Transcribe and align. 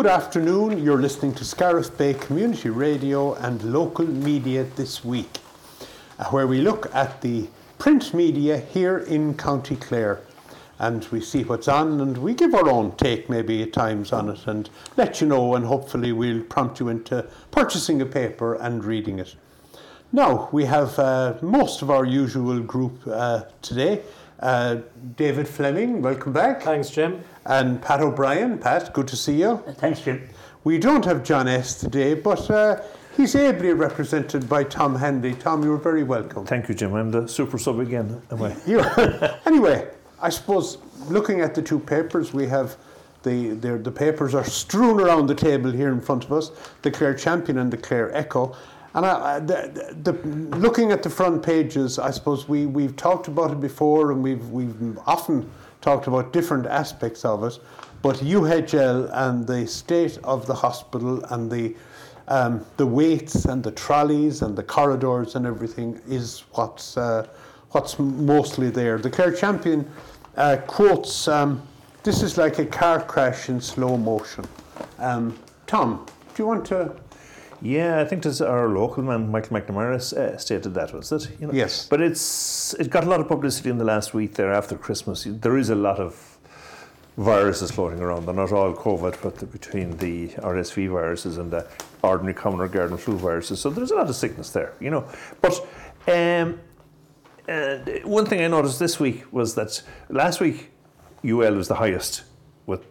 Good 0.00 0.08
afternoon. 0.08 0.82
You're 0.82 0.96
listening 0.96 1.34
to 1.34 1.44
Scariff 1.44 1.98
Bay 1.98 2.14
Community 2.14 2.70
Radio 2.70 3.34
and 3.34 3.62
local 3.62 4.06
media 4.06 4.64
this 4.64 5.04
week, 5.04 5.28
uh, 6.18 6.24
where 6.30 6.46
we 6.46 6.62
look 6.62 6.88
at 6.94 7.20
the 7.20 7.48
print 7.78 8.14
media 8.14 8.56
here 8.56 8.96
in 8.96 9.36
County 9.36 9.76
Clare 9.76 10.22
and 10.78 11.06
we 11.08 11.20
see 11.20 11.44
what's 11.44 11.68
on 11.68 12.00
and 12.00 12.16
we 12.16 12.32
give 12.32 12.54
our 12.54 12.66
own 12.70 12.96
take 12.96 13.28
maybe 13.28 13.62
at 13.62 13.74
times 13.74 14.10
on 14.10 14.30
it 14.30 14.46
and 14.46 14.70
let 14.96 15.20
you 15.20 15.26
know 15.26 15.54
and 15.54 15.66
hopefully 15.66 16.12
we'll 16.12 16.44
prompt 16.44 16.80
you 16.80 16.88
into 16.88 17.28
purchasing 17.50 18.00
a 18.00 18.06
paper 18.06 18.54
and 18.54 18.82
reading 18.82 19.18
it. 19.18 19.34
Now 20.12 20.48
we 20.50 20.64
have 20.64 20.98
uh, 20.98 21.34
most 21.42 21.82
of 21.82 21.90
our 21.90 22.06
usual 22.06 22.60
group 22.60 23.06
uh, 23.06 23.42
today. 23.60 24.00
Uh, 24.38 24.78
David 25.16 25.46
Fleming, 25.46 26.00
welcome 26.00 26.32
back. 26.32 26.62
Thanks, 26.62 26.88
Jim. 26.88 27.22
And 27.46 27.80
Pat 27.80 28.00
O'Brien. 28.00 28.58
Pat, 28.58 28.92
good 28.92 29.08
to 29.08 29.16
see 29.16 29.40
you. 29.40 29.62
Thanks, 29.78 30.00
Jim. 30.00 30.28
We 30.62 30.78
don't 30.78 31.04
have 31.06 31.24
John 31.24 31.48
S. 31.48 31.80
today, 31.80 32.14
but 32.14 32.50
uh, 32.50 32.82
he's 33.16 33.34
ably 33.34 33.72
represented 33.72 34.48
by 34.48 34.64
Tom 34.64 34.94
Handy. 34.94 35.34
Tom, 35.34 35.62
you're 35.62 35.78
very 35.78 36.02
welcome. 36.02 36.44
Thank 36.44 36.68
you, 36.68 36.74
Jim. 36.74 36.94
I'm 36.94 37.10
the 37.10 37.26
super 37.26 37.56
sub 37.56 37.78
again, 37.80 38.20
am 38.30 38.42
I? 38.42 38.54
You, 38.66 38.80
anyway, 39.46 39.88
I 40.20 40.28
suppose 40.28 40.78
looking 41.08 41.40
at 41.40 41.54
the 41.54 41.62
two 41.62 41.78
papers, 41.78 42.34
we 42.34 42.46
have 42.48 42.76
the, 43.22 43.50
the, 43.50 43.78
the 43.78 43.90
papers 43.90 44.34
are 44.34 44.44
strewn 44.44 45.00
around 45.00 45.26
the 45.26 45.34
table 45.34 45.70
here 45.70 45.92
in 45.92 46.00
front 46.00 46.24
of 46.24 46.32
us 46.32 46.50
the 46.82 46.90
Clare 46.90 47.14
Champion 47.14 47.58
and 47.58 47.70
the 47.72 47.76
Clare 47.76 48.14
Echo. 48.14 48.54
And 48.94 49.06
I, 49.06 49.36
I, 49.36 49.38
the, 49.40 49.94
the, 50.02 50.12
looking 50.56 50.90
at 50.90 51.02
the 51.02 51.10
front 51.10 51.42
pages, 51.42 51.98
I 51.98 52.10
suppose 52.10 52.48
we, 52.48 52.66
we've 52.66 52.96
talked 52.96 53.28
about 53.28 53.50
it 53.52 53.60
before 53.60 54.10
and 54.10 54.22
we've, 54.22 54.48
we've 54.50 54.98
often 55.06 55.50
talked 55.80 56.06
about 56.06 56.32
different 56.32 56.66
aspects 56.66 57.24
of 57.24 57.44
it. 57.44 57.58
But 58.02 58.16
UHL 58.16 59.10
and 59.12 59.46
the 59.46 59.66
state 59.66 60.18
of 60.24 60.46
the 60.46 60.54
hospital 60.54 61.22
and 61.26 61.50
the, 61.50 61.74
um, 62.28 62.64
the 62.76 62.86
waits 62.86 63.44
and 63.44 63.62
the 63.62 63.72
trolleys 63.72 64.42
and 64.42 64.56
the 64.56 64.62
corridors 64.62 65.34
and 65.34 65.46
everything 65.46 66.00
is 66.08 66.44
what's, 66.52 66.96
uh, 66.96 67.26
what's 67.70 67.98
mostly 67.98 68.70
there. 68.70 68.98
The 68.98 69.10
Clare 69.10 69.32
Champion 69.32 69.90
uh, 70.36 70.56
quotes 70.66 71.28
um, 71.28 71.62
this 72.02 72.22
is 72.22 72.38
like 72.38 72.58
a 72.58 72.64
car 72.64 73.02
crash 73.02 73.50
in 73.50 73.60
slow 73.60 73.98
motion. 73.98 74.46
Um, 74.98 75.38
Tom, 75.66 76.06
do 76.34 76.42
you 76.42 76.46
want 76.46 76.64
to? 76.66 76.96
Yeah, 77.62 78.00
I 78.00 78.04
think 78.04 78.22
this 78.22 78.40
our 78.40 78.68
local 78.68 79.02
man 79.02 79.30
Michael 79.30 79.58
McNamara 79.58 79.96
uh, 80.16 80.38
stated 80.38 80.74
that 80.74 80.92
was 80.94 81.12
it. 81.12 81.28
You 81.40 81.46
know? 81.48 81.52
Yes, 81.52 81.86
but 81.88 82.00
it's 82.00 82.74
it 82.74 82.90
got 82.90 83.04
a 83.04 83.08
lot 83.08 83.20
of 83.20 83.28
publicity 83.28 83.70
in 83.70 83.78
the 83.78 83.84
last 83.84 84.14
week 84.14 84.34
there 84.34 84.52
after 84.52 84.76
Christmas. 84.76 85.24
There 85.24 85.58
is 85.58 85.68
a 85.68 85.74
lot 85.74 85.98
of 85.98 86.38
viruses 87.18 87.70
floating 87.70 88.00
around. 88.00 88.24
They're 88.24 88.34
not 88.34 88.52
all 88.52 88.72
COVID, 88.72 89.20
but 89.20 89.36
the, 89.36 89.46
between 89.46 89.96
the 89.98 90.28
RSV 90.28 90.90
viruses 90.90 91.36
and 91.36 91.50
the 91.50 91.66
ordinary 92.02 92.34
common 92.34 92.60
or 92.60 92.68
garden 92.68 92.96
flu 92.96 93.16
viruses, 93.18 93.60
so 93.60 93.68
there's 93.68 93.90
a 93.90 93.96
lot 93.96 94.08
of 94.08 94.16
sickness 94.16 94.50
there. 94.50 94.74
You 94.80 94.90
know, 94.90 95.08
but. 95.40 95.66
Um, 96.08 96.60
uh, 97.48 97.78
one 98.04 98.26
thing 98.26 98.40
I 98.42 98.46
noticed 98.46 98.78
this 98.78 99.00
week 99.00 99.24
was 99.32 99.56
that 99.56 99.82
last 100.08 100.40
week 100.40 100.70
UL 101.24 101.54
was 101.54 101.66
the 101.66 101.74
highest. 101.74 102.22
With 102.66 102.86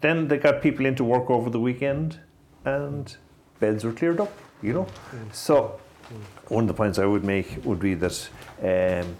then 0.00 0.28
they 0.28 0.36
got 0.36 0.62
people 0.62 0.84
into 0.84 1.04
work 1.04 1.30
over 1.30 1.48
the 1.48 1.60
weekend, 1.60 2.18
and 2.64 3.16
beds 3.60 3.84
were 3.84 3.92
cleared 3.92 4.20
up. 4.20 4.32
You 4.62 4.72
know, 4.74 4.84
mm. 4.84 5.34
so 5.34 5.80
mm. 6.12 6.50
one 6.50 6.64
of 6.64 6.68
the 6.68 6.74
points 6.74 6.98
I 6.98 7.06
would 7.06 7.24
make 7.24 7.64
would 7.64 7.80
be 7.80 7.94
that. 7.94 8.28
Um, 8.62 9.16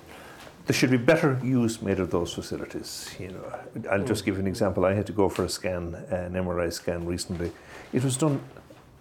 there 0.66 0.74
should 0.74 0.90
be 0.90 0.98
better 0.98 1.40
use 1.42 1.82
made 1.82 1.98
of 1.98 2.12
those 2.12 2.32
facilities. 2.32 3.12
You 3.18 3.28
know, 3.28 3.90
I'll 3.90 4.04
just 4.04 4.24
give 4.24 4.38
an 4.38 4.46
example. 4.46 4.84
I 4.84 4.94
had 4.94 5.04
to 5.06 5.12
go 5.12 5.28
for 5.28 5.44
a 5.44 5.48
scan, 5.48 5.96
an 6.10 6.34
MRI 6.34 6.72
scan 6.72 7.06
recently. 7.06 7.50
It 7.92 8.04
was 8.04 8.16
done 8.16 8.40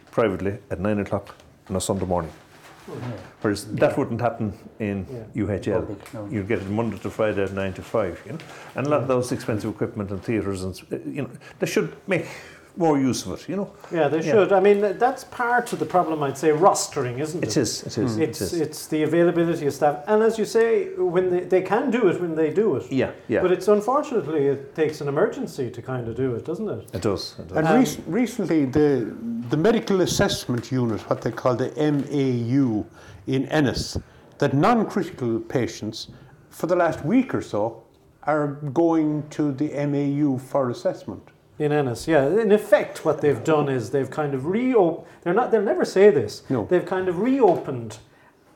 privately 0.10 0.58
at 0.72 0.80
nine 0.80 0.98
o'clock 0.98 1.36
on 1.70 1.76
a 1.76 1.82
Sunday 1.82 2.06
morning. 2.06 2.32
Whereas 3.42 3.66
yeah. 3.66 3.80
that 3.82 3.98
wouldn't 3.98 4.20
happen 4.20 4.54
in 4.80 5.06
yeah. 5.36 5.44
UHL. 5.44 5.82
Public, 5.82 6.14
no. 6.14 6.28
You'd 6.32 6.48
get 6.48 6.60
it 6.60 6.70
Monday 6.70 6.98
to 6.98 7.10
Friday 7.10 7.44
at 7.44 7.54
nine 7.54 7.74
to 7.74 7.82
five, 7.82 8.20
you 8.26 8.34
know. 8.34 8.40
And 8.76 8.88
a 8.88 8.90
lot 8.90 9.02
of 9.02 9.08
those 9.08 9.32
expensive 9.32 9.70
equipment 9.70 10.10
and 10.12 10.24
theatres 10.24 10.64
and 10.64 10.82
you 11.06 11.22
know 11.22 11.30
they 11.60 11.68
should 11.68 11.96
make 12.08 12.26
more 12.78 13.00
use 13.00 13.26
of 13.26 13.34
it, 13.34 13.50
you 13.50 13.56
know. 13.56 13.72
Yeah, 13.92 14.08
they 14.08 14.22
yeah. 14.22 14.32
should. 14.32 14.54
I 14.54 14.60
mean, 14.60 14.98
that's 14.98 15.24
part 15.26 15.74
of 15.74 15.80
the 15.80 15.86
problem. 15.86 16.24
I'd 16.24 16.38
say 16.38 16.50
rostering, 16.50 17.20
isn't 17.20 17.44
it? 17.44 17.50
It 17.50 17.58
is. 17.58 17.84
It 17.84 17.98
is. 17.98 18.18
Mm. 18.18 18.22
It's 18.22 18.42
it 18.42 18.46
is. 18.46 18.62
it's 18.62 18.88
the 18.88 19.04
availability 19.04 19.68
of 19.68 19.74
staff, 19.74 20.04
and 20.08 20.24
as 20.24 20.38
you 20.38 20.46
say, 20.46 20.94
when 20.96 21.30
they, 21.30 21.42
they 21.42 21.62
can 21.62 21.92
do 21.92 22.08
it 22.08 22.22
when 22.22 22.36
they 22.36 22.52
do 22.52 22.76
it. 22.78 22.92
Yeah, 22.92 23.12
yeah. 23.28 23.42
But 23.42 23.52
it's 23.52 23.68
unfortunately 23.68 24.48
it 24.48 24.76
takes 24.76 25.02
an 25.02 25.08
emergency 25.08 25.70
to 25.70 25.82
kind 25.82 26.08
of 26.08 26.16
do 26.16 26.36
it, 26.36 26.46
doesn't 26.46 26.70
it? 26.70 26.90
It 26.94 27.02
does. 27.02 27.36
It 27.40 27.50
does. 27.50 27.58
And 27.58 27.68
um, 27.68 27.80
rec- 27.80 28.00
recently, 28.08 28.66
the 28.66 29.14
the 29.50 29.58
medical 29.58 30.02
assessment 30.02 30.72
unit, 30.72 31.02
what 31.10 31.22
they 31.22 31.32
call 31.32 31.56
the 31.56 31.72
MAU 31.76 32.86
in 33.28 33.46
Ennis, 33.48 33.98
that 34.38 34.54
non-critical 34.54 35.40
patients, 35.42 36.08
for 36.50 36.68
the 36.68 36.76
last 36.76 37.04
week 37.04 37.34
or 37.34 37.42
so, 37.42 37.84
are 38.24 38.48
going 38.74 39.28
to 39.30 39.52
the 39.52 39.70
MAU 39.88 40.38
for 40.38 40.70
assessment. 40.70 41.24
In 41.60 41.74
Ennis, 41.74 42.08
yeah. 42.08 42.26
In 42.26 42.54
effect, 42.54 43.04
what 43.04 43.20
they've 43.20 43.44
done 43.44 43.68
is 43.68 43.92
they've 43.92 44.10
kind 44.10 44.34
of 44.34 44.46
reopened. 44.46 45.06
They're 45.22 45.34
not. 45.34 45.52
They'll 45.52 45.62
never 45.62 45.84
say 45.84 46.10
this. 46.10 46.44
No. 46.50 46.66
They've 46.66 46.86
kind 46.86 47.10
of 47.10 47.20
reopened 47.20 47.98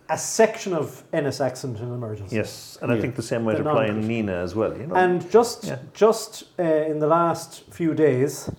a 0.09 0.17
section 0.17 0.73
of 0.73 1.03
Ennis 1.11 1.41
accident 1.41 1.79
and 1.79 1.93
emergency. 1.93 2.35
Yes, 2.35 2.77
and 2.81 2.89
yeah. 2.89 2.97
I 2.97 3.01
think 3.01 3.15
the 3.15 3.21
same 3.21 3.43
might 3.43 3.59
apply 3.59 3.87
in 3.87 4.07
Nenagh 4.07 4.43
as 4.43 4.55
well. 4.55 4.77
You 4.77 4.87
know. 4.87 4.95
And 4.95 5.29
just 5.29 5.65
yeah. 5.65 5.79
just 5.93 6.45
uh, 6.57 6.63
in 6.63 6.99
the 6.99 7.07
last 7.07 7.63
few 7.71 7.93
days, 7.93 8.49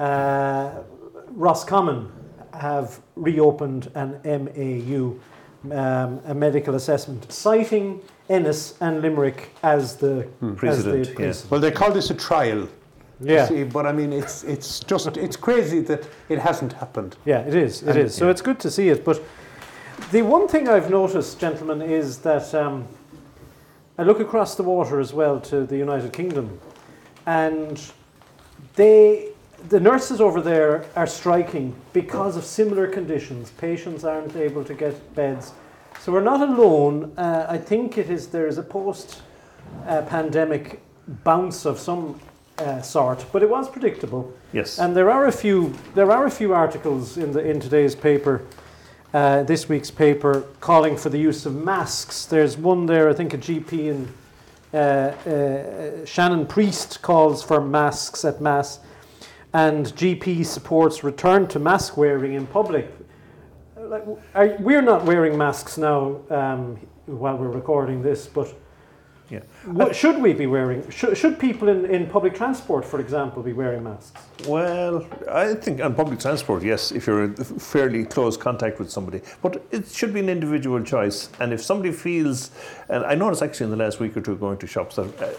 uh, 0.00 0.70
Roscommon 1.28 2.10
have 2.52 3.00
reopened 3.14 3.90
an 3.94 4.20
MAU, 4.24 5.16
um, 5.72 6.20
a 6.24 6.34
medical 6.34 6.74
assessment, 6.74 7.30
citing 7.32 8.00
Ennis 8.28 8.76
and 8.80 9.02
Limerick 9.02 9.50
as 9.62 9.96
the 9.96 10.22
hmm. 10.40 10.54
precedent. 10.54 11.00
As 11.00 11.08
the 11.08 11.14
precedent. 11.14 11.50
Well, 11.50 11.60
they 11.60 11.70
call 11.70 11.92
this 11.92 12.10
a 12.10 12.14
trial. 12.14 12.68
Yeah. 13.24 13.46
See, 13.46 13.64
but 13.64 13.86
I 13.86 13.92
mean, 13.92 14.12
it's 14.12 14.44
it's 14.44 14.80
just 14.80 15.16
it's 15.16 15.36
crazy 15.36 15.80
that 15.80 16.06
it 16.28 16.38
hasn't 16.38 16.72
happened. 16.74 17.16
Yeah, 17.24 17.40
it 17.40 17.54
is. 17.54 17.82
It 17.82 17.88
and, 17.90 17.98
is. 17.98 18.14
So 18.14 18.26
yeah. 18.26 18.30
it's 18.30 18.42
good 18.42 18.60
to 18.60 18.70
see 18.70 18.88
it. 18.88 19.04
But 19.04 19.22
the 20.10 20.22
one 20.22 20.48
thing 20.48 20.68
I've 20.68 20.90
noticed, 20.90 21.38
gentlemen, 21.38 21.82
is 21.82 22.18
that 22.18 22.54
um, 22.54 22.86
I 23.98 24.02
look 24.02 24.20
across 24.20 24.54
the 24.54 24.62
water 24.62 25.00
as 25.00 25.12
well 25.12 25.40
to 25.42 25.64
the 25.64 25.76
United 25.76 26.12
Kingdom, 26.12 26.60
and 27.26 27.80
they 28.74 29.28
the 29.68 29.80
nurses 29.80 30.20
over 30.20 30.40
there 30.40 30.84
are 30.94 31.06
striking 31.06 31.74
because 31.92 32.36
of 32.36 32.44
similar 32.44 32.86
conditions. 32.86 33.50
Patients 33.52 34.04
aren't 34.04 34.36
able 34.36 34.64
to 34.64 34.74
get 34.74 35.14
beds. 35.14 35.52
So 36.00 36.12
we're 36.12 36.20
not 36.20 36.46
alone. 36.46 37.12
Uh, 37.16 37.46
I 37.48 37.56
think 37.56 37.96
it 37.96 38.10
is 38.10 38.28
there 38.28 38.46
is 38.46 38.58
a 38.58 38.62
post 38.62 39.22
uh, 39.86 40.02
pandemic 40.02 40.82
bounce 41.22 41.64
of 41.64 41.78
some 41.78 42.20
uh, 42.58 42.80
sort, 42.82 43.24
but 43.32 43.42
it 43.42 43.50
was 43.50 43.68
predictable. 43.68 44.32
Yes. 44.52 44.78
And 44.78 44.96
there 44.96 45.10
are 45.10 45.26
a 45.26 45.32
few 45.32 45.74
there 45.94 46.10
are 46.10 46.26
a 46.26 46.30
few 46.30 46.54
articles 46.54 47.16
in 47.16 47.32
the 47.32 47.40
in 47.40 47.60
today's 47.60 47.94
paper, 47.94 48.42
uh, 49.12 49.42
this 49.42 49.68
week's 49.68 49.90
paper, 49.90 50.44
calling 50.60 50.96
for 50.96 51.08
the 51.08 51.18
use 51.18 51.46
of 51.46 51.54
masks. 51.54 52.26
There's 52.26 52.56
one 52.56 52.86
there, 52.86 53.08
I 53.08 53.14
think 53.14 53.34
a 53.34 53.38
GP 53.38 53.72
in 53.72 54.08
uh, 54.72 54.76
uh, 54.76 56.04
Shannon 56.04 56.46
Priest 56.46 57.00
calls 57.02 57.42
for 57.42 57.60
masks 57.60 58.24
at 58.24 58.40
mass, 58.40 58.80
and 59.52 59.86
GP 59.86 60.44
supports 60.44 61.04
return 61.04 61.46
to 61.48 61.58
mask 61.58 61.96
wearing 61.96 62.34
in 62.34 62.46
public. 62.46 62.90
Like, 63.76 64.04
are, 64.34 64.56
we're 64.60 64.82
not 64.82 65.04
wearing 65.04 65.36
masks 65.36 65.76
now 65.76 66.20
um, 66.30 66.76
while 67.06 67.36
we're 67.36 67.48
recording 67.48 68.02
this, 68.02 68.26
but 68.26 68.52
yeah. 69.34 69.72
What 69.72 69.96
should 69.96 70.18
we 70.20 70.32
be 70.32 70.46
wearing? 70.46 70.88
Should, 70.90 71.16
should 71.16 71.38
people 71.38 71.68
in, 71.68 71.86
in 71.86 72.06
public 72.06 72.34
transport, 72.34 72.84
for 72.84 73.00
example, 73.00 73.42
be 73.42 73.52
wearing 73.52 73.84
masks? 73.84 74.12
Well, 74.46 75.06
I 75.30 75.54
think 75.54 75.80
on 75.80 75.94
public 75.94 76.20
transport, 76.20 76.62
yes, 76.62 76.92
if 76.92 77.06
you're 77.06 77.24
in 77.24 77.34
fairly 77.34 78.04
close 78.04 78.36
contact 78.36 78.78
with 78.78 78.90
somebody. 78.90 79.20
But 79.42 79.64
it 79.70 79.88
should 79.88 80.12
be 80.14 80.20
an 80.20 80.28
individual 80.28 80.82
choice. 80.82 81.28
And 81.40 81.52
if 81.52 81.62
somebody 81.62 81.92
feels, 81.92 82.50
and 82.88 83.04
I 83.04 83.14
noticed 83.14 83.42
actually 83.42 83.64
in 83.64 83.70
the 83.70 83.84
last 83.84 84.00
week 84.00 84.16
or 84.16 84.20
two 84.20 84.36
going 84.36 84.58
to 84.58 84.66
shops 84.66 84.96
that 84.96 85.22
uh, 85.22 85.32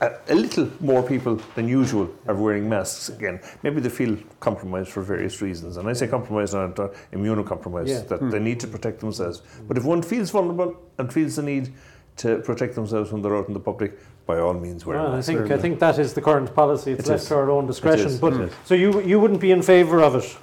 a, 0.00 0.12
a 0.28 0.34
little 0.34 0.68
more 0.80 1.02
people 1.02 1.36
than 1.54 1.68
usual 1.68 2.10
are 2.26 2.34
wearing 2.34 2.68
masks 2.68 3.08
again. 3.08 3.40
Maybe 3.62 3.80
they 3.80 3.88
feel 3.88 4.18
compromised 4.40 4.90
for 4.90 5.02
various 5.02 5.40
reasons. 5.40 5.76
And 5.76 5.88
I 5.88 5.92
say 5.92 6.08
compromised, 6.08 6.54
not 6.54 6.74
immunocompromised, 7.12 7.88
yeah. 7.88 8.00
that 8.00 8.20
mm. 8.20 8.30
they 8.30 8.40
need 8.40 8.60
to 8.60 8.66
protect 8.66 9.00
themselves. 9.00 9.42
But 9.66 9.76
if 9.76 9.84
one 9.84 10.02
feels 10.02 10.30
vulnerable 10.30 10.76
and 10.98 11.12
feels 11.12 11.36
the 11.36 11.42
need, 11.42 11.72
to 12.18 12.38
protect 12.38 12.74
themselves 12.74 13.12
when 13.12 13.22
they're 13.22 13.36
out 13.36 13.48
in 13.48 13.54
the 13.54 13.60
public, 13.60 13.98
by 14.26 14.38
all 14.38 14.54
means 14.54 14.84
wear 14.84 14.98
well, 14.98 15.14
I 15.14 15.22
think 15.22 15.50
I 15.50 15.56
think 15.56 15.78
that 15.78 15.98
is 15.98 16.12
the 16.12 16.20
current 16.20 16.54
policy. 16.54 16.92
It's 16.92 17.08
it 17.08 17.10
left 17.10 17.22
is. 17.22 17.28
to 17.28 17.36
our 17.36 17.50
own 17.50 17.66
discretion. 17.66 18.18
But 18.18 18.32
mm. 18.34 18.52
so 18.64 18.74
you 18.74 19.00
you 19.02 19.18
wouldn't 19.20 19.40
be 19.40 19.50
in 19.50 19.62
favour 19.62 20.02
of 20.02 20.16
it? 20.16 20.36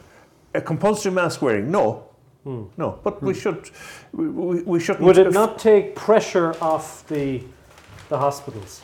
A 0.53 0.61
compulsory 0.61 1.11
mask 1.11 1.41
wearing? 1.41 1.69
No, 1.69 2.07
mm. 2.45 2.69
no. 2.77 2.99
But 3.03 3.19
mm. 3.19 3.27
we 3.27 3.33
should 3.33 3.69
we, 4.13 4.61
we 4.63 4.79
shouldn't. 4.79 5.05
Would 5.05 5.17
it 5.17 5.33
not 5.33 5.59
take 5.59 5.95
pressure 5.95 6.55
off 6.61 7.05
the 7.07 7.43
the 8.09 8.17
hospitals? 8.17 8.81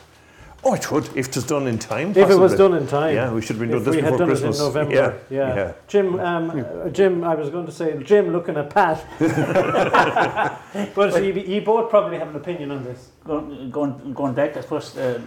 Oh, 0.64 0.74
it 0.74 0.92
would 0.92 1.06
if 1.16 1.28
it 1.28 1.34
was 1.34 1.44
done 1.44 1.66
in 1.66 1.78
time. 1.78 2.10
If 2.10 2.30
it 2.30 2.38
was 2.38 2.54
done 2.54 2.74
in 2.74 2.86
time. 2.86 3.14
Yeah, 3.16 3.32
we 3.32 3.40
should 3.42 3.56
have 3.56 3.60
been 3.60 3.70
doing 3.70 3.80
If 3.80 3.86
this 3.86 3.96
we 3.96 4.00
had 4.00 4.12
before 4.12 4.18
done 4.18 4.28
Christmas. 4.28 4.58
it 4.58 4.62
in 4.62 4.66
November. 4.68 4.94
Yeah, 4.94 5.12
Yeah. 5.38 5.54
yeah. 5.56 5.72
Jim, 5.88 6.20
um, 6.20 6.50
uh, 6.50 6.88
Jim, 6.90 7.24
I 7.24 7.34
was 7.34 7.50
going 7.50 7.66
to 7.66 7.72
say, 7.72 8.00
Jim 8.04 8.30
looking 8.32 8.56
at 8.56 8.70
Pat. 8.70 9.04
but 10.94 11.22
you, 11.24 11.32
you 11.32 11.60
both 11.62 11.90
probably 11.90 12.18
have 12.18 12.28
an 12.28 12.36
opinion 12.36 12.70
on 12.70 12.84
this. 12.84 13.10
Going, 13.24 13.70
going, 13.70 14.12
going 14.14 14.34
back, 14.34 14.56
I 14.56 14.60
suppose, 14.60 14.96
uh, 14.96 15.20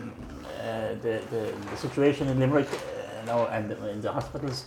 uh, 0.62 0.94
the, 1.02 1.22
the, 1.30 1.54
the 1.70 1.78
situation 1.78 2.28
in 2.30 2.40
Limerick 2.40 2.68
uh, 2.72 3.26
now 3.26 3.48
and 3.48 3.72
in 3.72 4.02
the 4.02 4.12
hospitals, 4.12 4.66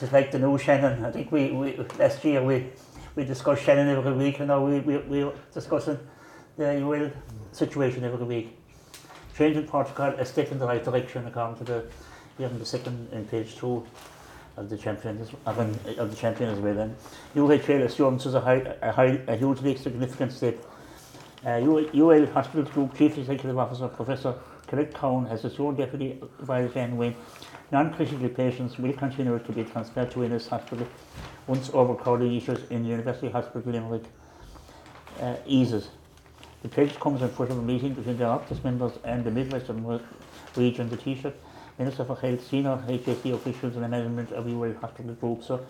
it's 0.00 0.12
like 0.12 0.32
the 0.32 0.38
new 0.40 0.58
Shannon. 0.58 1.04
I 1.04 1.12
think 1.12 1.30
we, 1.30 1.52
we 1.52 1.76
last 1.98 2.24
year 2.24 2.42
we, 2.42 2.66
we 3.14 3.24
discussed 3.24 3.62
Shannon 3.62 3.88
every 3.88 4.12
week, 4.12 4.40
and 4.40 4.48
now 4.48 4.64
we, 4.66 4.80
we, 4.80 4.98
we're 4.98 5.32
discussing 5.54 5.98
the 6.56 6.84
UL 6.84 7.10
situation 7.52 8.02
every 8.04 8.26
week. 8.26 8.58
Changing 9.36 9.66
protocol, 9.66 10.08
a 10.10 10.24
step 10.24 10.52
in 10.52 10.58
the 10.58 10.66
right 10.66 10.84
direction 10.84 11.26
according 11.26 11.56
to 11.58 11.64
the, 11.64 11.84
here 12.38 12.48
on 12.48 12.58
the 12.58 12.66
second 12.66 13.08
in 13.12 13.24
page 13.26 13.56
two 13.56 13.84
of 14.56 14.68
the 14.68 14.76
champion, 14.76 15.26
of, 15.46 15.58
an, 15.58 15.70
of 15.98 16.10
the 16.10 16.16
champion 16.16 16.50
as 16.50 16.58
well. 16.58 16.78
And 16.78 16.96
UHL 17.34 17.84
assumes 17.84 18.26
is 18.26 18.34
a, 18.34 18.40
high, 18.40 18.76
a, 18.82 18.92
high, 18.92 19.20
a 19.26 19.36
hugely 19.36 19.76
significant 19.76 20.32
step 20.32 20.58
uh, 21.44 21.58
UL 21.58 22.26
Hospital 22.26 22.64
Group 22.64 22.96
Chief 22.96 23.18
Executive 23.18 23.58
Officer 23.58 23.88
Professor 23.88 24.34
Colette 24.68 24.94
Cowan 24.94 25.26
has 25.26 25.44
assured 25.44 25.76
Deputy 25.76 26.20
Violet 26.40 26.76
Ann 26.76 26.96
Wynne 26.96 27.16
non-critical 27.72 28.28
patients 28.28 28.78
will 28.78 28.92
continue 28.92 29.38
to 29.38 29.52
be 29.52 29.64
transferred 29.64 30.10
to 30.10 30.22
Ennis 30.22 30.46
Hospital 30.46 30.86
once 31.46 31.70
overcrowding 31.70 32.34
issues 32.36 32.70
in 32.70 32.84
University 32.84 33.30
Hospital 33.30 33.72
Limerick 33.72 34.04
uh, 35.20 35.36
eases. 35.46 35.88
The 36.62 36.68
pledge 36.68 36.98
comes 37.00 37.22
in 37.22 37.28
front 37.28 37.50
of 37.50 37.58
a 37.58 37.62
meeting 37.62 37.94
between 37.94 38.16
the 38.16 38.24
Oireachtas 38.24 38.62
members 38.62 38.92
and 39.04 39.24
the 39.24 39.30
Midwestern 39.30 39.84
Re- 39.84 40.00
region, 40.56 40.88
the 40.88 40.96
Taoiseach, 40.96 41.34
Minister 41.78 42.04
for 42.04 42.16
Health, 42.16 42.46
senior 42.46 42.80
HSE 42.86 43.34
officials 43.34 43.74
and 43.74 43.84
the 43.84 43.88
management 43.88 44.30
of 44.30 44.46
UL 44.46 44.74
Hospital 44.80 45.14
Group. 45.14 45.42
So 45.42 45.64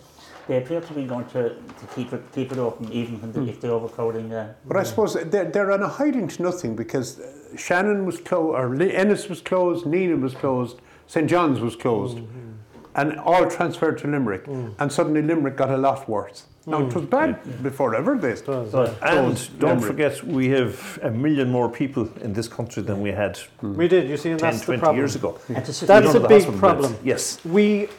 they 0.47 0.57
appear 0.57 0.81
to 0.81 0.93
be 0.93 1.05
going 1.05 1.25
to, 1.27 1.49
to 1.49 1.85
keep 1.95 2.13
it 2.13 2.21
keep 2.33 2.51
it 2.51 2.57
open 2.57 2.91
even 2.91 3.19
when 3.21 3.31
the, 3.31 3.39
hmm. 3.39 3.49
if 3.49 3.61
the 3.61 3.69
overcrowding 3.69 4.31
uh, 4.33 4.53
But 4.65 4.77
I 4.77 4.83
suppose 4.83 5.13
they're, 5.13 5.45
they're 5.45 5.71
on 5.71 5.81
a 5.81 5.87
hiding 5.87 6.27
to 6.27 6.43
nothing 6.43 6.75
because 6.75 7.21
Shannon 7.57 8.05
was 8.05 8.19
closed, 8.19 8.55
or 8.55 8.81
Ennis 8.81 9.29
was 9.29 9.41
closed, 9.41 9.85
Nenagh 9.85 10.21
was 10.21 10.33
closed, 10.33 10.79
St 11.07 11.29
John's 11.29 11.59
was 11.59 11.75
closed, 11.75 12.17
mm-hmm. 12.17 12.51
and 12.95 13.19
all 13.19 13.49
transferred 13.49 13.97
to 13.99 14.07
Limerick. 14.07 14.45
Mm. 14.45 14.75
And 14.79 14.91
suddenly 14.91 15.21
Limerick 15.21 15.55
got 15.55 15.69
a 15.69 15.77
lot 15.77 16.07
worse. 16.09 16.47
Now, 16.65 16.85
it 16.85 16.93
was 16.95 17.05
bad 17.05 17.43
mm. 17.43 17.63
before 17.63 17.93
ever 17.95 18.17
this. 18.17 18.41
Does, 18.41 18.71
So- 18.71 18.83
yeah. 18.83 19.09
And 19.09 19.27
Closed 19.27 19.59
don't 19.59 19.81
Limerick. 19.81 19.91
forget, 19.91 20.23
we 20.23 20.49
have 20.49 20.99
a 21.03 21.11
million 21.11 21.49
more 21.49 21.69
people 21.69 22.09
in 22.21 22.33
this 22.33 22.47
country 22.47 22.83
than 22.83 23.01
we 23.01 23.11
had 23.11 23.39
mm. 23.61 23.75
We 23.75 23.87
did, 23.87 24.09
you 24.09 24.17
see, 24.17 24.31
and 24.31 24.39
10, 24.39 24.49
that's 24.49 24.59
the 24.61 24.65
20 24.67 24.79
problem. 24.79 24.97
years 24.97 25.15
ago. 25.15 25.39
Mm. 25.47 25.55
and 25.57 25.65
That's 25.65 26.15
a 26.15 26.19
big 26.27 26.45
problem. 26.57 26.93
beds. 26.93 27.05
Yes. 27.05 27.39
we 27.45 27.89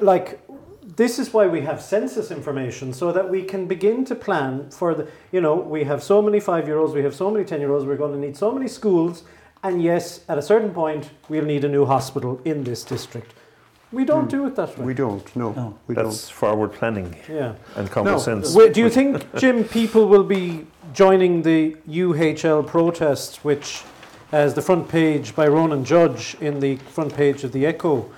like 0.00 0.40
this 0.96 1.18
is 1.18 1.32
why 1.32 1.46
we 1.46 1.60
have 1.62 1.82
census 1.82 2.30
information 2.30 2.92
so 2.92 3.10
that 3.10 3.28
we 3.28 3.42
can 3.42 3.66
begin 3.66 4.04
to 4.04 4.14
plan 4.14 4.70
for 4.70 4.94
the 4.94 5.08
you 5.32 5.40
know 5.40 5.54
we 5.54 5.84
have 5.84 6.02
so 6.02 6.20
many 6.22 6.40
5 6.40 6.66
year 6.66 6.78
olds 6.78 6.94
we 6.94 7.02
have 7.02 7.14
so 7.14 7.30
many 7.30 7.44
10 7.44 7.60
year 7.60 7.72
olds 7.72 7.84
we're 7.84 7.96
going 7.96 8.12
to 8.12 8.18
need 8.18 8.36
so 8.36 8.52
many 8.52 8.68
schools 8.68 9.24
and 9.62 9.82
yes 9.82 10.20
at 10.28 10.38
a 10.38 10.42
certain 10.42 10.72
point 10.72 11.10
we'll 11.28 11.44
need 11.44 11.64
a 11.64 11.68
new 11.68 11.84
hospital 11.84 12.40
in 12.44 12.64
this 12.64 12.84
district 12.84 13.34
we 13.94 14.04
don't 14.04 14.28
do 14.30 14.46
it 14.46 14.56
that 14.56 14.76
way 14.78 14.84
We 14.84 14.94
don't, 14.94 15.36
no. 15.36 15.52
No. 15.52 15.78
We 15.86 15.94
That's 15.94 16.28
forward 16.28 16.72
planning 16.72 17.16
yeah 17.28 17.54
and 17.76 17.90
common 17.90 18.12
No. 18.14 18.18
sense. 18.18 18.54
Wait, 18.54 18.74
do 18.74 18.80
you 18.80 18.90
think 18.90 19.12
jim 19.36 19.64
people 19.64 20.08
will 20.08 20.24
be 20.24 20.66
joining 20.92 21.42
the 21.42 21.76
uhl 21.88 22.66
protest 22.66 23.44
which 23.44 23.82
as 24.32 24.54
the 24.54 24.62
front 24.62 24.88
page 24.88 25.34
by 25.34 25.46
ronan 25.46 25.84
judge 25.84 26.36
in 26.40 26.60
the 26.60 26.76
front 26.96 27.14
page 27.14 27.44
of 27.44 27.52
the 27.52 27.64
echo 27.66 28.10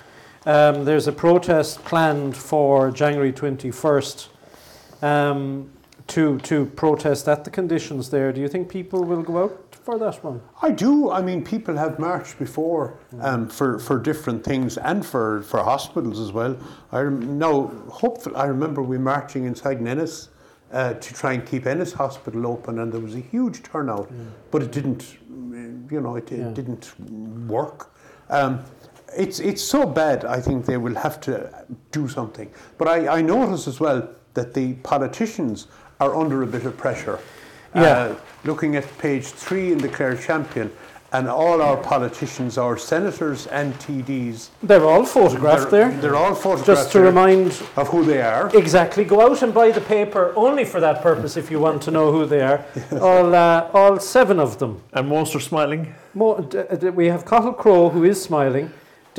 um, 0.47 0.85
there's 0.85 1.09
a 1.09 1.13
protest 1.13 1.85
planned 1.85 2.37
for 2.37 2.93
January 2.93 3.33
21st 3.33 4.29
um, 5.03 5.69
to, 6.07 6.39
to 6.39 6.67
protest 6.67 7.27
at 7.27 7.43
the 7.43 7.51
conditions 7.51 8.11
there. 8.11 8.33
Do 8.33 8.41
you 8.41 8.47
think 8.47 8.69
people 8.69 9.03
will 9.03 9.23
go 9.23 9.43
out 9.43 9.66
for 9.87 9.99
that 9.99 10.23
one? 10.23 10.41
I 10.61 10.71
do. 10.73 11.11
I 11.13 11.23
mean, 11.23 11.45
people 11.45 11.77
have 11.77 11.99
marched 11.99 12.39
before 12.39 12.99
um, 13.21 13.49
for, 13.49 13.79
for 13.79 13.99
different 13.99 14.43
things 14.45 14.77
and 14.77 15.07
for, 15.07 15.43
for 15.43 15.63
hospitals 15.63 16.19
as 16.21 16.33
well. 16.33 16.59
I 16.93 17.01
rem- 17.03 17.39
now, 17.39 17.69
hopefully, 17.89 18.35
I 18.35 18.47
remember 18.47 18.83
we 18.83 18.99
marching 18.99 19.45
inside 19.45 19.79
Ennis 19.87 20.29
uh, 20.73 20.95
to 20.95 21.15
try 21.15 21.33
and 21.35 21.47
keep 21.47 21.67
Ennis 21.67 21.93
Hospital 21.93 22.47
open, 22.49 22.81
and 22.81 22.93
there 22.93 23.01
was 23.01 23.15
a 23.15 23.21
huge 23.21 23.63
turnout, 23.63 24.11
but 24.51 24.61
it 24.63 24.73
didn't, 24.73 25.17
you 25.91 26.01
know, 26.01 26.17
it, 26.17 26.33
it 26.33 26.41
Yeah. 26.41 26.51
didn't 26.51 26.93
work. 27.47 27.95
Um, 28.29 28.61
it's, 29.17 29.39
it's 29.39 29.63
so 29.63 29.87
bad, 29.87 30.25
I 30.25 30.41
think 30.41 30.67
they 30.67 30.77
will 30.79 30.97
have 30.97 31.21
to 31.23 31.65
do 31.93 32.09
something. 32.09 32.51
But 32.77 32.89
I, 32.89 33.19
I 33.19 33.23
notice 33.23 33.69
as 33.69 33.79
well 33.79 34.09
that 34.35 34.53
the 34.53 34.75
politicians 34.83 35.69
are 36.01 36.15
under 36.17 36.43
a 36.43 36.47
bit 36.47 36.67
of 36.67 36.77
pressure. 36.77 37.21
Yeah. 37.77 37.83
Uh, 37.83 38.17
looking 38.45 38.77
at 38.77 38.87
page 38.99 39.27
three 39.27 39.73
in 39.73 39.79
the 39.79 39.89
Clare 39.89 40.17
Champion, 40.17 40.71
and 41.13 41.29
all 41.29 41.63
our 41.63 41.77
politicians, 41.77 42.59
our 42.59 42.77
senators 42.77 43.47
and 43.47 43.73
TDs, 43.75 44.49
They're 44.63 44.85
all 44.85 45.05
photographed 45.05 45.71
they're, 45.71 45.89
there. 45.91 46.01
they're 46.01 46.17
all 46.17 46.35
photographed 46.35 46.67
Just 46.67 46.93
to 46.93 46.99
there 46.99 47.07
remind 47.07 47.47
of 47.77 47.89
who 47.89 48.05
they 48.05 48.21
are. 48.21 48.51
exactly, 48.57 49.05
go 49.05 49.21
out 49.21 49.43
and 49.43 49.55
buy 49.55 49.71
the 49.71 49.81
paper 49.81 50.33
only 50.37 50.65
for 50.65 50.81
that 50.81 51.03
purpose 51.03 51.37
if 51.37 51.51
you 51.51 51.61
want 51.61 51.83
to 51.83 51.91
know 51.91 52.11
who 52.13 52.27
they 52.27 52.41
are. 52.43 52.65
all, 53.01 53.35
uh, 53.35 53.71
all 53.73 53.99
seven 54.01 54.39
of 54.41 54.59
them. 54.59 54.83
And 54.93 55.09
most 55.09 55.35
are 55.35 55.41
smiling. 55.41 55.95
Mo- 56.15 56.41
d- 56.41 56.63
d- 56.81 56.91
we 56.91 57.07
have 57.07 57.25
Cathal 57.25 57.53
Crowe, 57.55 57.89
who 57.89 58.05
is 58.05 58.21
smiling. 58.23 58.71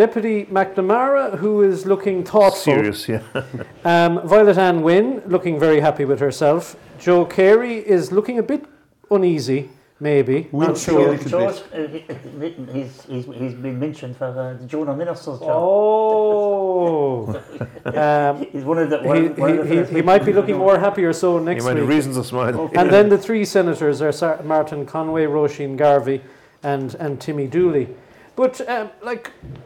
Deputy 0.02 0.46
McNamara, 0.46 1.40
who 1.40 1.64
is 1.64 1.88
looking 1.88 2.24
thoughtful. 2.24 2.74
Serious, 2.76 3.10
yeah. 3.10 3.22
Um, 3.84 4.28
Violet 4.28 4.58
Ann 4.60 4.84
Wynne, 4.84 5.24
looking 5.26 5.60
very 5.60 5.80
happy 5.80 6.06
with 6.06 6.20
herself. 6.20 6.76
Joe 7.00 7.26
Carey 7.26 7.78
is 7.78 8.12
looking 8.12 8.38
a 8.38 8.44
bit 8.44 8.64
uneasy, 9.10 9.70
maybe. 10.00 10.50
We'll 10.52 10.68
Not 10.68 10.78
show 10.78 10.98
a 10.98 11.02
sure. 11.02 11.12
little 11.14 11.30
George, 11.30 11.72
bit. 11.72 11.74
uh, 11.74 11.88
he- 11.88 12.46
he- 12.46 12.80
he's, 12.82 13.02
he's, 13.06 13.26
he's 13.26 13.54
been 13.56 13.80
mentioned 13.80 14.16
for 14.18 14.26
uh, 14.26 14.54
the 14.62 14.68
junior 14.68 14.94
minister's 14.94 15.40
job. 15.40 15.50
Oh, 15.50 17.42
um, 17.86 18.46
He's 18.52 18.64
one 18.64 18.78
of 18.78 18.92
the. 18.92 19.00
he, 19.02 19.08
One, 19.08 19.36
one 19.36 19.60
of 19.60 19.68
the 19.68 19.86
he, 19.88 19.96
he, 19.96 20.02
might 20.04 20.24
be 20.24 20.32
looking 20.34 20.58
more 20.58 20.78
happy 20.78 21.06
or 21.06 21.14
so 21.14 21.40
You 21.40 21.44
next 21.46 21.64
might 21.64 21.78
have 21.78 21.88
week. 21.88 21.96
reasons 21.96 22.18
to 22.18 22.24
smile. 22.24 22.70
And 22.76 22.92
then 22.92 23.10
the 23.10 23.18
three 23.18 23.46
senators 23.46 24.00
are 24.04 24.12
Sar- 24.12 24.44
Martin 24.44 24.86
Conway, 24.86 25.26
Roisin 25.26 25.76
Garvey, 25.76 26.22
and, 26.62 26.94
and 26.96 27.20
Timmy 27.20 27.48
Dooley. 27.48 27.88
But, 28.36 28.62
um, 28.70 28.92
like, 29.02 29.32
w- 29.42 29.62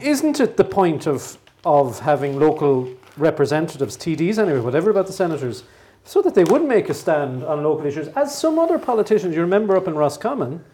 isn't 0.00 0.40
it 0.40 0.56
the 0.56 0.64
point 0.64 1.06
of, 1.06 1.38
of 1.64 2.00
having 2.00 2.38
local 2.38 2.88
representatives, 3.16 3.96
TDs 3.96 4.38
anyway, 4.38 4.60
whatever 4.60 4.90
about 4.90 5.06
the 5.06 5.12
senators, 5.12 5.64
so 6.04 6.22
that 6.22 6.34
they 6.34 6.44
would 6.44 6.64
make 6.64 6.88
a 6.88 6.94
stand 6.94 7.44
on 7.44 7.62
local 7.62 7.86
issues, 7.86 8.08
as 8.08 8.36
some 8.36 8.58
other 8.58 8.78
politicians, 8.78 9.34
you 9.34 9.40
remember 9.40 9.76
up 9.76 9.86
in 9.86 9.94
Roscommon, 9.94 10.64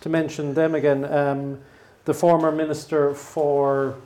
to 0.00 0.08
mention 0.08 0.54
them 0.54 0.74
again, 0.74 1.04
um, 1.12 1.58
the 2.04 2.14
former 2.14 2.52
minister 2.52 3.14
for 3.14 3.96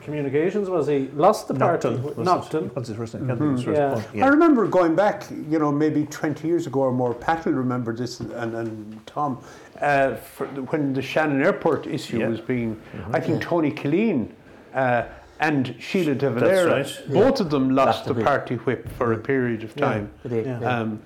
communications, 0.00 0.68
was 0.68 0.86
he? 0.86 1.08
Lost 1.14 1.48
the 1.48 1.54
party. 1.54 1.90
Naughten. 1.90 2.24
Naughten. 2.24 2.64
What's 2.74 2.88
his 2.88 2.96
first 2.96 3.14
name? 3.14 3.26
Can't 3.26 3.38
think 3.38 3.52
his 3.56 3.64
first 3.64 3.78
Yeah. 3.78 3.94
one. 4.20 4.22
I 4.22 4.28
remember 4.28 4.66
going 4.66 4.94
back, 4.94 5.24
you 5.48 5.58
know, 5.58 5.70
maybe 5.72 6.06
20 6.06 6.46
years 6.48 6.66
ago 6.66 6.80
or 6.80 6.92
more. 6.92 7.14
Pat 7.14 7.44
will 7.44 7.52
remember 7.52 7.94
this, 7.94 8.20
and, 8.20 8.54
and 8.54 9.06
Tom, 9.06 9.38
uh, 9.80 10.14
for 10.16 10.46
the, 10.48 10.62
when 10.64 10.92
the 10.92 11.02
Shannon 11.02 11.42
Airport 11.42 11.86
issue 11.86 12.18
Yeah. 12.18 12.28
was 12.28 12.40
being, 12.40 12.80
I 13.12 13.20
think 13.20 13.42
Tony 13.42 13.70
Killeen 13.72 14.28
uh, 14.74 15.04
and 15.40 15.74
Sheila 15.78 16.14
De 16.14 16.30
Valera, 16.30 16.70
right. 16.82 17.00
both 17.10 17.40
of 17.40 17.48
them 17.50 17.70
lost 17.70 17.86
Lost 18.00 18.04
the 18.08 18.14
the 18.14 18.24
party 18.24 18.56
whip 18.56 18.86
for 18.98 19.14
a 19.14 19.18
period 19.18 19.64
of 19.64 19.74
time 19.74 20.10
Yeah. 20.28 20.40
yeah. 20.60 20.80
um, 20.80 21.00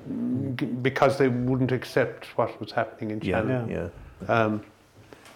g- 0.56 0.66
because 0.66 1.18
they 1.18 1.28
wouldn't 1.28 1.70
accept 1.70 2.26
what 2.36 2.58
was 2.60 2.72
happening 2.72 3.10
in 3.12 3.20
Yeah, 3.20 3.40
Shannon. 3.40 3.68
Yeah. 3.68 3.88
yeah. 4.26 4.34
Um, 4.44 4.62
I- 4.62 4.64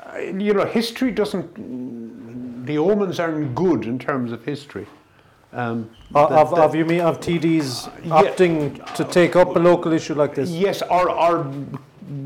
Uh, 0.09 0.19
you 0.19 0.55
know, 0.55 0.65
history 0.65 1.11
doesn't, 1.11 2.65
the 2.67 2.79
omens 2.79 3.21
aren't 3.21 3.55
good 3.55 3.85
in 3.85 3.99
terms 3.99 4.33
of 4.33 4.45
history. 4.45 4.87
Um, 5.53 5.91
Of, 6.15 6.51
the- 6.51 6.63
of, 6.63 6.75
you 6.75 6.85
mean 6.85 7.01
of 7.01 7.21
TDs 7.21 7.89
uh, 7.89 7.91
Yeah. 8.05 8.11
opting 8.23 8.95
to 8.95 9.05
take 9.05 9.37
up 9.37 9.57
a 9.57 9.59
local 9.59 9.93
issue 9.93 10.15
like 10.15 10.35
this? 10.35 10.51
Yes, 10.51 10.83
or, 10.83 11.11
or 11.11 11.47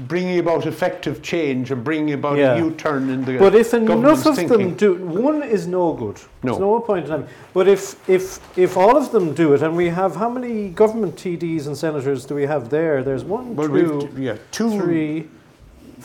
bringing 0.06 0.38
about 0.38 0.66
effective 0.66 1.22
change 1.22 1.70
and 1.72 1.82
bringing 1.82 2.14
about 2.14 2.36
Yeah. 2.38 2.54
a 2.54 2.58
U-turn 2.58 3.10
in 3.10 3.24
the 3.24 3.38
But 3.38 3.54
if 3.54 3.74
enough 3.74 4.26
of 4.26 4.36
thinking. 4.36 4.58
them 4.58 4.74
do, 4.74 4.94
one 4.94 5.42
is 5.42 5.66
no 5.66 5.92
good. 5.92 6.18
No. 6.42 6.52
There's 6.52 6.58
no 6.60 6.80
point 6.80 7.04
in 7.06 7.10
them. 7.10 7.26
But 7.52 7.66
if 7.68 7.96
if 8.08 8.38
if 8.56 8.76
all 8.76 8.96
of 8.96 9.10
them 9.10 9.34
do 9.34 9.54
it, 9.54 9.62
and 9.62 9.76
we 9.76 9.88
have 9.88 10.14
how 10.16 10.28
many 10.28 10.68
government 10.70 11.16
TDs 11.16 11.66
and 11.66 11.76
senators 11.76 12.24
do 12.26 12.34
we 12.36 12.46
have 12.46 12.70
there? 12.70 13.02
There's 13.02 13.24
one, 13.24 13.56
well, 13.56 13.68
two, 13.68 14.08
yeah, 14.16 14.36
two, 14.52 14.70
three, 14.80 15.28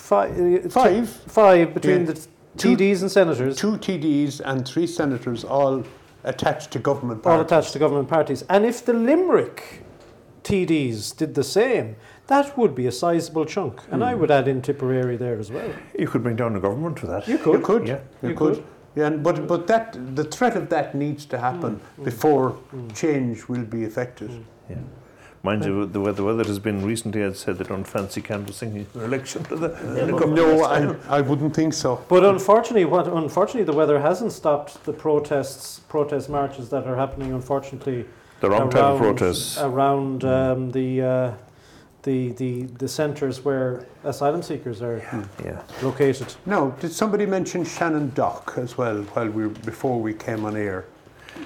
Uh, 0.10 0.28
five, 0.28 0.66
uh, 0.66 0.70
five, 0.70 1.10
five 1.10 1.74
between 1.74 2.06
Yeah. 2.06 2.14
the 2.14 2.28
Two- 2.58 2.76
TDs 2.76 3.02
and 3.02 3.12
senators, 3.12 3.56
two 3.58 3.78
TDs 3.78 4.42
and 4.44 4.68
three 4.68 4.88
senators 4.88 5.44
all 5.44 5.84
attached 6.24 6.72
to 6.72 6.80
government 6.80 7.26
all 7.26 7.34
parties. 7.34 7.46
attached 7.46 7.74
to 7.74 7.80
government 7.80 8.08
parties. 8.08 8.44
And 8.50 8.66
if 8.66 8.84
the 8.84 8.94
Limerick 8.94 9.84
TDs 10.44 11.12
did 11.12 11.36
the 11.36 11.44
same, 11.44 11.96
that 12.28 12.58
would 12.58 12.74
be 12.74 12.88
a 12.88 12.92
sizable 12.92 13.46
chunk. 13.46 13.82
And 13.92 14.04
I 14.04 14.14
hmm. 14.14 14.22
would 14.22 14.32
add 14.32 14.48
in 14.48 14.62
Tipperary 14.62 15.18
there 15.18 15.38
as 15.40 15.52
well. 15.52 15.70
You 15.98 16.08
could 16.08 16.24
bring 16.24 16.36
down 16.36 16.54
the 16.54 16.60
government 16.60 17.00
for 17.00 17.08
that. 17.08 17.28
You 17.28 17.38
could. 17.38 17.60
You 17.60 17.66
could. 17.66 17.88
Yeah. 17.88 18.00
You, 18.22 18.30
You 18.30 18.36
could. 18.36 18.56
could. 18.56 18.64
Yeah, 18.96 19.08
and, 19.08 19.24
but 19.24 19.46
but 19.48 19.68
that 19.68 19.96
the 20.16 20.24
threat 20.24 20.56
of 20.56 20.70
that 20.70 20.96
needs 20.96 21.26
to 21.28 21.38
happen 21.38 21.74
hmm. 21.76 21.96
Hmm. 21.98 22.04
before 22.06 22.58
change 22.96 23.48
will 23.48 23.66
be 23.66 23.84
effected. 23.84 24.32
Yeah. 24.70 24.78
Mind 25.44 25.64
you, 25.66 25.86
the 25.86 26.00
weather, 26.02 26.14
the 26.18 26.24
weather 26.24 26.44
has 26.44 26.60
been 26.60 26.84
recently, 26.84 27.24
I'd 27.24 27.38
said 27.38 27.58
they 27.58 27.64
don't 27.64 27.84
fancy 27.86 28.22
canvassing 28.22 28.76
in 28.96 29.02
election 29.02 29.44
to 29.46 29.56
the, 29.56 29.68
the 29.70 30.08
government. 30.12 30.36
No, 30.36 30.64
I, 30.64 31.18
I 31.18 31.22
wouldn't 31.22 31.56
think 31.56 31.74
so. 31.74 32.04
But 32.10 32.26
unfortunately, 32.26 32.86
what 32.86 33.08
unfortunately 33.08 33.64
the 33.64 33.74
weather 33.78 34.00
hasn't 34.00 34.32
stopped 34.34 34.84
the 34.84 34.94
protests, 34.94 35.80
protest 35.88 36.30
marches 36.30 36.70
that 36.70 36.86
are 36.88 36.96
happening. 36.96 37.32
Unfortunately, 37.34 38.06
The 38.42 38.50
wrong 38.50 38.70
type 38.70 38.82
of 38.84 39.02
around- 39.02 39.18
protests. 39.18 39.58
around 39.60 40.24
um, 40.26 40.72
the, 40.72 41.02
uh, 41.02 41.34
the 42.04 42.30
the 42.34 42.64
the 42.80 42.88
centres 42.88 43.44
where 43.44 43.86
asylum 44.04 44.42
seekers 44.42 44.82
are 44.82 44.98
Yeah. 45.44 45.62
located. 45.82 46.34
Now, 46.46 46.70
did 46.80 46.92
somebody 46.94 47.26
mention 47.26 47.64
ShannonDoc 47.64 48.58
as 48.58 48.78
well 48.78 49.02
while 49.14 49.30
we 49.30 49.48
before 49.48 50.00
we 50.02 50.14
came 50.14 50.46
on 50.46 50.56
air? 50.56 50.86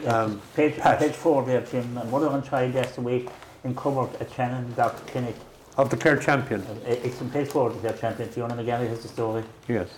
Um, 0.05 0.41
Page, 0.55 0.77
Pat. 0.77 1.00
page 1.00 1.13
four 1.13 1.43
there, 1.43 1.62
Jim. 1.62 1.98
A 1.98 2.05
mother 2.05 2.27
and 2.27 2.43
child 2.43 2.74
yesterday 2.74 3.27
in 3.63 3.75
covered 3.75 4.13
at 4.22 4.30
ShannonDoc 4.32 4.96
Clinic. 5.08 5.36
of 5.77 5.89
the 5.89 5.98
Clare 5.98 6.18
Champion. 6.18 6.62
Uh, 6.62 6.75
It's 6.86 7.22
in 7.22 7.30
page 7.30 7.48
four 7.50 7.70
of 7.70 7.82
their 7.82 7.94
champion. 7.94 8.30
Fiona 8.30 8.56
McGarry 8.56 8.88
has 8.89 9.01
the 9.01 9.08
story. 9.08 9.44
Yes. 9.68 9.89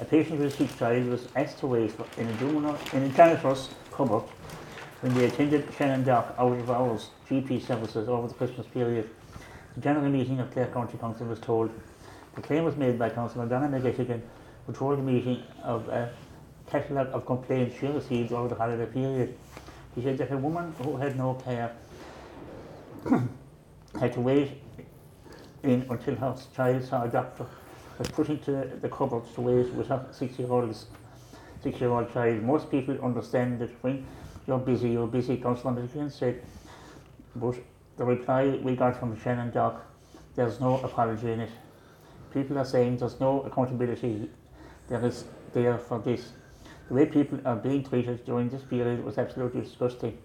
A 0.00 0.04
patient 0.04 0.38
with 0.40 0.52
a 0.52 0.56
sick 0.56 0.76
child 0.78 1.06
was 1.08 1.28
asked 1.36 1.58
to 1.58 1.66
wait 1.66 1.90
for, 1.92 2.06
in, 2.20 2.28
a 2.28 2.32
junior, 2.34 2.74
in 2.92 3.02
a 3.02 3.08
janitor's 3.10 3.68
cupboard 3.92 4.22
when 5.00 5.14
they 5.14 5.26
attended 5.26 5.66
ShannonDoc 5.72 6.38
out 6.38 6.52
of 6.58 6.70
hours 6.70 7.10
GP 7.28 7.66
services 7.66 8.08
over 8.08 8.28
the 8.28 8.34
Christmas 8.34 8.66
period. 8.68 9.08
The 9.74 9.80
general 9.80 10.08
meeting 10.10 10.40
of 10.40 10.50
Clare 10.52 10.68
County 10.68 10.96
Council 10.98 11.26
was 11.26 11.40
told 11.40 11.70
the 12.34 12.40
claim 12.42 12.64
was 12.64 12.76
made 12.76 12.98
by 12.98 13.10
Councillor 13.10 13.46
Donna 13.46 13.68
McGettigan, 13.68 14.20
who 14.66 14.72
told 14.72 14.98
the 14.98 15.02
meeting 15.02 15.42
of 15.62 15.88
a 15.88 16.10
catalogue 16.70 17.08
of 17.12 17.26
complaints 17.26 17.76
she 17.78 17.86
received 17.86 18.32
over 18.32 18.48
the 18.48 18.54
holiday 18.54 18.86
period. 18.86 19.34
He 19.94 20.02
said 20.02 20.18
that 20.18 20.30
a 20.32 20.36
woman 20.36 20.72
who 20.82 20.96
had 20.96 21.16
no 21.16 21.34
care 21.34 21.72
had 24.00 24.12
to 24.12 24.20
wait 24.20 24.60
in 25.62 25.86
until 25.90 26.14
her 26.16 26.36
child 26.54 26.84
saw 26.84 27.04
a 27.04 27.08
doctor 27.08 27.46
was 27.98 28.08
put 28.08 28.28
into 28.28 28.52
the 28.80 28.88
cupboards 28.88 29.32
to 29.34 29.40
wait 29.40 29.72
with 29.74 29.88
her 29.88 30.06
six-year-old 30.12 30.76
six-year-old 31.62 32.12
child. 32.12 32.42
Most 32.42 32.70
people 32.70 32.96
understand 33.02 33.58
that 33.60 33.70
when 33.82 34.06
you're 34.46 34.58
busy, 34.58 34.90
you're 34.90 35.08
busy. 35.08 35.36
Councillor 35.36 35.74
McGinn 35.74 36.10
said, 36.12 36.40
but 37.34 37.56
the 37.96 38.04
reply 38.04 38.58
we 38.62 38.76
got 38.76 38.96
from 38.98 39.16
ShannonDoc, 39.16 39.80
there's 40.36 40.60
no 40.60 40.78
apology 40.78 41.32
in 41.32 41.40
it. 41.40 41.50
People 42.32 42.58
are 42.58 42.64
saying 42.64 42.98
there's 42.98 43.18
no 43.18 43.42
accountability. 43.42 44.30
There 44.88 45.04
is 45.04 45.24
there 45.52 45.78
for 45.78 45.98
this. 45.98 46.32
The 46.88 46.94
way 46.94 47.06
people 47.06 47.40
are 47.44 47.56
being 47.56 47.82
treated 47.82 48.24
during 48.24 48.48
this 48.48 48.62
period 48.62 49.04
was 49.04 49.18
absolutely 49.18 49.62
disgusting. 49.62 50.16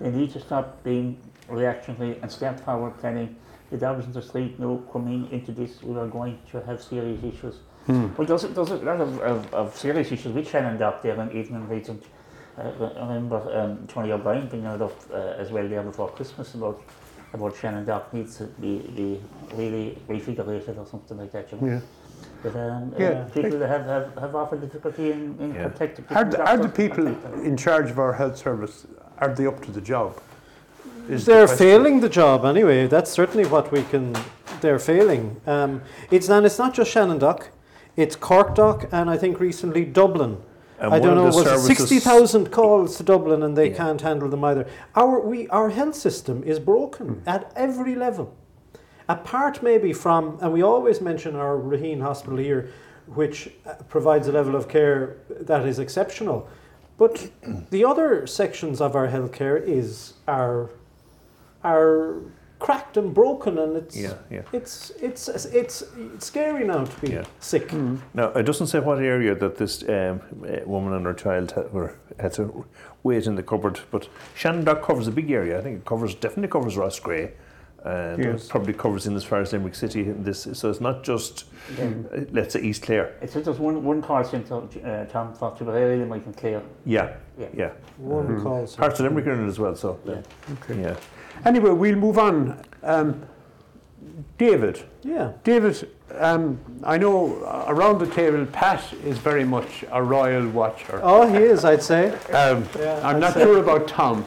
They 0.00 0.10
need 0.10 0.32
to 0.34 0.40
stop 0.40 0.84
being 0.84 1.20
reactionary 1.48 2.18
and 2.22 2.30
start 2.30 2.60
forward 2.60 2.98
planning. 2.98 3.36
The 3.70 3.76
dogs 3.76 4.04
in 4.04 4.12
the 4.12 4.22
street 4.22 4.58
know 4.60 4.78
coming 4.92 5.28
into 5.32 5.52
this 5.52 5.82
we 5.82 5.96
are 5.98 6.06
going 6.06 6.38
to 6.52 6.60
have 6.62 6.82
serious 6.82 7.22
issues. 7.24 7.56
Well, 7.88 8.26
there's, 8.26 8.42
there's 8.42 8.70
a 8.70 8.76
lot 8.76 9.00
of, 9.00 9.20
of, 9.20 9.54
of 9.54 9.76
serious 9.76 10.10
issues 10.10 10.32
with 10.32 10.48
ShannonDoc 10.48 11.02
there 11.02 11.18
and 11.20 11.30
even 11.32 11.54
in 11.56 11.68
recent. 11.68 12.02
Uh, 12.58 12.70
I 12.96 13.00
remember 13.14 13.36
um, 13.56 13.86
Tony 13.86 14.10
O'Brien 14.10 14.48
bringing 14.48 14.66
it 14.66 14.82
up 14.82 14.92
uh, 15.12 15.34
as 15.38 15.50
well 15.52 15.68
there 15.68 15.82
before 15.82 16.08
Christmas 16.08 16.54
about 16.54 16.82
about 17.32 17.54
ShannonDoc 17.54 18.12
needs 18.12 18.38
to 18.38 18.44
be, 18.44 18.78
be 18.96 19.20
really 19.54 19.98
refigurated 20.08 20.78
or 20.78 20.86
something 20.86 21.16
like 21.18 21.32
that. 21.32 21.52
You 21.52 21.58
know? 21.60 21.66
Yeah. 21.66 21.80
But 22.42 22.56
um, 22.56 22.94
Yeah. 22.98 23.06
uh, 23.08 23.28
people 23.30 23.60
have, 23.60 23.84
have, 23.84 24.14
have 24.18 24.34
often 24.34 24.60
difficulty 24.60 25.12
in, 25.12 25.36
in 25.38 25.54
Yeah. 25.54 25.62
contacting 25.64 26.04
Are 26.10 26.24
the, 26.24 26.44
are 26.48 26.56
the 26.56 26.68
people 26.68 27.04
things 27.04 27.24
like 27.24 27.34
that. 27.36 27.44
in 27.44 27.56
charge 27.56 27.90
of 27.90 27.98
our 27.98 28.12
health 28.14 28.36
service? 28.38 28.86
Are 29.18 29.34
they 29.34 29.46
up 29.46 29.60
to 29.64 29.70
the 29.70 29.80
job? 29.80 30.18
Is 31.08 31.24
They're 31.24 31.46
question. 31.46 31.66
failing 31.66 32.00
the 32.00 32.08
job 32.08 32.44
anyway. 32.44 32.86
That's 32.86 33.10
certainly 33.10 33.46
what 33.46 33.70
we 33.70 33.82
can. 33.84 34.16
They're 34.60 34.78
failing. 34.78 35.40
Um, 35.46 35.82
it's 36.10 36.28
and 36.28 36.44
it's 36.44 36.58
not 36.58 36.74
just 36.74 36.92
ShannonDoc. 36.92 37.48
It's 37.96 38.16
Cork 38.16 38.54
Dock, 38.54 38.88
and 38.92 39.08
I 39.08 39.16
think 39.16 39.38
recently 39.38 39.84
Dublin. 39.84 40.38
And 40.78 40.92
I 40.92 40.98
don't 40.98 41.14
know. 41.14 41.30
the 41.30 41.36
Was 41.54 41.66
sixty 41.66 42.00
thousand 42.00 42.50
calls 42.50 42.96
to 42.96 43.02
Dublin, 43.04 43.42
and 43.42 43.56
they 43.56 43.70
Yeah. 43.70 43.76
can't 43.76 44.00
handle 44.00 44.28
them 44.28 44.44
either? 44.44 44.66
Our 44.94 45.20
we 45.20 45.48
our 45.48 45.70
health 45.70 45.94
system 45.94 46.42
is 46.44 46.58
broken 46.58 47.22
at 47.26 47.52
every 47.54 47.94
level. 47.94 48.34
Apart 49.08 49.62
maybe 49.62 49.92
from, 49.92 50.36
and 50.40 50.52
we 50.52 50.62
always 50.62 51.00
mention 51.00 51.36
our 51.36 51.56
Raheen 51.56 52.00
Hospital 52.02 52.38
here, 52.38 52.70
which 53.06 53.48
uh, 53.64 53.74
provides 53.88 54.26
a 54.26 54.32
level 54.32 54.56
of 54.56 54.68
care 54.68 55.16
that 55.30 55.64
is 55.64 55.78
exceptional. 55.78 56.48
But 56.98 57.30
the 57.70 57.84
other 57.84 58.26
sections 58.26 58.80
of 58.80 58.96
our 58.96 59.06
healthcare 59.08 59.62
is 59.62 60.14
are 60.26 60.70
are 61.76 62.14
cracked 62.58 62.96
and 62.96 63.12
broken, 63.12 63.58
and 63.58 63.76
it's 63.76 63.96
Yeah, 63.96 64.14
yeah. 64.30 64.42
it's 64.52 64.90
it's 65.02 65.28
it's 65.28 65.44
it's 65.52 66.24
scary 66.24 66.64
now 66.64 66.84
to 66.84 67.00
be 67.00 67.12
Yeah. 67.12 67.24
sick. 67.40 67.72
Now, 68.14 68.28
it 68.40 68.44
doesn't 68.46 68.68
say 68.68 68.80
what 68.80 68.98
area 68.98 69.34
that 69.34 69.56
this 69.56 69.82
um, 69.88 70.20
uh, 70.42 70.64
woman 70.66 70.92
and 70.94 71.04
her 71.06 71.14
child 71.14 71.52
had, 71.52 71.72
were, 71.72 71.92
had 72.18 72.32
to 72.34 72.64
wait 73.02 73.26
in 73.26 73.34
the 73.36 73.42
cupboard, 73.42 73.80
but 73.90 74.08
ShannonDoc 74.36 74.82
covers 74.82 75.06
a 75.08 75.10
big 75.10 75.30
area. 75.30 75.58
I 75.58 75.62
think 75.62 75.76
it 75.80 75.84
covers 75.84 76.14
definitely 76.14 76.48
covers 76.48 76.76
Roscrea, 76.76 77.28
and 77.84 78.24
Yes. 78.24 78.44
it 78.46 78.50
probably 78.50 78.72
covers 78.72 79.06
in 79.06 79.14
as 79.16 79.24
far 79.24 79.40
as 79.42 79.52
Limerick 79.52 79.74
City. 79.74 80.02
This, 80.24 80.48
so 80.52 80.70
it's 80.70 80.80
not 80.80 81.04
just 81.04 81.44
uh, 81.78 81.84
let's 82.32 82.54
say 82.54 82.60
East 82.62 82.82
Clare. 82.82 83.12
It 83.20 83.30
says 83.30 83.44
there's 83.44 83.58
one, 83.60 83.84
one 83.84 84.00
call 84.02 84.24
centre, 84.24 84.54
uh, 84.84 85.04
Tom, 85.12 85.34
for 85.34 85.50
Tipperary, 85.56 85.98
Limerick 85.98 86.24
and 86.26 86.36
Clare. 86.36 86.62
Yeah, 86.86 87.16
Yeah. 87.38 87.48
yeah. 87.54 87.70
One 87.98 88.40
call. 88.42 88.66
so- 88.66 88.78
Parts 88.78 88.98
of 89.00 89.04
Limerick 89.04 89.26
are 89.26 89.34
in 89.34 89.44
it 89.44 89.48
as 89.48 89.58
well. 89.58 89.74
So 89.76 89.98
Yeah. 90.06 90.22
Okay. 90.54 90.80
yeah. 90.80 90.96
Anyway, 91.44 91.70
we'll 91.70 91.96
move 91.96 92.18
on. 92.18 92.60
Um, 92.82 93.22
David, 94.38 94.82
Yeah. 95.02 95.32
David, 95.44 95.88
um, 96.18 96.58
I 96.84 96.98
know 96.98 97.64
around 97.68 97.98
the 97.98 98.06
table, 98.06 98.44
Pat 98.46 98.82
is 99.04 99.18
very 99.18 99.44
much 99.44 99.84
a 99.90 100.02
royal 100.02 100.46
watcher. 100.48 101.00
Oh, 101.02 101.26
he 101.26 101.38
is. 101.38 101.64
I'd 101.64 101.82
say. 101.82 102.10
Um, 102.32 102.64
Yeah, 102.78 103.00
I'm 103.02 103.16
I'd 103.16 103.20
not 103.20 103.34
say. 103.34 103.42
sure 103.42 103.58
about 103.58 103.88
Tom, 103.88 104.24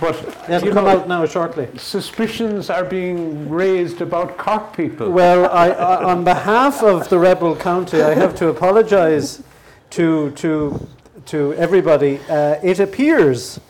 but 0.00 0.16
It'll 0.48 0.72
come 0.72 0.84
know, 0.84 0.90
out 1.00 1.08
now 1.08 1.26
shortly. 1.26 1.68
suspicions 1.76 2.70
are 2.70 2.84
being 2.84 3.48
raised 3.50 4.00
about 4.00 4.36
Cork 4.38 4.74
people. 4.76 5.10
Well, 5.10 5.50
I, 5.50 5.68
I, 5.70 6.04
on 6.04 6.24
behalf 6.24 6.82
of 6.82 7.08
the 7.10 7.18
rebel 7.18 7.54
county, 7.56 8.02
I 8.02 8.14
have 8.14 8.34
to 8.36 8.48
apologise 8.48 9.42
to 9.90 10.30
to 10.32 10.86
to 11.26 11.52
everybody. 11.54 12.18
Uh, 12.28 12.56
it 12.62 12.80
appears 12.80 13.60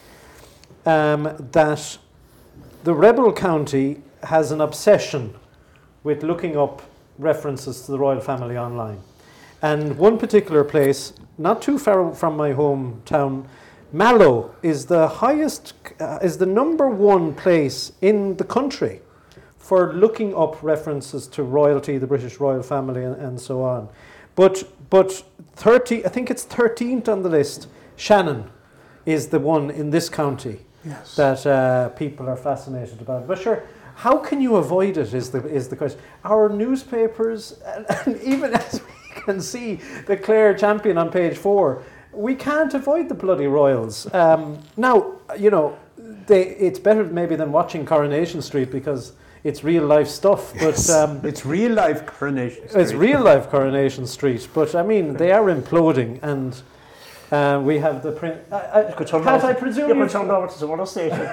um, 0.86 1.34
that 1.52 1.98
the 2.84 2.94
rebel 2.94 3.32
county 3.32 4.02
has 4.24 4.52
an 4.52 4.60
obsession 4.60 5.34
with 6.02 6.22
looking 6.22 6.54
up 6.56 6.82
references 7.18 7.80
to 7.86 7.92
the 7.92 7.98
royal 7.98 8.20
family 8.20 8.58
online, 8.58 9.00
and 9.62 9.96
one 9.96 10.18
particular 10.18 10.62
place, 10.62 11.14
not 11.38 11.62
too 11.62 11.78
far 11.78 12.14
from 12.14 12.36
my 12.36 12.52
hometown. 12.52 13.46
Mallow 13.90 14.54
is 14.62 14.84
the 14.84 15.08
highest, 15.08 15.72
uh, 15.98 16.18
is 16.22 16.36
the 16.36 16.46
number 16.46 16.90
one 16.90 17.34
place 17.34 17.92
in 18.02 18.36
the 18.36 18.44
country 18.44 19.00
for 19.56 19.94
looking 19.94 20.36
up 20.36 20.62
references 20.62 21.26
to 21.28 21.42
royalty, 21.42 21.96
the 21.96 22.06
British 22.06 22.38
royal 22.38 22.62
family, 22.62 23.04
and, 23.04 23.16
and 23.16 23.40
so 23.40 23.62
on. 23.62 23.88
But 24.34 24.64
but 24.90 25.24
thirty, 25.54 26.04
I 26.04 26.10
think 26.10 26.30
it's 26.30 26.42
thirteenth 26.42 27.08
on 27.08 27.22
the 27.22 27.30
list. 27.30 27.66
Shannon 27.96 28.50
is 29.06 29.28
the 29.28 29.38
one 29.38 29.70
in 29.70 29.88
this 29.90 30.10
county 30.10 30.66
yes. 30.86 31.14
that 31.16 31.46
uh, 31.46 31.88
people 31.90 32.28
are 32.28 32.36
fascinated 32.36 33.00
about. 33.00 33.26
But 33.26 33.38
sure, 33.38 33.62
how 33.96 34.18
can 34.18 34.40
you 34.40 34.56
avoid 34.56 34.96
it? 34.96 35.14
Is 35.14 35.30
the 35.30 35.46
is 35.46 35.68
the 35.68 35.76
question. 35.76 36.00
Our 36.24 36.48
newspapers, 36.48 37.60
and, 37.66 37.86
and 38.06 38.20
even 38.22 38.54
as 38.54 38.80
we 38.82 39.20
can 39.22 39.40
see, 39.40 39.76
the 40.06 40.16
Clare 40.16 40.54
champion 40.54 40.98
on 40.98 41.10
page 41.10 41.36
four, 41.36 41.82
we 42.12 42.34
can't 42.34 42.74
avoid 42.74 43.08
the 43.08 43.14
bloody 43.14 43.46
royals. 43.46 44.12
Um, 44.14 44.58
now, 44.76 45.14
you 45.38 45.50
know, 45.50 45.78
they, 46.26 46.48
it's 46.48 46.78
better 46.78 47.04
maybe 47.04 47.36
than 47.36 47.52
watching 47.52 47.84
Coronation 47.84 48.42
Street 48.42 48.70
because 48.70 49.12
it's 49.44 49.62
real 49.62 49.84
life 49.84 50.08
stuff. 50.08 50.52
But 50.58 50.88
um, 50.90 51.20
it's 51.24 51.44
real 51.44 51.72
life 51.72 52.06
coronation. 52.06 52.64
it's 52.64 52.72
Street. 52.72 52.94
real 52.94 53.22
life 53.22 53.50
Coronation 53.50 54.06
Street. 54.06 54.48
But 54.52 54.74
I 54.74 54.82
mean, 54.82 55.14
they 55.14 55.32
are 55.32 55.44
imploding, 55.44 56.18
and 56.22 56.60
uh, 57.34 57.60
we 57.60 57.78
have 57.78 58.02
the 58.02 58.12
print. 58.12 58.40
I, 58.52 58.56
I, 58.56 58.82
Pat, 58.82 59.44
I 59.44 59.52
presume 59.54 59.88
You 59.88 59.94
you- 59.94 60.02
could 60.02 60.10
turn 60.10 60.30
over 60.30 60.46
to 60.46 60.52
some 60.52 60.70
other 60.70 60.86
station. 60.86 61.28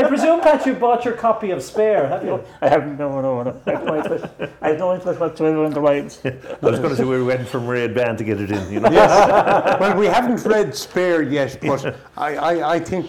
I 0.00 0.04
presume, 0.08 0.40
Pat, 0.40 0.66
you 0.66 0.74
bought 0.74 1.04
your 1.04 1.14
copy 1.14 1.50
of 1.50 1.62
Spare, 1.62 2.08
have 2.08 2.24
you? 2.24 2.42
I 2.60 2.68
haven't, 2.68 2.98
no, 2.98 3.20
no, 3.20 3.42
no. 3.42 3.60
I 3.66 3.70
have 3.70 3.84
no 3.84 3.96
interest, 3.96 4.24
I 4.60 4.68
have 4.68 4.78
no 4.78 4.94
interest 4.94 5.20
whatsoever 5.20 5.64
in 5.64 5.72
the 5.72 5.80
rights. 5.80 6.20
I 6.24 6.32
was 6.62 6.78
going 6.80 6.90
to 6.90 6.96
say 6.96 7.04
we 7.04 7.22
went 7.22 7.46
from 7.48 7.66
Red 7.66 7.94
Band 7.94 8.18
to 8.18 8.24
get 8.24 8.40
it 8.40 8.50
in. 8.50 8.72
You 8.72 8.80
know. 8.80 8.90
well, 9.80 9.96
we 9.96 10.06
haven't 10.06 10.44
read 10.44 10.74
Spare 10.74 11.22
yet, 11.22 11.58
but 11.62 11.96
I, 12.16 12.36
I, 12.36 12.74
I 12.74 12.80
think 12.80 13.06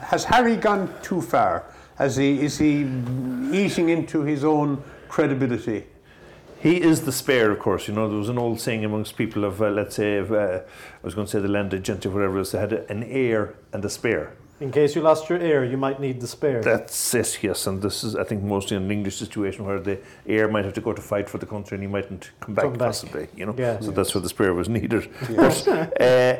has 0.00 0.24
Harry 0.24 0.56
gone 0.56 0.92
too 1.02 1.20
far? 1.20 1.64
As 1.98 2.16
he 2.16 2.40
is 2.42 2.58
he 2.58 2.82
eating 3.52 3.88
into 3.88 4.22
his 4.22 4.44
own 4.44 4.82
credibility? 5.08 5.86
He 6.60 6.80
is 6.80 7.02
the 7.02 7.12
spare, 7.12 7.50
of 7.50 7.58
course. 7.58 7.86
You 7.88 7.94
know, 7.94 8.08
there 8.08 8.18
was 8.18 8.28
an 8.28 8.38
old 8.38 8.60
saying 8.60 8.84
amongst 8.84 9.16
people 9.16 9.44
of, 9.44 9.60
uh, 9.62 9.68
let's 9.70 9.94
say, 9.96 10.16
of, 10.16 10.32
uh, 10.32 10.60
I 10.62 10.62
was 11.02 11.14
going 11.14 11.26
to 11.26 11.30
say 11.30 11.40
the 11.40 11.48
landed 11.48 11.84
gentry, 11.84 12.10
whatever 12.10 12.38
else, 12.38 12.52
they 12.52 12.58
had 12.58 12.72
an 12.72 13.02
heir 13.04 13.54
and 13.72 13.84
a 13.84 13.90
spare. 13.90 14.32
In 14.58 14.72
case 14.72 14.96
you 14.96 15.02
lost 15.02 15.28
your 15.28 15.38
heir, 15.38 15.64
you 15.66 15.76
might 15.76 16.00
need 16.00 16.18
the 16.20 16.26
spare. 16.26 16.62
That's 16.62 17.14
it, 17.14 17.38
yes. 17.42 17.66
And 17.66 17.82
this 17.82 18.02
is, 18.02 18.16
I 18.16 18.24
think, 18.24 18.42
mostly 18.42 18.78
an 18.78 18.90
English 18.90 19.16
situation 19.16 19.66
where 19.66 19.78
the 19.78 19.98
heir 20.26 20.48
might 20.48 20.64
have 20.64 20.72
to 20.74 20.80
go 20.80 20.94
to 20.94 21.02
fight 21.02 21.28
for 21.28 21.36
the 21.36 21.44
country 21.44 21.74
and 21.76 21.82
he 21.82 21.88
mightn't 21.88 22.30
come 22.40 22.54
back, 22.54 22.64
Come 22.64 22.72
back. 22.72 22.88
possibly, 22.88 23.28
you 23.36 23.44
know. 23.44 23.54
Yeah. 23.56 23.78
So 23.80 23.90
that's 23.90 24.14
where 24.14 24.22
the 24.22 24.30
spare 24.30 24.54
was 24.54 24.68
needed. 24.70 25.10
But, 25.36 25.68
uh, 26.00 26.36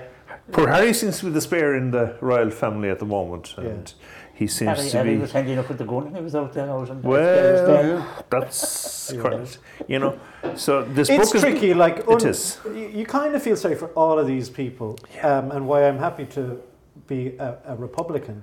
poor 0.50 0.68
Harry 0.68 0.94
seems 0.94 1.18
to 1.18 1.26
be 1.26 1.32
the 1.32 1.42
spare 1.42 1.74
in 1.74 1.90
the 1.90 2.16
royal 2.22 2.50
family 2.50 2.88
at 2.88 3.00
the 3.00 3.04
moment. 3.04 3.54
And 3.58 3.92
he 4.36 4.46
seems 4.46 4.76
Harry, 4.76 4.90
to 4.90 4.96
Harry 4.98 5.14
be. 5.14 5.20
was 5.22 5.32
handing 5.32 5.58
up 5.58 5.66
with 5.66 5.78
the 5.78 5.86
gun. 5.86 6.14
He 6.14 6.20
was 6.20 6.34
out 6.34 6.52
there. 6.52 6.70
I 6.70 6.74
was 6.74 6.90
Well, 6.90 8.06
that's 8.28 9.10
correct. 9.18 9.58
You 9.88 9.98
know, 9.98 10.20
so 10.56 10.84
this 10.84 11.08
it's 11.08 11.24
book 11.24 11.36
is 11.36 11.40
tricky. 11.40 11.72
Like 11.72 12.04
It 12.06 12.22
is. 12.22 12.58
You, 12.66 12.88
you 12.98 13.06
kind 13.06 13.34
of 13.34 13.42
feel 13.42 13.56
sorry 13.56 13.76
for 13.76 13.88
all 13.88 14.18
of 14.18 14.26
these 14.26 14.50
people, 14.50 14.98
um, 15.22 15.50
and 15.52 15.66
why 15.66 15.88
I'm 15.88 15.98
happy 15.98 16.26
to 16.26 16.62
be 17.06 17.28
a, 17.38 17.56
a 17.64 17.76
Republican, 17.76 18.42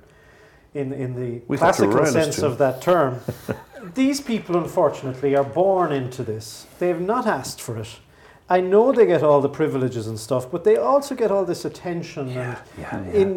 in 0.73 0.93
in 0.93 1.13
the 1.13 1.41
We 1.47 1.57
thought 1.57 1.77
you 1.77 1.85
were 1.85 1.93
classical 1.93 2.23
sense 2.23 2.39
of 2.39 2.57
that 2.57 2.81
term. 2.81 3.19
these 3.93 4.19
people, 4.19 4.57
unfortunately, 4.57 5.35
are 5.35 5.43
born 5.43 5.91
into 5.91 6.23
this. 6.23 6.65
They've 6.79 6.99
not 6.99 7.27
asked 7.27 7.61
for 7.61 7.77
it. 7.77 7.99
I 8.53 8.59
know 8.61 8.91
they 8.91 9.07
get 9.07 9.23
all 9.23 9.41
the 9.41 9.49
privileges 9.49 10.05
and 10.05 10.19
stuff, 10.19 10.51
but 10.51 10.63
they 10.63 10.77
also 10.77 11.15
get 11.15 11.31
all 11.31 11.43
this 11.43 11.65
attention 11.65 12.27
and 12.27 12.35
yeah, 12.35 12.61
yeah. 12.77 13.21
in 13.21 13.27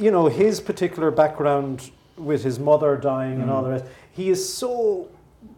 you 0.00 0.10
know 0.10 0.26
his 0.26 0.60
particular 0.60 1.10
background 1.12 1.90
with 2.16 2.42
his 2.42 2.58
mother 2.58 2.96
dying 2.96 3.40
and 3.42 3.48
all 3.50 3.62
the 3.62 3.68
mm. 3.68 3.78
rest 3.78 3.84
he 4.10 4.30
is 4.30 4.40
so 4.60 5.08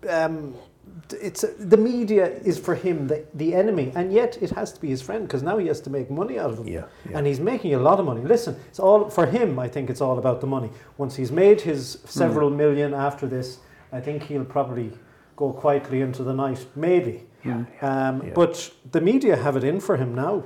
um, 0.09 0.55
it's 1.29 1.45
the 1.59 1.77
media 1.77 2.27
is 2.50 2.59
for 2.59 2.75
him 2.75 3.07
the, 3.07 3.25
the 3.35 3.55
enemy 3.55 3.93
and 3.95 4.12
yet 4.12 4.37
it 4.43 4.50
has 4.50 4.73
to 4.73 4.81
be 4.81 4.88
his 4.88 5.00
friend 5.00 5.27
because 5.27 5.43
now 5.43 5.57
he 5.57 5.67
has 5.69 5.81
to 5.81 5.91
make 5.91 6.11
money 6.11 6.38
out 6.38 6.50
of 6.50 6.57
them 6.59 6.67
Yeah, 6.67 6.85
yeah. 7.09 7.17
and 7.17 7.27
he's 7.27 7.41
making 7.41 7.75
a 7.75 7.79
lot 7.79 7.99
of 8.00 8.05
money. 8.05 8.23
Listen 8.23 8.57
it's 8.69 8.81
all 8.81 9.09
for 9.09 9.27
him 9.27 9.59
i 9.59 9.69
think 9.69 9.88
it's 9.88 10.00
all 10.00 10.19
about 10.19 10.41
the 10.41 10.47
money. 10.47 10.71
Once 10.99 11.17
he's 11.17 11.33
made 11.33 11.61
his 11.61 11.99
several 12.05 12.50
mm. 12.50 12.57
million 12.57 12.93
after 12.93 13.27
this 13.27 13.59
i 13.93 14.00
think 14.00 14.25
he'll 14.25 14.50
probably 14.59 14.93
go 15.37 15.53
quietly 15.53 16.00
into 16.00 16.23
the 16.23 16.35
night 16.35 16.67
maybe 16.75 17.28
Yeah, 17.45 17.64
um, 17.83 18.23
yeah. 18.23 18.33
but 18.35 18.73
the 18.90 19.00
media 19.00 19.37
have 19.37 19.57
it 19.57 19.64
in 19.64 19.80
for 19.80 19.97
him 19.97 20.14
now 20.14 20.42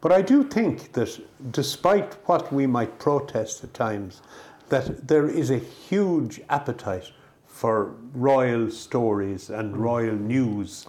But 0.00 0.12
I 0.12 0.22
do 0.22 0.42
think 0.42 0.92
that 0.92 1.20
despite 1.50 2.14
what 2.26 2.52
we 2.52 2.66
might 2.66 2.98
protest 2.98 3.64
at 3.64 3.72
times, 3.74 4.22
that 4.68 5.06
there 5.08 5.28
is 5.28 5.50
a 5.50 5.58
huge 5.58 6.40
appetite 6.48 7.12
for 7.46 7.94
royal 8.14 8.70
stories 8.70 9.50
and 9.50 9.76
royal 9.76 10.16
news 10.16 10.86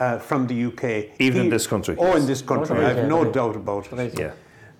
uh, 0.00 0.18
from 0.18 0.46
the 0.46 0.64
UK. 0.64 1.20
Even 1.20 1.42
in 1.42 1.50
this 1.50 1.66
country, 1.66 1.96
Oh, 1.98 2.16
in 2.16 2.26
this 2.26 2.42
country, 2.42 2.78
Oh, 2.78 2.86
I 2.86 2.92
have 2.92 3.08
no 3.08 3.24
doubt 3.24 3.56
about 3.56 3.92
it. 3.92 4.18
yeah. 4.18 4.32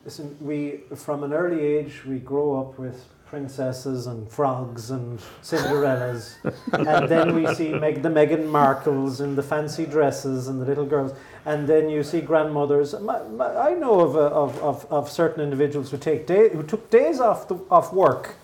Listen, 0.04 0.36
we 0.40 0.80
from 0.94 1.22
an 1.22 1.32
early 1.32 1.60
age 1.60 2.04
we 2.04 2.18
grow 2.18 2.60
up 2.60 2.78
with 2.78 3.06
princesses 3.26 4.07
and 4.07 4.31
frogs 4.31 4.90
and 4.90 5.19
Cinderellas, 5.43 6.35
and 6.73 7.09
then 7.09 7.35
we 7.35 7.52
see 7.54 7.73
Meg, 7.73 8.02
the 8.02 8.09
Meghan 8.09 8.47
Markles 8.47 9.21
in 9.21 9.35
the 9.35 9.43
fancy 9.43 9.87
dresses 9.87 10.49
and 10.49 10.61
the 10.61 10.66
little 10.66 10.87
girls, 10.87 11.12
and 11.45 11.66
then 11.66 11.88
you 11.88 12.02
see 12.02 12.21
grandmothers. 12.21 12.95
My, 13.00 13.23
my, 13.25 13.57
I 13.57 13.75
know 13.75 14.00
of, 14.00 14.16
uh, 14.16 14.28
of, 14.28 14.62
of, 14.62 14.93
of 14.93 15.11
certain 15.11 15.43
individuals 15.43 15.90
who 15.90 15.99
take 15.99 16.26
day, 16.26 16.50
who 16.50 16.62
took 16.62 16.90
days 16.90 17.21
off 17.21 17.49
the, 17.49 17.57
off 17.71 17.93
work, 17.93 18.37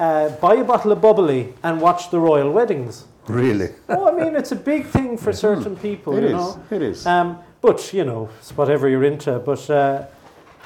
uh, 0.00 0.30
buy 0.30 0.54
a 0.54 0.64
bottle 0.64 0.92
of 0.92 1.00
bubbly, 1.00 1.54
and 1.62 1.80
watch 1.80 2.10
the 2.10 2.18
royal 2.18 2.50
weddings. 2.50 3.04
Really? 3.28 3.68
Oh, 3.88 4.08
I 4.08 4.24
mean, 4.24 4.34
it's 4.36 4.52
a 4.52 4.56
big 4.56 4.86
thing 4.86 5.18
for 5.18 5.32
certain 5.34 5.76
people, 5.76 6.16
It 6.16 6.22
you 6.22 6.28
is, 6.28 6.32
know. 6.32 6.64
it 6.70 6.82
is. 6.82 7.06
Um, 7.06 7.38
but 7.60 7.92
you 7.92 8.04
know, 8.04 8.30
it's 8.38 8.56
whatever 8.56 8.88
you're 8.88 9.04
into. 9.04 9.38
But 9.38 9.68
uh, 9.68 10.06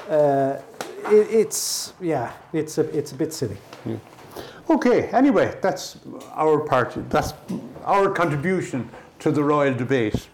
uh, 0.08 0.60
it, 1.12 1.30
it's 1.30 1.92
yeah, 2.00 2.32
it's 2.52 2.78
a 2.78 2.82
it's 2.96 3.12
a 3.12 3.14
bit 3.14 3.32
silly. 3.32 3.58
Okay, 4.70 5.08
anyway, 5.08 5.58
that's 5.60 5.98
our 6.34 6.60
part. 6.60 6.94
That's 7.10 7.34
our 7.84 8.10
contribution 8.10 8.88
to 9.18 9.30
the 9.30 9.42
royal 9.42 9.74
debate. 9.74 10.28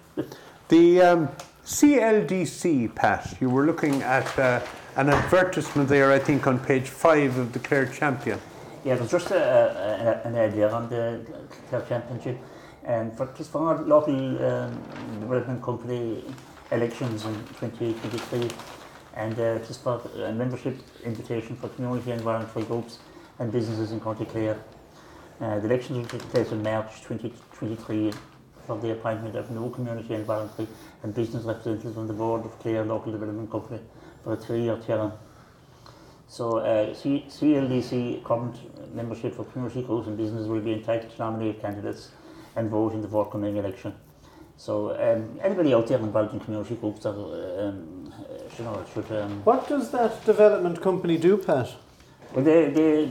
The 0.68 1.00
um, 1.00 1.28
CLDC, 1.64 2.94
Pat, 2.94 3.36
you 3.40 3.50
were 3.50 3.64
looking 3.64 4.02
at 4.02 4.38
uh, 4.38 4.60
an 4.96 5.08
advertisement 5.08 5.88
there, 5.88 6.12
I 6.12 6.18
think, 6.18 6.46
on 6.46 6.58
page 6.58 6.88
five 6.88 7.36
of 7.38 7.52
the 7.52 7.58
Clare 7.58 7.86
Champion. 7.86 8.38
Yeah, 8.84 8.94
there's 8.96 9.10
just 9.10 9.30
a, 9.30 10.22
a, 10.24 10.28
an 10.28 10.36
idea 10.36 10.70
on 10.70 10.88
the 10.88 11.20
Clare 11.68 11.84
Championship, 11.88 12.38
and 12.84 13.16
for 13.16 13.26
just 13.36 13.50
for 13.50 13.60
our 13.68 13.82
local 13.82 14.14
um, 14.14 14.82
development 15.20 15.62
company 15.62 16.24
elections 16.70 17.24
in 17.24 17.34
2023, 17.60 18.48
and 19.18 19.38
uh, 19.40 19.58
just 19.58 19.82
for 19.82 20.00
a 20.24 20.32
membership 20.32 20.78
invitation 21.04 21.56
for 21.56 21.68
community 21.70 22.12
and 22.12 22.20
voluntary 22.22 22.64
groups 22.64 22.98
and 23.40 23.50
businesses 23.50 23.90
in 23.90 24.00
County 24.00 24.24
Clare. 24.24 24.58
Uh, 25.40 25.58
the 25.58 25.66
elections 25.66 25.98
will 25.98 26.06
take 26.06 26.28
place 26.30 26.52
in 26.52 26.62
March 26.62 27.02
2023 27.02 28.12
for 28.66 28.78
the 28.78 28.92
appointment 28.92 29.34
of 29.34 29.50
new 29.50 29.70
community 29.70 30.14
and 30.14 30.24
voluntary 30.24 30.68
and 31.02 31.12
business 31.14 31.44
representatives 31.44 31.96
on 31.96 32.06
the 32.06 32.12
board 32.12 32.44
of 32.44 32.56
Clare 32.60 32.84
Local 32.84 33.10
Development 33.10 33.50
Company 33.50 33.80
for 34.22 34.34
a 34.34 34.36
three-year 34.36 34.78
term. 34.86 35.12
So 36.28 36.58
uh, 36.58 36.94
C- 36.94 37.24
CLDC 37.28 38.22
current 38.22 38.56
membership 38.94 39.34
for 39.34 39.44
community 39.44 39.82
groups 39.82 40.06
and 40.06 40.16
businesses 40.16 40.46
will 40.46 40.60
be 40.60 40.74
entitled 40.74 41.10
to 41.10 41.18
nominate 41.18 41.60
candidates 41.60 42.10
and 42.54 42.70
vote 42.70 42.92
in 42.92 43.02
the 43.02 43.08
forthcoming 43.08 43.56
election. 43.56 43.94
So 44.56 44.90
um, 45.00 45.38
anybody 45.42 45.72
out 45.72 45.86
there 45.86 45.98
involved 45.98 46.34
in 46.34 46.40
community 46.40 46.74
groups 46.74 47.06
are, 47.06 47.14
um, 47.14 47.97
you 48.58 48.64
know, 48.64 48.84
should 48.92 49.10
um, 49.12 49.40
What 49.44 49.68
does 49.68 49.90
that 49.90 50.24
development 50.24 50.80
company 50.82 51.16
do, 51.18 51.36
Pat? 51.38 51.68
well, 52.34 52.44
they, 52.44 52.70
they, 52.70 53.10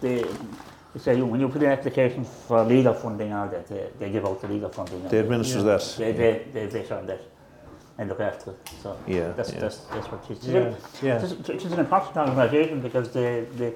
they, 0.00 0.22
they 0.94 1.00
say 1.00 1.20
when 1.20 1.40
you 1.40 1.48
put 1.48 1.62
in 1.62 1.68
an 1.70 1.78
application 1.78 2.24
for 2.24 2.62
leader 2.64 2.94
funding, 2.94 3.32
all 3.32 3.48
that, 3.48 3.66
they, 3.68 3.88
they 3.98 4.10
give 4.10 4.24
out 4.24 4.40
the 4.40 4.48
leader 4.48 4.68
funding. 4.68 5.06
They 5.08 5.18
administer 5.18 5.62
that. 5.62 5.94
They, 5.98 6.12
they, 6.12 6.44
they, 6.52 6.66
they 6.66 6.88
on 6.94 7.06
that 7.06 7.20
and 7.98 8.08
look 8.08 8.20
after 8.20 8.52
it. 8.52 8.70
So 8.82 8.96
Yeah, 9.06 9.32
that's, 9.32 9.52
yeah. 9.52 9.60
that's, 9.60 9.76
that's 9.78 10.06
what 10.10 10.24
it 10.30 10.38
is. 10.38 10.48
Yeah, 10.48 10.74
yeah. 11.02 11.22
It's, 11.22 11.48
it's 11.48 11.64
an 11.66 11.78
important 11.80 12.16
organisation 12.16 12.80
because 12.80 13.12
they, 13.12 13.44
they, 13.56 13.74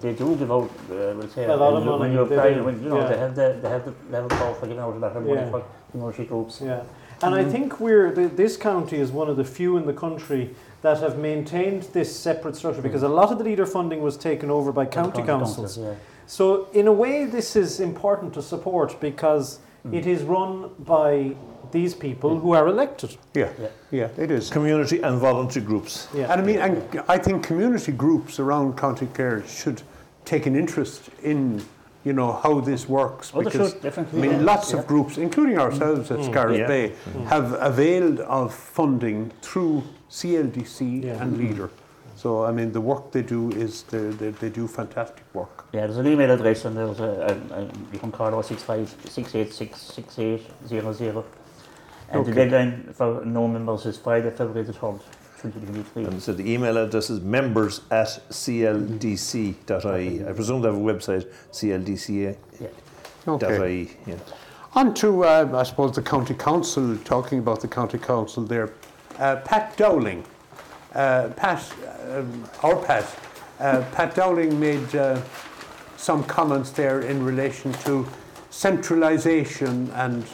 they 0.00 0.14
do 0.14 0.34
give 0.36 0.50
out, 0.50 0.70
uh, 0.70 1.12
we'll 1.16 1.28
say, 1.28 1.44
A 1.44 1.54
lot 1.56 1.74
of 1.74 1.84
when 1.84 1.84
you- 1.84 1.98
when 1.98 2.12
you 2.12 2.24
they 2.28 2.36
apply, 2.36 2.54
do, 2.54 2.64
when, 2.64 2.82
you 2.82 2.88
know, 2.88 3.00
yeah. 3.00 3.08
they 3.08 3.18
have 3.18 3.34
the, 3.34 3.58
they 3.62 3.68
have 3.68 3.84
the 3.84 3.94
level 4.10 4.30
call 4.30 4.54
for 4.54 4.66
giving 4.66 4.78
out 4.80 4.94
a 4.94 4.98
lot 4.98 5.14
of 5.16 5.22
money 5.22 5.34
Yeah. 5.34 5.50
for 5.50 5.64
community 5.90 6.24
groups. 6.24 6.60
Yeah, 6.62 6.82
and 7.22 7.34
I 7.34 7.44
think 7.44 7.80
we're 7.80 8.14
th- 8.14 8.32
this 8.36 8.56
county 8.56 8.98
is 8.98 9.10
one 9.12 9.28
of 9.28 9.36
the 9.36 9.44
few 9.44 9.76
in 9.76 9.86
the 9.86 9.92
country 9.92 10.54
that 10.82 10.98
have 11.00 11.18
maintained 11.18 11.82
this 11.92 12.14
separate 12.14 12.56
structure 12.56 12.82
because 12.82 13.02
a 13.02 13.08
lot 13.08 13.30
of 13.30 13.38
the 13.38 13.44
leader 13.44 13.66
funding 13.66 14.00
was 14.00 14.16
taken 14.16 14.50
over 14.50 14.72
by 14.72 14.86
county 14.86 15.22
councils. 15.22 15.76
Yeah. 15.78 15.94
So 16.26 16.68
in 16.72 16.86
a 16.86 16.92
way, 16.92 17.24
this 17.26 17.56
is 17.56 17.80
important 17.80 18.32
to 18.34 18.42
support 18.42 18.98
because 19.00 19.58
it 19.92 20.06
is 20.06 20.22
run 20.22 20.70
by 20.78 21.34
these 21.72 21.94
people 21.94 22.38
who 22.38 22.52
are 22.52 22.66
elected. 22.66 23.16
Yeah, 23.34 23.48
Yeah. 23.60 23.68
yeah, 23.90 24.08
it 24.24 24.30
is. 24.30 24.50
Community 24.50 25.00
and 25.02 25.18
voluntary 25.18 25.64
groups. 25.64 26.08
Yeah. 26.14 26.32
And 26.32 26.40
I 26.40 26.44
mean, 26.44 26.58
and 26.58 27.02
I 27.08 27.18
think 27.18 27.44
community 27.46 27.92
groups 27.92 28.38
around 28.40 28.76
County 28.76 29.06
Clare 29.14 29.42
should 29.46 29.82
take 30.24 30.46
an 30.46 30.56
interest 30.56 31.02
in, 31.22 31.62
you 32.04 32.12
know, 32.12 32.32
how 32.32 32.60
this 32.60 32.88
works. 32.88 33.32
Oh, 33.34 33.42
because 33.42 33.72
should, 33.72 33.82
definitely, 33.82 34.18
I 34.18 34.22
mean, 34.22 34.40
yeah, 34.40 34.44
lots 34.44 34.72
yeah. 34.72 34.78
of 34.78 34.86
groups, 34.86 35.18
including 35.18 35.58
ourselves 35.58 36.10
at 36.10 36.18
mm. 36.18 36.24
Mm. 36.24 36.30
Scariff 36.30 36.58
Yeah. 36.58 36.66
Bay, 36.66 36.88
mm. 36.90 37.26
have 37.26 37.56
availed 37.60 38.20
of 38.20 38.54
funding 38.54 39.32
through 39.42 39.82
CLDC 40.10 41.04
Yeah. 41.04 41.22
and 41.22 41.32
mm-hmm. 41.32 41.48
Leader. 41.48 41.70
So 42.16 42.44
I 42.44 42.52
mean, 42.52 42.72
the 42.72 42.80
work 42.80 43.12
they 43.12 43.22
do 43.22 43.50
is 43.52 43.82
they, 43.84 44.10
they, 44.10 44.30
they 44.30 44.50
do 44.50 44.66
fantastic 44.68 45.24
work. 45.32 45.64
Yeah, 45.72 45.86
there's 45.86 45.96
an 45.96 46.06
email 46.06 46.30
address 46.30 46.66
and 46.66 46.76
there's 46.76 47.00
a, 47.00 47.38
a, 47.50 47.60
a 47.60 47.62
you 47.92 47.98
can 47.98 48.12
call 48.12 48.30
065 48.42 48.88
686 49.08 49.80
6800. 49.80 51.24
And 52.10 52.26
the 52.26 52.32
deadline 52.32 52.92
for 52.92 53.24
no 53.24 53.46
members 53.46 53.86
is 53.86 53.96
Friday, 53.96 54.30
February 54.30 54.64
the 54.64 54.72
3rd, 54.72 55.00
2023. 55.00 55.19
And 55.42 56.22
so 56.22 56.32
the 56.32 56.50
email 56.50 56.76
address 56.76 57.10
is 57.10 57.20
members 57.20 57.80
at 57.90 58.08
cldc.ie. 58.30 59.54
I 60.26 60.32
presume 60.32 60.62
they 60.62 60.68
have 60.68 60.76
a 60.76 60.80
website, 60.80 61.26
cldca.ie. 61.52 62.36
Okay. 63.28 63.96
Yeah. 64.06 64.16
On 64.74 64.94
to, 64.94 65.24
uh, 65.24 65.50
I 65.54 65.62
suppose, 65.64 65.94
the 65.94 66.02
county 66.02 66.34
council. 66.34 66.96
Talking 66.98 67.38
about 67.40 67.60
the 67.60 67.68
county 67.68 67.98
council 67.98 68.44
there, 68.44 68.72
uh, 69.18 69.36
Pat 69.36 69.76
Dowling. 69.76 70.24
Uh, 70.94 71.28
Pat, 71.36 71.72
um, 72.10 72.48
our 72.62 72.76
Pat, 72.76 73.04
uh, 73.60 73.84
Pat 73.92 74.14
Dowling 74.14 74.58
made 74.58 74.94
uh, 74.94 75.20
some 75.96 76.24
comments 76.24 76.70
there 76.70 77.00
in 77.02 77.24
relation 77.24 77.72
to 77.84 78.06
centralisation 78.50 79.90
and 79.94 80.24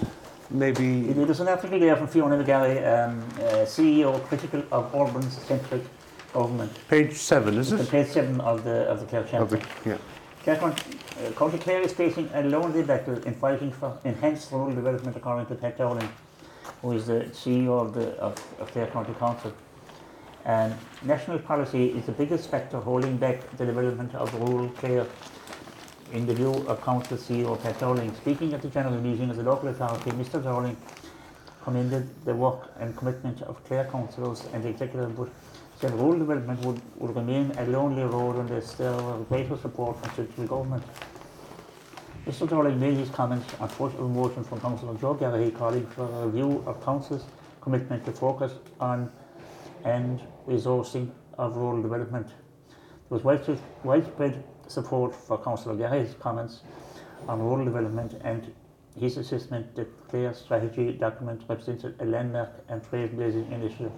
maybe. 0.51 1.03
There's 1.13 1.41
an 1.41 1.49
article 1.49 1.79
there 1.79 1.97
from 1.97 2.07
Fiona 2.09 2.43
McGarry, 2.43 2.79
um, 2.79 3.21
uh, 3.39 3.65
CEO 3.65 4.23
critical 4.25 4.63
of 4.73 4.95
urban-centric 4.95 5.83
government. 6.33 6.73
Page 6.89 7.15
seven, 7.15 7.59
is 7.59 7.73
It's 7.73 7.83
it? 7.85 7.91
page 7.91 8.09
seven 8.09 8.41
of 8.41 8.65
the 8.65 8.85
of 8.91 9.01
the 9.01 9.07
Clare 9.07 9.25
Champion. 9.25 9.63
yeah. 9.85 9.97
Chairman, 10.45 10.71
uh, 10.73 11.31
County 11.33 11.59
Clare 11.59 11.81
is 11.81 11.93
facing 11.93 12.31
a 12.35 12.43
lonely 12.45 12.83
battle 12.85 13.17
in 13.25 13.35
fighting 13.35 13.73
for 13.73 13.99
enhanced 14.05 14.53
rural 14.53 14.73
development 14.73 15.17
according 15.17 15.47
to 15.47 15.55
Pat 15.57 15.77
Dowling, 15.77 16.09
who 16.83 16.93
is 16.93 17.07
the 17.07 17.25
CEO 17.33 17.81
of, 17.81 17.95
the, 17.95 18.11
of, 18.19 18.35
of 18.61 18.71
Clare 18.71 18.87
County 18.87 19.13
Council. 19.15 19.53
And 20.45 20.73
national 21.03 21.41
policy 21.41 21.87
is 21.89 22.07
the 22.07 22.13
biggest 22.13 22.49
factor 22.49 22.79
holding 22.79 23.17
back 23.17 23.41
the 23.57 23.67
development 23.67 24.15
of 24.15 24.33
rural 24.35 24.69
Clare 24.69 25.07
in 26.13 26.27
the 26.27 26.35
view 26.35 26.53
of 26.69 26.83
Council 26.83 27.17
CEO 27.17 27.61
Pat 27.63 27.79
Dowling. 27.81 28.15
Speaking 28.15 28.55
at 28.55 28.63
the 28.63 28.69
general 28.69 29.01
meeting 29.01 29.31
of 29.31 29.37
the 29.37 29.43
local 29.43 29.69
authority, 29.69 30.11
Mr 30.13 30.43
Dowling 30.43 30.77
commended 31.63 32.09
the 32.25 32.35
work 32.35 32.71
and 32.79 32.97
commitment 32.97 33.43
of 33.43 33.63
Clare 33.65 33.85
councillors 33.87 34.45
and 34.53 34.63
the 34.63 34.69
executive, 34.69 35.17
but 35.17 35.29
said 35.81 35.93
rural 35.95 36.19
development 36.19 36.61
would, 36.65 36.81
would 36.97 37.15
remain 37.15 37.51
a 37.59 37.67
lonely 37.67 38.03
road 38.03 38.37
unless 38.37 38.75
there 38.75 38.93
were 38.93 39.19
greater 39.25 39.57
support 39.57 40.01
from 40.01 40.15
central 40.15 40.47
government. 40.47 40.83
Mr 42.25 42.49
Dowling 42.49 42.81
made 42.81 42.95
his 42.95 43.11
comments 43.11 43.53
on 43.61 43.69
foot 43.69 43.93
of 43.95 44.01
a 44.01 44.09
motion 44.09 44.43
from 44.43 44.61
Councillor 44.61 44.97
Joe 44.99 45.15
Garrihy 45.15 45.57
calling 45.57 45.87
for 45.89 46.05
a 46.05 46.27
review 46.27 46.63
of 46.67 46.83
Council's 46.85 47.25
commitment 47.61 48.05
to 48.05 48.13
focus 48.13 48.53
on 48.81 49.11
and 49.85 50.21
resourcing 50.49 51.11
of 51.39 51.57
rural 51.57 51.83
development. 51.83 52.29
There 53.09 53.21
was 53.21 53.23
widespread 53.85 54.43
support 54.69 55.15
for 55.15 55.39
Councillor 55.39 55.77
Garrihy's 55.77 56.15
comments 56.15 56.63
on 57.29 57.41
rural 57.41 57.65
development 57.65 58.21
and 58.25 58.53
his 58.99 59.17
assessment 59.17 59.75
that 59.77 60.09
clear 60.09 60.33
strategy 60.33 60.93
document 60.93 61.43
represents 61.49 61.85
a 61.85 62.05
landmark 62.05 62.51
and 62.69 62.83
trailblazing 62.83 63.51
initiative. 63.53 63.93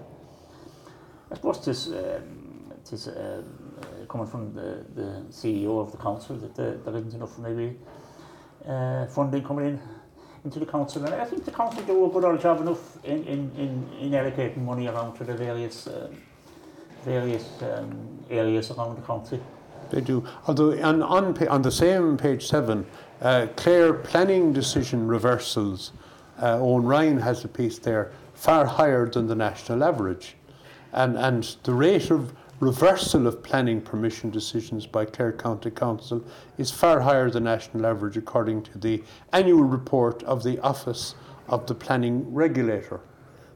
I 1.31 1.35
suppose 1.37 1.65
this, 1.65 1.89
um, 1.89 2.73
this 2.91 3.07
uh, 3.07 3.43
coming 4.09 4.27
from 4.27 4.55
the, 4.55 4.85
the 4.95 5.25
CEO 5.31 5.81
of 5.81 5.93
the 5.93 5.99
council 5.99 6.37
that 6.37 6.55
there, 6.55 6.79
there 6.79 6.97
isn't 6.97 7.15
enough 7.15 7.39
maybe 7.39 7.77
uh, 8.67 9.07
funding 9.07 9.45
coming 9.45 9.67
in 9.67 9.81
into 10.45 10.59
the 10.59 10.67
council 10.67 11.05
and 11.05 11.15
I 11.15 11.25
think 11.25 11.45
the 11.45 11.51
council 11.51 11.83
do 11.83 12.07
a 12.07 12.09
good 12.09 12.25
old 12.25 12.41
job 12.41 12.61
enough 12.61 13.05
in, 13.05 13.25
in, 13.25 13.51
in, 13.57 13.89
in 14.01 14.11
allocating 14.13 14.59
money 14.59 14.87
around 14.87 15.17
to 15.17 15.25
the 15.25 15.35
various 15.35 15.87
um, 15.87 16.17
various 17.05 17.47
um, 17.63 18.25
areas 18.31 18.71
around 18.71 18.97
the 18.97 19.03
country. 19.03 19.41
They 19.91 20.01
do. 20.01 20.25
Although 20.47 20.81
on, 20.83 21.03
on, 21.03 21.49
on 21.49 21.63
the 21.63 21.71
same 21.71 22.17
page 22.17 22.47
seven, 22.47 22.87
uh, 23.21 23.49
Clare 23.57 23.93
planning 23.93 24.53
decision 24.53 25.07
reversals, 25.07 25.93
uh, 26.41 26.59
Owen 26.61 26.85
Ryan 26.85 27.19
has 27.19 27.45
a 27.45 27.49
piece 27.49 27.79
there, 27.79 28.13
far 28.35 28.65
higher 28.67 29.09
than 29.09 29.27
the 29.27 29.35
national 29.35 29.83
average. 29.83 30.37
And, 30.93 31.17
and 31.17 31.57
the 31.65 31.75
rate 31.75 32.11
of 32.11 32.33
reversal 32.61 33.27
of 33.27 33.43
planning 33.43 33.81
permission 33.81 34.31
decisions 34.31 34.87
by 34.87 35.05
Clare 35.05 35.33
County 35.33 35.71
Council 35.71 36.25
is 36.59 36.71
far 36.71 37.01
higher 37.01 37.31
than 37.31 37.45
national 37.45 37.87
average 37.87 38.17
according 38.17 38.63
to 38.65 38.79
the 38.79 39.03
annual 39.33 39.63
report 39.65 40.23
of 40.25 40.43
the 40.43 40.59
Office 40.61 41.15
of 41.49 41.67
the 41.67 41.75
Planning 41.75 42.33
Regulator. 42.33 43.01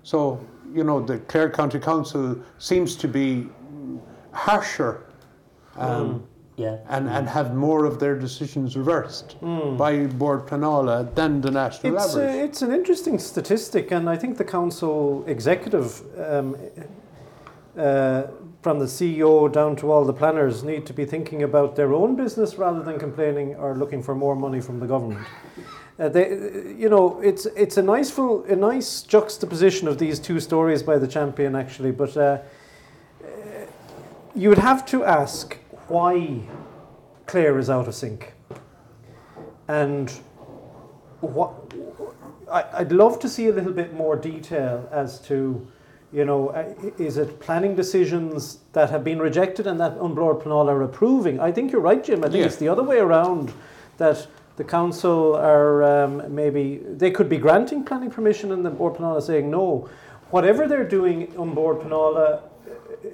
So, 0.02 0.44
you 0.72 0.84
know, 0.84 1.00
the 1.00 1.18
Clare 1.18 1.50
County 1.50 1.78
Council 1.78 2.36
seems 2.58 2.96
to 2.96 3.08
be 3.08 3.48
harsher 4.32 5.04
um, 5.76 6.22
Yeah. 6.56 6.76
and, 6.88 7.08
and 7.08 7.28
have 7.28 7.54
more 7.54 7.84
of 7.86 7.98
their 7.98 8.14
decisions 8.18 8.76
reversed 8.76 9.36
by 9.78 10.06
Bord 10.06 10.46
Pleanála 10.46 11.14
than 11.14 11.40
the 11.40 11.50
national 11.50 11.96
It's, 11.96 12.14
uh, 12.14 12.20
average. 12.20 12.44
it's 12.50 12.62
an 12.62 12.72
interesting 12.72 13.18
statistic, 13.18 13.90
and 13.90 14.08
I 14.08 14.16
think 14.16 14.36
the 14.36 14.44
council 14.44 15.24
executive, 15.26 16.02
um, 16.18 16.56
uh, 17.76 18.24
from 18.62 18.78
the 18.78 18.84
CEO 18.86 19.50
down 19.50 19.74
to 19.76 19.90
all 19.90 20.04
the 20.04 20.12
planners, 20.12 20.62
need 20.62 20.84
to 20.86 20.92
be 20.92 21.04
thinking 21.06 21.42
about 21.42 21.74
their 21.74 21.92
own 21.94 22.14
business 22.16 22.58
rather 22.58 22.82
than 22.82 22.98
complaining 22.98 23.54
or 23.56 23.74
looking 23.74 24.02
for 24.02 24.14
more 24.14 24.36
money 24.36 24.60
from 24.60 24.78
the 24.78 24.86
government. 24.86 25.26
Uh, 25.98 26.08
they, 26.08 26.28
you 26.78 26.88
know, 26.88 27.20
it's 27.20 27.46
it's 27.56 27.76
a 27.76 27.82
nice 27.82 28.10
full, 28.10 28.44
a 28.44 28.56
nice 28.56 29.02
juxtaposition 29.02 29.88
of 29.88 29.96
these 29.98 30.18
two 30.20 30.38
stories 30.40 30.82
by 30.82 30.98
the 30.98 31.06
champion, 31.08 31.54
actually. 31.56 31.92
But 31.92 32.16
uh, 32.16 32.22
uh, 32.22 33.28
you 34.34 34.48
would 34.48 34.58
have 34.58 34.84
to 34.86 35.04
ask 35.04 35.58
why 35.88 36.40
Clare 37.26 37.58
is 37.58 37.70
out 37.70 37.88
of 37.88 37.94
sync, 37.94 38.34
and 39.68 40.10
what 41.20 41.52
I, 42.50 42.64
I'd 42.74 42.92
love 42.92 43.18
to 43.20 43.28
see 43.28 43.48
a 43.48 43.52
little 43.52 43.72
bit 43.72 43.94
more 43.94 44.16
detail 44.16 44.88
as 44.92 45.20
to, 45.22 45.66
you 46.12 46.24
know, 46.24 46.48
uh, 46.48 46.72
is 46.98 47.16
it 47.16 47.40
planning 47.40 47.74
decisions 47.74 48.58
that 48.72 48.90
have 48.90 49.02
been 49.04 49.18
rejected 49.18 49.66
and 49.66 49.80
that 49.80 49.92
An 49.98 50.14
Bord 50.14 50.40
Pleanála 50.40 50.68
are 50.68 50.82
approving? 50.82 51.40
I 51.40 51.50
think 51.52 51.72
you're 51.72 51.80
right, 51.80 52.02
Jim. 52.04 52.20
I 52.24 52.28
think 52.28 52.40
Yeah. 52.40 52.46
it's 52.46 52.56
the 52.56 52.68
other 52.68 52.82
way 52.82 52.98
around 52.98 53.52
that 53.96 54.26
the 54.56 54.64
council 54.64 55.34
are 55.36 55.82
um, 55.82 56.22
maybe 56.34 56.82
they 56.84 57.10
could 57.10 57.28
be 57.28 57.38
granting 57.38 57.84
planning 57.84 58.10
permission 58.10 58.52
and 58.52 58.64
the 58.64 58.70
Bord 58.70 58.94
Pleanála 58.94 59.22
saying 59.22 59.50
no. 59.50 59.88
Whatever 60.30 60.66
they're 60.68 60.88
doing 60.88 61.34
on 61.38 61.54
Bord 61.54 61.80
Pleanála 61.80 62.42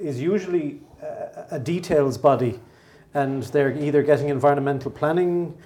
is 0.01 0.21
usually 0.21 0.81
a, 1.51 1.59
details 1.59 2.19
body, 2.19 2.61
and 3.15 3.43
they're 3.45 3.77
either 3.77 4.03
getting 4.03 4.29
environmental 4.29 4.91
planning 4.91 5.57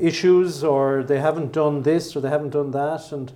issues 0.00 0.64
or 0.64 1.02
they 1.04 1.20
haven't 1.20 1.52
done 1.52 1.82
this 1.82 2.16
or 2.16 2.20
they 2.20 2.28
haven't 2.28 2.50
done 2.50 2.70
that, 2.72 3.12
and 3.12 3.32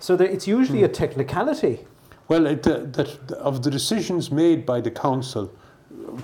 so 0.00 0.14
it's 0.14 0.46
usually 0.46 0.82
a 0.82 0.88
hmm. 0.88 0.92
technicality. 0.92 1.80
Well, 2.28 2.46
it, 2.46 2.62
that 2.64 2.92
that 2.94 3.32
of 3.32 3.62
the 3.62 3.70
decisions 3.70 4.30
made 4.30 4.66
by 4.66 4.80
the 4.80 4.90
council, 4.90 5.46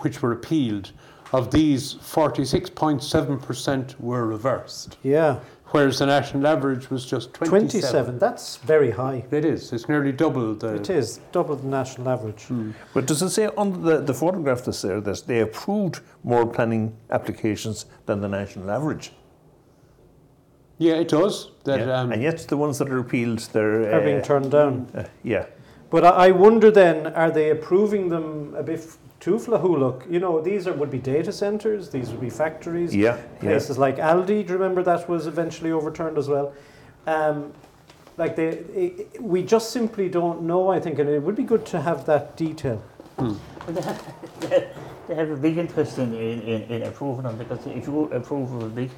which 0.00 0.20
were 0.22 0.32
appealed, 0.32 0.92
of 1.32 1.50
these, 1.50 1.94
46.7% 1.94 3.98
were 4.00 4.26
reversed, 4.26 4.96
Yeah, 5.02 5.40
whereas 5.66 5.98
the 5.98 6.06
national 6.06 6.46
average 6.46 6.90
was 6.90 7.04
just 7.06 7.32
27. 7.34 7.68
27. 7.80 8.18
That's 8.18 8.56
very 8.58 8.90
high. 8.90 9.24
It 9.30 9.44
is. 9.44 9.72
It's 9.72 9.88
nearly 9.88 10.12
double 10.12 10.54
the. 10.54 10.74
It 10.74 10.90
is 10.90 11.20
double 11.32 11.56
the 11.56 11.66
national 11.68 12.08
average. 12.10 12.46
But 12.94 13.06
does 13.06 13.22
it 13.22 13.30
say 13.30 13.48
on 13.56 13.82
the, 13.82 14.00
the 14.00 14.14
photograph 14.14 14.64
that's 14.64 14.82
there 14.82 15.00
that 15.00 15.24
they 15.26 15.40
approved 15.40 16.00
more 16.22 16.46
planning 16.46 16.94
applications 17.10 17.86
than 18.06 18.20
the 18.20 18.28
national 18.28 18.70
average? 18.70 19.12
Yeah, 20.78 20.94
it 20.94 21.08
does. 21.08 21.50
That 21.64 21.80
Yeah. 21.80 22.00
um, 22.00 22.12
and 22.12 22.22
yet 22.22 22.38
the 22.48 22.56
ones 22.56 22.78
that 22.78 22.88
are 22.90 22.98
appealed, 22.98 23.38
they're 23.52 23.92
Are 23.94 24.00
being 24.00 24.20
uh, 24.20 24.24
turned 24.24 24.50
down. 24.50 24.88
uh, 24.94 25.04
yeah. 25.22 25.46
But 25.90 26.04
I 26.04 26.28
I 26.28 26.30
wonder 26.32 26.70
then, 26.70 27.06
are 27.14 27.30
they 27.30 27.50
approving 27.50 28.08
them 28.08 28.54
a 28.56 28.62
bit 28.62 28.80
f- 29.22 29.24
too 29.24 29.36
flahuluk? 29.50 30.10
You 30.10 30.18
know, 30.20 30.40
these 30.40 30.66
are 30.66 30.72
would 30.72 30.90
be 30.90 30.98
data 30.98 31.32
centres, 31.32 31.90
these 31.90 32.10
would 32.10 32.20
be 32.20 32.30
factories, 32.30 32.94
Yeah, 32.94 33.16
yeah. 33.16 33.40
places 33.40 33.78
like 33.78 33.96
Aldi. 33.98 34.26
Do 34.26 34.34
you 34.52 34.58
remember 34.58 34.82
that 34.82 35.08
was 35.08 35.26
eventually 35.26 35.72
overturned 35.72 36.18
as 36.18 36.28
well? 36.28 36.52
Um, 37.06 37.52
like 38.18 38.36
they, 38.36 38.48
i 38.76 38.92
i- 39.02 39.20
we 39.20 39.42
just 39.42 39.70
simply 39.70 40.08
don't 40.08 40.42
know. 40.42 40.68
I 40.76 40.80
think, 40.80 40.98
and 40.98 41.08
it 41.08 41.22
would 41.22 41.36
be 41.36 41.44
good 41.44 41.64
to 41.66 41.80
have 41.80 42.04
that 42.06 42.36
detail. 42.36 42.82
But 43.16 43.74
they 43.74 43.80
have, 43.82 44.14
they 44.40 44.48
have- 44.48 44.68
they 45.08 45.14
have 45.16 45.30
a 45.30 45.36
big 45.36 45.58
interest 45.58 45.98
in, 45.98 46.14
in, 46.14 46.40
in, 46.42 46.62
in 46.70 46.82
approving 46.84 47.24
them 47.24 47.36
because 47.36 47.66
if 47.66 47.86
you 47.88 48.04
approve 48.12 48.52
of 48.54 48.62
a 48.62 48.68
big, 48.68 48.90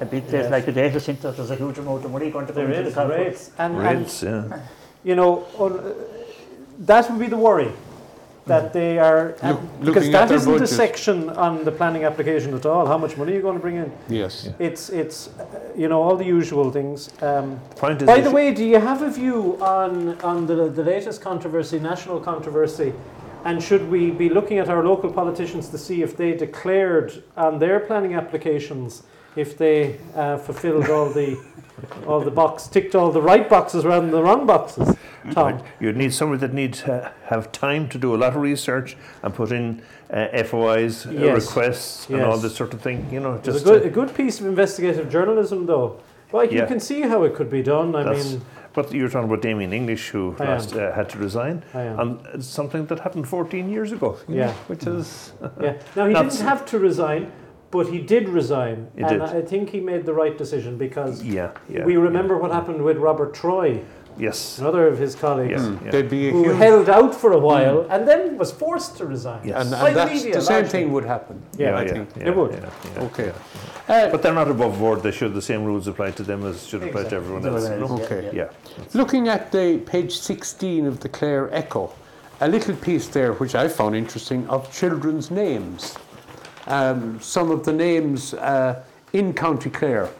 a 0.00 0.04
big 0.04 0.22
place 0.28 0.44
Yes. 0.44 0.50
like 0.52 0.68
a 0.68 0.72
data 0.72 1.00
centre, 1.00 1.32
there's 1.32 1.50
a 1.50 1.56
huge 1.56 1.78
amount 1.78 2.04
of 2.04 2.12
money 2.12 2.30
going 2.30 2.46
to 2.46 2.52
go 2.52 2.60
into 2.60 2.82
the 2.84 2.92
council. 2.92 3.08
rates, 3.18 3.50
and, 3.58 3.76
and 3.78 4.22
yeah. 4.22 4.60
you 5.02 5.16
know, 5.16 5.44
un, 5.58 5.72
uh, 5.72 5.92
that 6.86 7.10
would 7.10 7.18
be 7.18 7.26
the 7.26 7.36
worry. 7.36 7.72
That 8.48 8.72
they 8.72 8.98
are. 8.98 9.34
Look- 9.42 9.60
because 9.80 9.86
looking 9.86 10.02
at 10.08 10.12
that 10.12 10.28
their 10.28 10.36
isn't 10.38 10.62
a 10.62 10.66
section 10.66 11.30
on 11.30 11.64
the 11.64 11.72
planning 11.72 12.04
application 12.04 12.54
at 12.54 12.64
all. 12.66 12.86
How 12.86 12.98
much 12.98 13.16
money 13.16 13.32
are 13.32 13.36
you 13.36 13.42
going 13.42 13.58
to 13.60 13.60
bring 13.60 13.76
in? 13.76 13.92
yes. 14.08 14.34
Yeah. 14.46 14.66
It's 14.68 14.88
it's 14.90 15.18
uh, 15.28 15.44
you 15.76 15.88
know 15.88 16.00
all 16.02 16.16
the 16.16 16.24
usual 16.38 16.70
things. 16.72 17.10
Um, 17.22 17.60
Point 17.76 18.02
is 18.02 18.06
by 18.06 18.20
the 18.20 18.30
way, 18.30 18.52
do 18.54 18.64
you 18.64 18.80
have 18.80 19.02
a 19.02 19.10
view 19.10 19.56
on 19.60 20.18
on 20.22 20.46
the 20.46 20.68
the 20.78 20.84
latest 20.94 21.20
controversy, 21.20 21.78
national 21.78 22.20
controversy, 22.20 22.92
and 23.44 23.62
should 23.62 23.84
we 23.90 24.10
be 24.10 24.28
looking 24.28 24.58
at 24.58 24.68
our 24.68 24.82
local 24.84 25.10
politicians 25.12 25.68
to 25.68 25.78
see 25.78 26.02
if 26.02 26.16
they 26.16 26.32
declared 26.46 27.22
on 27.36 27.58
their 27.58 27.78
planning 27.80 28.14
applications 28.14 29.02
if 29.38 29.56
they 29.56 29.98
uh, 30.16 30.36
fulfilled 30.38 30.88
all 30.90 31.08
the 31.10 31.38
all 32.08 32.20
the 32.20 32.30
box 32.30 32.66
ticked 32.66 32.94
all 32.96 33.12
the 33.12 33.22
right 33.22 33.48
boxes 33.48 33.84
rather 33.84 34.00
than 34.04 34.10
the 34.10 34.22
wrong 34.22 34.46
boxes? 34.46 34.96
Tom, 35.30 35.60
You'd 35.78 35.96
need 35.96 36.12
somebody 36.12 36.40
that 36.40 36.52
needs 36.52 36.82
to 36.82 37.12
have 37.26 37.52
time 37.52 37.88
to 37.90 37.98
do 37.98 38.14
a 38.14 38.18
lot 38.18 38.34
of 38.34 38.42
research 38.42 38.96
and 39.22 39.32
put 39.32 39.52
in 39.52 39.82
uh, 40.10 40.26
FOIs, 40.44 41.06
uh, 41.06 41.10
Yes. 41.12 41.46
requests, 41.46 42.08
and 42.08 42.22
all 42.22 42.38
this 42.38 42.56
sort 42.56 42.74
of 42.74 42.80
thing. 42.80 43.06
You 43.12 43.20
know, 43.20 43.34
it's 43.34 43.46
a 43.48 43.52
just 43.52 43.64
good 43.64 43.84
a 43.86 43.90
good 43.90 44.12
piece 44.14 44.40
of 44.40 44.46
investigative 44.46 45.08
journalism, 45.10 45.66
though. 45.66 46.00
Well, 46.32 46.44
you 46.44 46.58
Yeah. 46.58 46.66
can 46.66 46.80
see 46.80 47.02
how 47.02 47.22
it 47.24 47.34
could 47.36 47.50
be 47.50 47.62
done. 47.62 47.94
I 47.94 48.02
That's- 48.04 48.32
mean, 48.32 48.42
But 48.74 48.92
you're 48.92 49.08
talking 49.08 49.28
about 49.30 49.42
Damien 49.42 49.72
English, 49.72 50.10
who 50.10 50.34
last 50.38 50.74
uh, 50.76 50.92
had 50.92 51.08
to 51.10 51.18
resign, 51.18 51.62
and 51.74 52.18
something 52.44 52.86
that 52.86 53.00
happened 53.00 53.26
14 53.26 53.68
years 53.70 53.92
ago. 53.92 54.16
Yeah. 54.28 54.46
know, 54.46 54.52
which 54.70 54.84
is 54.86 55.32
Yeah. 55.60 55.74
Now 55.96 56.06
he 56.06 56.14
didn't 56.22 56.40
have 56.52 56.64
to 56.66 56.78
resign, 56.78 57.22
but 57.70 57.86
he 57.88 57.98
did 57.98 58.28
resign, 58.28 58.88
He 58.96 59.02
and 59.02 59.10
did. 59.10 59.20
I 59.22 59.42
think 59.42 59.70
he 59.70 59.80
made 59.80 60.06
the 60.06 60.14
right 60.14 60.36
decision 60.38 60.78
because 60.78 61.22
yeah, 61.22 61.50
yeah. 61.68 61.84
we 61.84 61.96
remember 61.96 62.36
what 62.38 62.50
happened 62.50 62.82
with 62.82 62.96
Robert 62.98 63.34
Troy 63.34 63.80
Yes. 64.18 64.58
another 64.58 64.88
of 64.88 64.98
his 64.98 65.14
colleagues, 65.14 65.62
Yeah. 65.62 65.92
yeah. 65.92 66.02
Be 66.02 66.30
who 66.30 66.48
held 66.50 66.88
out 66.88 67.14
for 67.14 67.32
a 67.32 67.38
while 67.38 67.86
and 67.88 68.06
then 68.08 68.36
was 68.36 68.50
forced 68.50 68.96
to 68.98 69.06
resign. 69.06 69.40
Yes. 69.44 69.56
and, 69.66 69.74
and 69.74 69.86
the 69.86 69.94
that's 69.94 70.12
media, 70.12 70.34
the 70.34 70.40
same 70.40 70.54
largely. 70.54 70.70
thing 70.70 70.92
would 70.92 71.04
happen. 71.04 71.40
Yeah, 71.56 71.76
I 71.76 71.82
yeah, 71.82 71.92
think. 71.92 72.08
yeah, 72.16 72.28
It 72.28 72.36
would. 72.36 72.52
yeah, 72.52 72.70
yeah. 72.96 73.02
Okay. 73.08 73.32
Uh, 73.88 74.10
But 74.10 74.22
they're 74.22 74.34
not 74.34 74.50
above 74.50 74.78
board. 74.78 75.02
They 75.02 75.12
should. 75.12 75.34
The 75.34 75.42
same 75.52 75.62
rules 75.64 75.86
apply 75.86 76.10
to 76.12 76.22
them 76.24 76.44
as 76.44 76.66
should 76.66 76.82
apply 76.82 77.04
to 77.04 77.16
everyone 77.16 77.46
else. 77.46 77.66
Everyone 77.66 78.00
Okay. 78.02 78.22
yeah, 78.24 78.30
yeah. 78.32 78.48
Yeah. 78.76 78.84
Looking 79.00 79.28
at 79.28 79.52
the 79.52 79.78
page 79.86 80.18
16 80.18 80.86
of 80.86 80.98
the 81.00 81.08
Clare 81.08 81.48
Echo, 81.54 81.92
a 82.40 82.48
little 82.48 82.74
piece 82.76 83.06
there 83.08 83.32
which 83.34 83.54
I 83.54 83.68
found 83.68 83.94
interesting 83.94 84.46
of 84.48 84.70
children's 84.72 85.30
names. 85.30 85.94
Um, 86.68 87.18
some 87.20 87.50
of 87.50 87.64
the 87.64 87.72
names 87.72 88.34
uh, 88.34 88.84
in 89.12 89.32
County 89.32 89.70
Clare. 89.70 90.10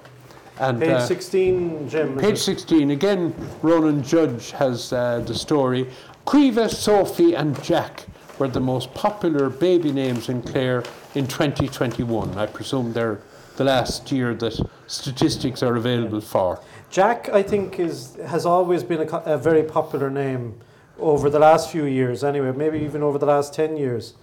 And, 0.59 0.81
Page 0.81 0.91
uh, 0.91 1.07
16, 1.07 1.89
Jim. 1.89 2.19
Page 2.19 2.39
16, 2.39 2.91
again, 2.91 3.35
Ronan 3.63 4.03
Judge 4.03 4.51
has 4.53 4.93
uh, 4.93 5.21
the 5.21 5.35
story. 5.35 5.89
Cueva, 6.25 6.69
Sophie, 6.69 7.35
and 7.35 7.63
Jack 7.63 8.07
were 8.39 8.49
the 8.49 8.61
most 8.61 8.93
popular 8.95 9.51
baby 9.51 9.93
names 9.93 10.29
in 10.29 10.43
Clare 10.43 10.83
in 11.15 11.27
2021. 11.27 12.37
I 12.37 12.47
presume 12.47 12.93
they're 12.93 13.21
the 13.57 13.65
last 13.65 14.11
year 14.11 14.35
that 14.35 14.59
statistics 14.87 15.63
are 15.63 15.77
available 15.77 16.21
for. 16.21 16.61
Jack, 16.91 17.29
I 17.29 17.43
think, 17.43 17.79
is 17.79 18.17
has 18.27 18.47
always 18.47 18.83
been 18.83 19.01
a, 19.01 19.17
a 19.27 19.37
very 19.37 19.63
popular 19.63 20.11
name 20.11 20.59
over 20.99 21.29
the 21.29 21.39
last 21.39 21.71
few 21.71 21.85
years. 21.85 22.25
Anyway, 22.25 22.53
maybe 22.53 22.79
even 22.79 23.03
over 23.03 23.19
the 23.19 23.27
last 23.27 23.53
ten 23.53 23.77
years. 23.77 24.15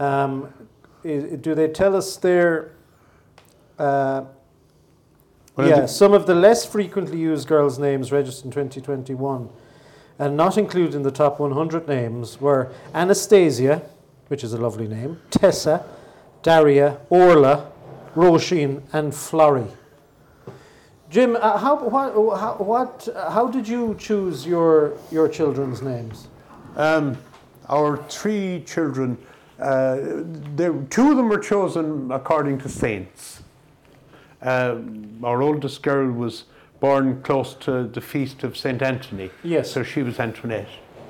Um, 0.00 0.52
i- 1.08 1.36
do 1.36 1.54
they 1.54 1.68
tell 1.68 1.96
us 1.96 2.16
there? 2.16 2.72
Uh, 3.78 4.22
yeah, 5.70 5.86
some 5.86 6.12
of 6.12 6.26
the 6.26 6.34
less 6.34 6.64
frequently 6.64 7.18
used 7.18 7.48
girls' 7.48 7.78
names 7.78 8.12
registered 8.12 8.44
in 8.46 8.50
2021, 8.50 9.48
and 10.18 10.36
not 10.36 10.56
included 10.56 10.94
in 10.94 11.02
the 11.02 11.10
top 11.10 11.40
100 11.40 11.88
names, 11.88 12.40
were 12.40 12.70
Anastasia, 12.94 13.82
which 14.28 14.44
is 14.44 14.52
a 14.52 14.58
lovely 14.58 14.86
name, 14.86 15.20
Tessa, 15.30 15.84
Daria, 16.42 16.98
Orla, 17.10 17.70
Roisin, 18.14 18.82
and 18.92 19.12
Florrie. 19.14 19.66
Jim, 21.10 21.36
uh, 21.40 21.56
how, 21.58 21.76
what, 21.88 22.12
how, 22.38 22.54
what, 22.58 23.08
how 23.30 23.48
did 23.48 23.66
you 23.66 23.96
choose 23.98 24.46
your, 24.46 24.92
your 25.10 25.28
children's 25.28 25.80
names? 25.82 26.28
Um, 26.76 27.16
our 27.68 27.96
three 28.08 28.62
children, 28.66 29.16
uh, 29.60 29.96
there, 30.56 30.72
two 30.90 31.10
of 31.10 31.16
them 31.16 31.28
were 31.28 31.38
chosen 31.38 32.10
according 32.12 32.58
to 32.58 32.68
saints. 32.68 33.42
Um, 34.40 35.18
our 35.24 35.42
oldest 35.42 35.82
girl 35.82 36.10
was 36.12 36.44
born 36.80 37.22
close 37.22 37.54
to 37.54 37.88
the 37.88 38.00
feast 38.00 38.44
of 38.44 38.56
St. 38.56 38.80
Anthony, 38.82 39.30
Yes, 39.42 39.70
so 39.72 39.82
she 39.82 40.02
was 40.02 40.20
Antoinette. 40.20 40.68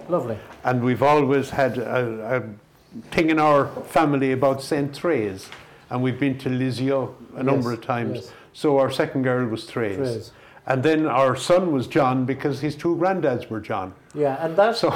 lovely. 0.09 0.39
And 0.65 0.83
we've 0.83 1.03
always 1.03 1.51
had 1.51 1.77
a, 1.77 2.37
a 2.43 3.11
thing 3.11 3.29
in 3.29 3.39
our 3.39 3.67
family 3.85 4.33
about 4.33 4.63
St. 4.63 4.97
Therese, 4.97 5.51
and 5.91 6.03
we've 6.03 6.19
been 6.19 6.39
to 6.39 6.49
Lisieux 6.49 7.15
a 7.37 7.43
number 7.43 7.69
Yes, 7.71 7.79
of 7.79 7.85
times. 7.85 8.15
yes. 8.17 8.33
So 8.55 8.79
our 8.79 8.91
second 8.91 9.23
girl 9.25 9.47
was 9.47 9.65
Therese. 9.65 9.97
Therese. 9.97 10.33
And 10.67 10.83
then 10.83 11.07
our 11.07 11.37
son 11.37 11.73
was 11.73 11.87
John 11.87 12.25
because 12.25 12.61
his 12.61 12.75
two 12.77 12.97
granddads 12.97 13.49
were 13.51 13.61
John. 13.61 13.93
Yeah, 14.15 14.43
and 14.45 14.57
that's. 14.57 14.81
So 14.81 14.91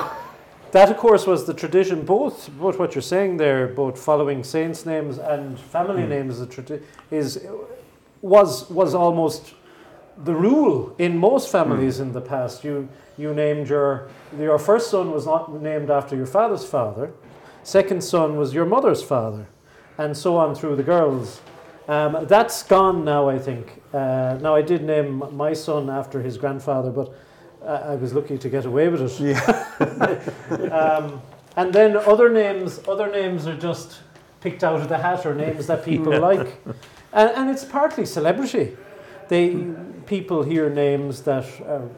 that 0.73 0.91
of 0.91 0.97
course 0.97 1.27
was 1.27 1.45
the 1.47 1.55
tradition, 1.55 2.05
both, 2.05 2.51
both 2.59 2.79
what 2.79 2.95
you're 2.95 3.03
saying 3.03 3.37
there, 3.37 3.69
both 3.69 3.99
following 3.99 4.43
saints' 4.43 4.85
names 4.85 5.19
and 5.19 5.59
family 5.59 6.07
names, 6.07 6.39
is, 6.39 6.41
a 6.43 6.47
tradi- 6.47 6.83
is 7.11 7.47
was, 8.23 8.69
was 8.71 8.95
almost 8.95 9.55
the 10.25 10.35
rule 10.35 10.95
in 10.99 11.19
most 11.19 11.51
families 11.51 12.01
in 12.01 12.13
the 12.13 12.21
past. 12.21 12.65
You, 12.65 12.89
you 13.19 13.35
named 13.35 13.69
your, 13.69 14.09
your 14.39 14.59
first 14.59 14.91
son 14.91 15.11
was 15.11 15.27
not 15.27 15.53
named 15.63 15.91
after 15.91 16.17
your 16.17 16.27
father's 16.27 16.65
father, 16.65 17.13
second 17.63 18.03
son 18.03 18.37
was 18.37 18.55
your 18.55 18.65
mother's 18.65 19.03
father, 19.03 19.47
and 19.99 20.17
so 20.17 20.37
on 20.37 20.55
through 20.55 20.77
the 20.77 20.83
girls. 20.83 21.41
Um, 21.89 22.27
that's 22.27 22.63
gone 22.63 23.05
now, 23.05 23.29
I 23.29 23.39
think. 23.39 23.83
Uh, 23.93 24.39
now, 24.41 24.55
I 24.55 24.63
did 24.63 24.85
name 24.85 25.23
my 25.37 25.53
son 25.53 25.91
after 25.91 26.23
his 26.23 26.39
grandfather, 26.39 26.91
but 26.91 27.13
I 27.66 27.94
was 27.94 28.12
lucky 28.12 28.38
to 28.38 28.48
get 28.48 28.64
away 28.64 28.88
with 28.88 29.20
it. 29.20 30.72
um, 30.72 31.22
and 31.57 31.72
then 31.72 31.96
other 31.96 32.29
names, 32.29 32.81
other 32.88 33.11
names 33.11 33.46
are 33.46 33.57
just 33.57 34.01
picked 34.40 34.64
out 34.64 34.81
of 34.81 34.88
the 34.88 34.98
hat 34.98 35.25
or 35.25 35.35
names 35.35 35.66
that 35.68 35.85
people 35.85 36.18
like, 36.18 36.61
and, 37.12 37.31
and 37.31 37.51
it's 37.51 37.64
partly 37.64 38.07
celebrity. 38.07 38.77
They 39.29 39.66
people 40.07 40.42
hear 40.42 40.68
names 40.68 41.22
that. 41.22 41.44
Are, 41.62 41.88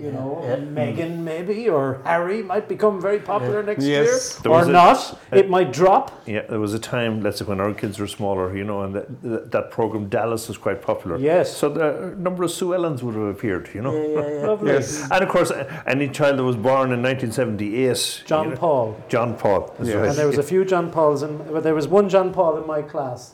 you 0.00 0.12
know, 0.12 0.40
Yeah. 0.44 0.56
Meghan 0.56 1.18
maybe 1.18 1.68
or 1.68 1.98
Harry 2.04 2.42
might 2.42 2.68
become 2.68 3.00
very 3.00 3.18
popular 3.18 3.62
next 3.62 3.84
Yes. 3.84 4.06
year, 4.06 4.42
There 4.42 4.52
or 4.52 4.62
a- 4.68 4.72
not. 4.72 5.18
it 5.32 5.48
might 5.50 5.72
drop. 5.72 6.10
Yeah, 6.26 6.42
there 6.48 6.60
was 6.60 6.74
a 6.74 6.78
time, 6.78 7.22
let's 7.22 7.38
say, 7.38 7.44
when 7.44 7.60
our 7.60 7.72
kids 7.74 7.98
were 7.98 8.06
smaller, 8.06 8.56
you 8.56 8.64
know, 8.64 8.82
and 8.82 8.94
that, 8.94 9.22
that, 9.22 9.50
that 9.52 9.70
program 9.70 10.08
Dallas 10.08 10.48
was 10.48 10.56
quite 10.58 10.80
popular. 10.82 11.16
Yes. 11.18 11.54
So 11.56 11.68
the, 11.68 12.12
a 12.12 12.14
number 12.16 12.44
of 12.44 12.50
Sue 12.50 12.68
Ellens 12.74 13.02
would 13.02 13.14
have 13.14 13.24
appeared, 13.36 13.68
you 13.74 13.82
know. 13.82 13.92
Yeah, 13.94 14.08
yeah, 14.20 14.40
yeah. 14.40 14.46
Lovely. 14.52 14.72
Yes. 14.72 15.08
And 15.10 15.22
of 15.24 15.28
course, 15.28 15.50
any 15.86 16.08
child 16.08 16.38
that 16.38 16.44
was 16.44 16.56
born 16.56 16.92
in 16.92 17.02
1978. 17.02 18.22
John 18.26 18.44
you 18.44 18.50
know, 18.50 18.56
Paul. 18.56 18.96
John 19.08 19.34
Paul. 19.36 19.74
that's 19.78 19.90
Yeah. 19.90 19.96
right. 19.96 20.08
And 20.10 20.16
there 20.18 20.26
was 20.26 20.38
a 20.38 20.42
few 20.42 20.64
John 20.64 20.90
Pauls, 20.90 21.22
in, 21.22 21.50
well, 21.50 21.62
there 21.62 21.74
was 21.74 21.88
one 21.88 22.08
John 22.08 22.32
Paul 22.32 22.56
in 22.58 22.66
my 22.66 22.82
class, 22.82 23.32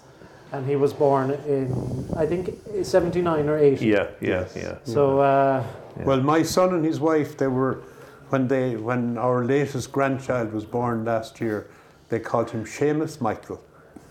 and 0.53 0.67
he 0.67 0.77
was 0.77 0.93
born 0.93 1.31
in, 1.47 2.07
I 2.17 2.27
think, 2.27 2.55
79 2.83 3.49
or 3.49 3.59
80. 3.59 3.87
Yeah, 3.87 4.07
yeah, 4.21 4.45
yeah. 4.55 4.75
So, 4.85 5.21
uh, 5.21 5.63
Yeah. 5.99 6.05
Well, 6.05 6.21
my 6.21 6.43
son 6.43 6.75
and 6.75 6.85
his 6.85 7.01
wife, 7.01 7.37
they 7.37 7.47
were, 7.47 7.83
when 8.31 8.49
they, 8.49 8.77
when 8.77 9.19
our 9.19 9.45
latest 9.45 9.93
grandchild 9.93 10.53
was 10.53 10.65
born 10.65 11.05
last 11.05 11.41
year, 11.41 11.69
they 12.09 12.19
called 12.19 12.51
him 12.51 12.65
Seamus 12.65 13.21
Michael 13.21 13.61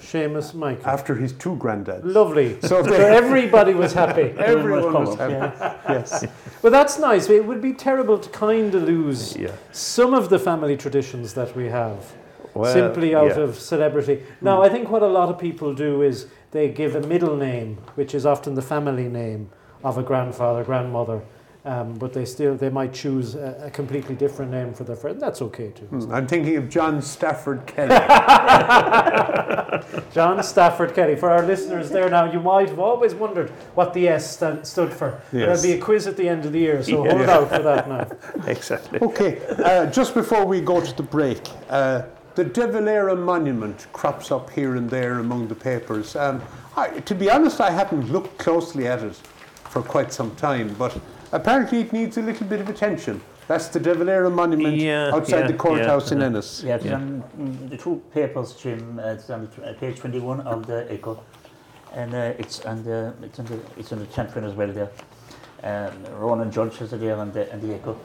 Seamus 0.03 0.53
Michael. 0.53 0.85
after 0.85 1.15
his 1.15 1.33
two 1.33 1.55
granddads. 1.55 2.01
Lovely. 2.03 2.57
So 2.61 2.83
So 2.83 2.93
everybody 2.93 3.73
was 3.73 3.93
happy. 3.93 4.33
everyone 4.37 5.05
was 5.05 5.15
come 5.15 5.31
happy. 5.31 5.79
Yes. 5.93 6.25
Well, 6.61 6.71
that's 6.71 6.99
nice. 6.99 7.29
It 7.29 7.45
would 7.45 7.61
be 7.61 7.73
terrible 7.73 8.17
to 8.17 8.29
kind 8.29 8.73
of 8.75 8.83
lose 8.83 9.35
Yeah. 9.35 9.51
some 9.71 10.13
of 10.13 10.29
the 10.29 10.39
family 10.39 10.77
traditions 10.77 11.33
that 11.33 11.55
we 11.55 11.65
have. 11.67 12.13
Well, 12.53 12.71
simply 12.71 13.15
out 13.15 13.35
yeah. 13.35 13.43
of 13.43 13.57
celebrity. 13.57 14.21
Now, 14.41 14.59
mm. 14.59 14.65
I 14.65 14.69
think 14.69 14.89
what 14.89 15.01
a 15.01 15.07
lot 15.07 15.29
of 15.29 15.39
people 15.39 15.73
do 15.73 16.03
is 16.03 16.27
they 16.51 16.69
give 16.69 16.95
a 16.95 17.01
middle 17.01 17.35
name, 17.35 17.77
which 17.95 18.13
is 18.13 18.25
often 18.27 18.53
the 18.53 18.61
family 18.61 19.09
name 19.09 19.49
of 19.83 19.97
a 19.97 20.03
grandfather, 20.03 20.63
grandmother, 20.63 21.23
um, 21.65 21.93
but 21.93 22.13
they 22.13 22.25
still 22.25 22.55
they 22.55 22.69
might 22.69 22.93
choose 22.93 23.35
a, 23.35 23.63
a 23.65 23.71
completely 23.71 24.15
different 24.15 24.51
name 24.51 24.73
for 24.73 24.83
their 24.83 24.95
friend. 24.95 25.19
That's 25.21 25.41
okay 25.41 25.71
too. 25.71 25.85
Hmm, 25.85 26.11
I'm 26.11 26.27
thinking 26.27 26.57
of 26.57 26.69
John 26.69 27.01
Stafford 27.01 27.65
Kelly. 27.65 27.95
John 30.13 30.41
Stafford 30.43 30.93
Kelly. 30.93 31.15
For 31.15 31.29
our 31.29 31.45
listeners 31.45 31.89
there 31.89 32.09
now, 32.09 32.31
you 32.31 32.39
might 32.39 32.69
have 32.69 32.79
always 32.79 33.13
wondered 33.13 33.49
what 33.75 33.93
the 33.93 34.07
S 34.07 34.35
stand, 34.35 34.65
stood 34.65 34.93
for. 34.93 35.21
Yes. 35.31 35.61
There'll 35.61 35.61
be 35.61 35.79
a 35.79 35.83
quiz 35.83 36.07
at 36.07 36.17
the 36.17 36.27
end 36.27 36.45
of 36.45 36.51
the 36.51 36.59
year, 36.59 36.83
so 36.83 37.03
hold 37.09 37.29
out 37.29 37.49
for 37.49 37.63
that 37.63 37.89
now. 37.89 38.07
Exactly. 38.47 38.99
Okay, 38.99 39.41
uh, 39.63 39.87
just 39.87 40.13
before 40.13 40.45
we 40.45 40.61
go 40.61 40.81
to 40.81 40.95
the 40.95 41.03
break, 41.03 41.41
uh, 41.69 42.03
the 42.35 42.43
De 42.43 42.67
Valera 42.67 43.15
monument 43.15 43.87
crops 43.93 44.31
up 44.31 44.49
here 44.49 44.75
and 44.75 44.89
there 44.89 45.19
among 45.19 45.47
the 45.47 45.55
papers. 45.55 46.15
Um, 46.15 46.41
I, 46.75 46.99
to 47.01 47.15
be 47.15 47.29
honest, 47.29 47.61
I 47.61 47.69
haven't 47.69 48.11
looked 48.11 48.37
closely 48.37 48.87
at 48.87 49.03
it 49.03 49.15
for 49.69 49.81
quite 49.81 50.11
some 50.11 50.35
time, 50.35 50.75
but 50.77 50.99
apparently 51.33 51.81
it 51.81 51.91
needs 51.91 52.17
a 52.17 52.21
little 52.21 52.47
bit 52.47 52.61
of 52.61 52.69
attention. 52.69 53.19
That's 53.47 53.67
the 53.67 53.79
De 53.79 53.93
Valera 53.93 54.29
monument 54.29 54.77
Yeah, 54.77 55.11
outside 55.13 55.41
yeah, 55.41 55.47
the 55.47 55.53
courthouse 55.55 56.11
yeah, 56.11 56.17
in. 56.17 56.23
Ennis. 56.23 56.63
Yeah, 56.63 56.75
it's 56.75 56.85
Yeah. 56.85 56.95
on 56.95 57.23
mm, 57.37 57.69
the 57.69 57.77
two 57.77 58.01
papers, 58.13 58.53
Jim. 58.53 58.99
Uh, 58.99 59.07
it's 59.15 59.29
on 59.29 59.49
uh, 59.63 59.73
page 59.79 59.99
21 59.99 60.41
of 60.41 60.65
the 60.65 60.87
Echo, 60.89 61.21
and 61.93 62.13
uh, 62.13 62.33
it's 62.39 62.61
on 62.65 62.83
the 62.83 63.13
it's 63.21 63.39
on 63.39 63.45
the 63.45 63.59
it's 63.77 63.91
on 63.91 63.99
the 63.99 64.05
champion 64.07 64.45
as 64.45 64.53
well 64.53 64.71
there. 64.71 64.89
Um, 65.63 65.93
Ronan 66.19 66.51
Judge 66.51 66.77
has 66.77 66.93
it 66.93 66.99
there 66.99 67.17
on 67.17 67.31
the, 67.31 67.51
on 67.53 67.59
the 67.61 67.73
Echo. 67.73 67.97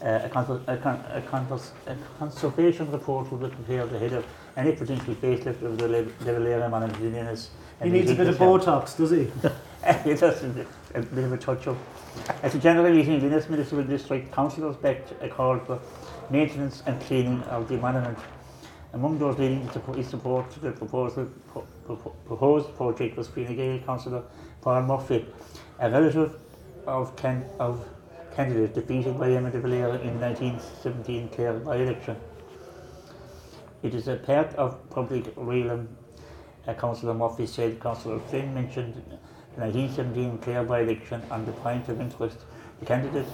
Uh, 0.00 0.20
a, 0.24 0.28
consul, 0.28 0.60
a, 0.68 0.76
con, 0.76 1.02
a, 1.10 1.20
convers, 1.22 1.72
a 1.88 1.96
consultation 2.18 2.90
report 2.92 3.30
will 3.32 3.38
be 3.38 3.48
prepared 3.48 3.92
ahead 3.92 4.12
of 4.12 4.24
any 4.56 4.72
potential 4.72 5.14
facelift 5.16 5.62
of 5.62 5.76
the 5.76 5.88
Le- 5.88 6.02
De 6.04 6.32
Valera 6.32 6.68
monument 6.68 7.02
in 7.02 7.14
Ennis. 7.14 7.50
He 7.82 7.88
needs 7.88 8.10
a 8.10 8.14
bit 8.14 8.28
of 8.28 8.36
Botox, 8.36 8.96
does 8.96 9.10
he? 9.10 9.28
it 10.10 10.20
does 10.20 10.42
a 10.42 10.66
a 10.94 11.02
bit 11.02 11.24
of 11.24 11.32
a 11.32 11.36
touch 11.36 11.66
up. 11.66 11.76
At 12.42 12.52
the 12.52 12.58
general 12.58 12.92
meeting, 12.92 13.20
the 13.20 13.26
Ennis 13.26 13.48
Municipal 13.48 13.84
District 13.84 14.32
councillors 14.32 14.76
backed 14.76 15.12
a 15.22 15.28
call 15.28 15.58
for 15.58 15.78
maintenance 16.30 16.82
and 16.86 17.00
cleaning 17.02 17.42
of 17.44 17.68
the 17.68 17.76
monument. 17.76 18.18
Among 18.94 19.18
those 19.18 19.38
leading 19.38 19.68
to 19.68 20.02
support- 20.02 20.50
to 20.52 20.60
the 20.60 20.72
proposal, 20.72 21.28
pro- 21.52 21.66
pro- 21.84 22.12
proposed 22.26 22.74
project 22.74 23.16
was 23.18 23.28
Fine 23.28 23.54
Gael 23.54 23.78
councillor 23.80 24.22
Paul 24.62 24.82
Murphy, 24.82 25.26
a 25.78 25.90
relative 25.90 26.36
of, 26.86 27.14
can, 27.16 27.44
of 27.60 27.86
candidate 28.34 28.74
defeated 28.74 29.18
by 29.18 29.28
Eamon 29.28 29.52
de 29.52 29.60
Valera 29.60 29.98
in 29.98 30.18
1917 30.20 31.28
Clare 31.28 31.58
by-election. 31.58 32.16
It 33.82 33.94
is 33.94 34.08
a 34.08 34.16
part 34.16 34.54
of 34.54 34.88
public 34.90 35.32
realm, 35.36 35.88
uh, 36.66 36.74
Councillor 36.74 37.14
Murphy 37.14 37.46
said. 37.46 37.78
Councillor 37.80 38.18
Flynn 38.20 38.54
mentioned 38.54 38.94
the 39.58 39.64
1917 39.64 40.38
Clare 40.38 40.62
by-election 40.62 41.20
on 41.32 41.44
the 41.44 41.50
point 41.50 41.88
of 41.88 42.00
interest. 42.00 42.38
The 42.78 42.86
candidate 42.86 43.26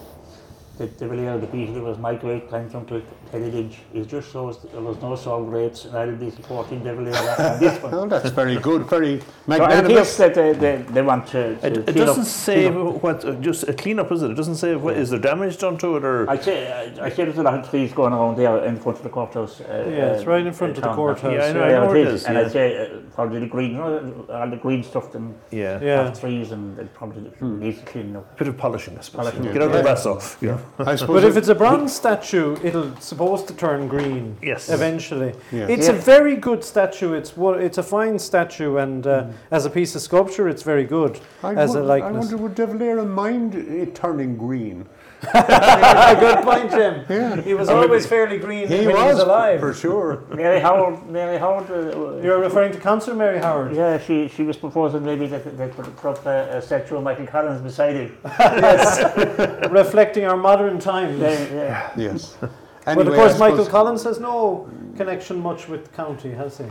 the, 0.79 0.87
the 0.87 1.07
Villiers, 1.09 1.41
the 1.41 1.47
Beatle 1.47 1.83
was 1.83 1.99
my 1.99 2.15
great 2.15 2.49
granduncle 2.51 3.01
heritage. 3.31 3.79
It 3.93 4.09
just 4.09 4.33
shows 4.33 4.61
that 4.63 4.73
there 4.73 4.81
was 4.81 5.01
no 5.01 5.15
song 5.15 5.49
greats, 5.49 5.85
and 5.85 5.97
I'll 5.97 6.17
be 6.17 6.31
supporting 6.31 6.83
the 6.83 6.95
Villiers 6.95 7.17
on 7.17 7.61
this 7.61 7.81
one. 7.83 7.95
Oh, 7.95 8.07
that's 8.09 8.31
very 8.31 8.57
good, 8.57 8.83
very 8.87 9.21
So 9.21 9.55
it 9.55 9.85
appears 9.85 10.17
that 10.17 10.35
they, 10.35 10.53
they, 10.53 10.77
they 10.91 11.03
want 11.03 11.27
to, 11.29 11.57
to 11.57 11.67
It, 11.67 11.77
it 11.79 11.85
clean 11.93 12.07
doesn't 12.07 12.23
up, 12.23 12.27
say 12.29 12.69
clean 12.71 12.87
up. 12.89 13.03
what, 13.03 13.25
uh, 13.25 13.35
just 13.37 13.69
a 13.69 13.73
clean-up, 13.73 14.11
is 14.13 14.23
it? 14.23 14.33
It 14.33 14.35
doesn't 14.35 14.57
say, 14.57 14.73
is 14.75 15.11
there 15.11 15.19
damage 15.21 15.59
done 15.59 15.79
to 15.79 15.97
it, 15.97 16.05
or... 16.05 16.29
I 16.29 16.39
say, 16.39 16.73
I, 16.99 17.05
I 17.07 17.09
say 17.09 17.25
there's 17.25 17.39
a 17.39 17.43
lot 17.45 17.59
of 17.59 17.71
trees 17.71 17.93
going 17.93 18.13
around 18.13 18.37
there 18.37 18.65
in 18.65 18.77
front 18.79 18.99
of 18.99 19.05
the 19.05 19.11
courthouse. 19.11 19.61
Uh, 19.61 19.87
Yeah, 19.89 20.13
it's 20.15 20.27
uh, 20.27 20.31
right 20.31 20.45
in 20.47 20.53
front 20.53 20.77
of 20.77 20.83
the 20.83 20.89
town. 20.89 20.97
courthouse. 20.97 21.33
Yeah, 21.35 21.45
I 21.45 21.53
know, 21.53 21.63
I 21.63 21.69
know 21.69 21.85
it 21.85 21.87
where 21.89 21.97
it 21.99 22.07
is. 22.09 22.15
is, 22.23 22.25
And 22.27 22.35
yeah. 22.37 22.41
I'd 22.45 22.51
say 22.53 22.91
uh, 22.91 22.99
probably 23.15 23.41
the 23.41 23.47
green, 23.47 23.71
you 23.73 23.77
know, 23.79 24.27
all 24.29 24.51
the 24.51 24.57
green 24.57 24.83
stuff 24.83 25.15
and 25.15 25.35
Yeah. 25.51 25.81
Yeah. 25.81 26.11
trees 26.11 26.51
and 26.51 26.79
it 26.79 26.93
probably 26.95 27.31
needs 27.41 27.79
to 27.79 27.85
clean 27.85 28.17
up. 28.17 28.37
Bit 28.39 28.49
of 28.49 28.57
polishing, 28.57 28.99
I 28.99 29.03
suppose. 29.03 29.31
Polishing, 29.31 29.53
Get 29.53 29.63
out 29.63 29.71
yeah. 29.71 29.77
the 29.77 29.83
brass 29.83 30.07
off, 30.07 30.39
you 30.41 30.49
know. 30.49 30.61
I 30.79 30.97
suppose 30.97 31.23
But 31.23 31.29
if 31.31 31.37
it's 31.37 31.49
a 31.49 31.55
bronze 31.55 31.95
statue, 31.95 32.57
it'll 32.63 32.95
supposed 33.01 33.47
to 33.49 33.55
turn 33.55 33.89
green. 33.89 34.37
Yes. 34.43 34.69
Eventually, 34.69 35.35
Yeah. 35.53 35.67
it's 35.69 35.89
a 35.89 35.93
very 35.93 36.37
good 36.37 36.65
statue. 36.65 37.15
It's 37.15 37.37
one- 37.37 37.61
it's 37.61 37.79
a 37.79 37.83
fine 37.83 38.19
statue, 38.19 38.77
and 38.79 39.07
uh, 39.07 39.25
as 39.51 39.67
a 39.67 39.71
piece 39.71 39.95
of 39.95 40.03
sculpture, 40.03 40.49
it's 40.49 40.63
very 40.63 40.85
good 40.85 41.21
I, 41.43 41.55
as 41.55 41.75
a 41.75 41.83
won- 41.83 41.91
I 42.03 42.11
wonder 42.13 42.37
would 42.37 42.55
De 42.55 42.67
Valera 42.67 43.05
mind 43.05 43.55
it 43.55 43.95
turning 43.95 44.37
green? 44.37 44.87
Good 45.33 46.43
point, 46.45 46.71
Jim. 46.71 47.05
Yeah. 47.09 47.41
He 47.41 47.55
was 47.55 47.69
always 47.69 48.07
fairly 48.07 48.39
green 48.39 48.69
He 48.69 48.87
when 48.87 48.97
he 48.97 49.03
was 49.03 49.15
was 49.15 49.23
alive. 49.25 49.61
for 49.61 49.73
sure. 49.75 50.23
Mary 50.35 50.61
Howard, 50.61 51.09
Mary 51.09 51.39
Howard, 51.39 51.71
uh, 51.71 52.17
You're 52.23 52.41
referring 52.41 52.73
to 52.73 52.79
Councillor 52.81 53.17
Mary 53.17 53.39
Howard. 53.39 53.75
yeah, 53.75 53.99
she, 53.99 54.29
she 54.29 54.43
was 54.43 54.57
proposing 54.57 55.05
maybe 55.05 55.27
that 55.27 55.57
they 55.57 55.69
could 55.69 55.97
put 55.97 56.19
up 56.19 56.27
a, 56.27 56.59
a 56.59 56.63
statue 56.63 56.97
of 56.97 57.03
Michael 57.03 57.27
Collins 57.27 57.61
beside 57.61 57.95
him. 57.97 58.17
yes, 58.25 59.71
reflecting 59.71 60.25
our 60.25 60.37
modern 60.37 60.79
times. 60.79 61.21
Yeah, 61.21 61.55
yeah. 61.55 61.91
Yes. 61.97 62.37
but 62.85 63.07
of 63.07 63.15
course, 63.15 63.39
Michael 63.39 63.67
Collins 63.67 64.03
has 64.05 64.21
no 64.21 64.69
connection 64.97 65.39
much 65.41 65.69
with 65.69 65.85
the 65.85 65.91
county, 65.91 66.31
has 66.33 66.59
he? 66.59 66.65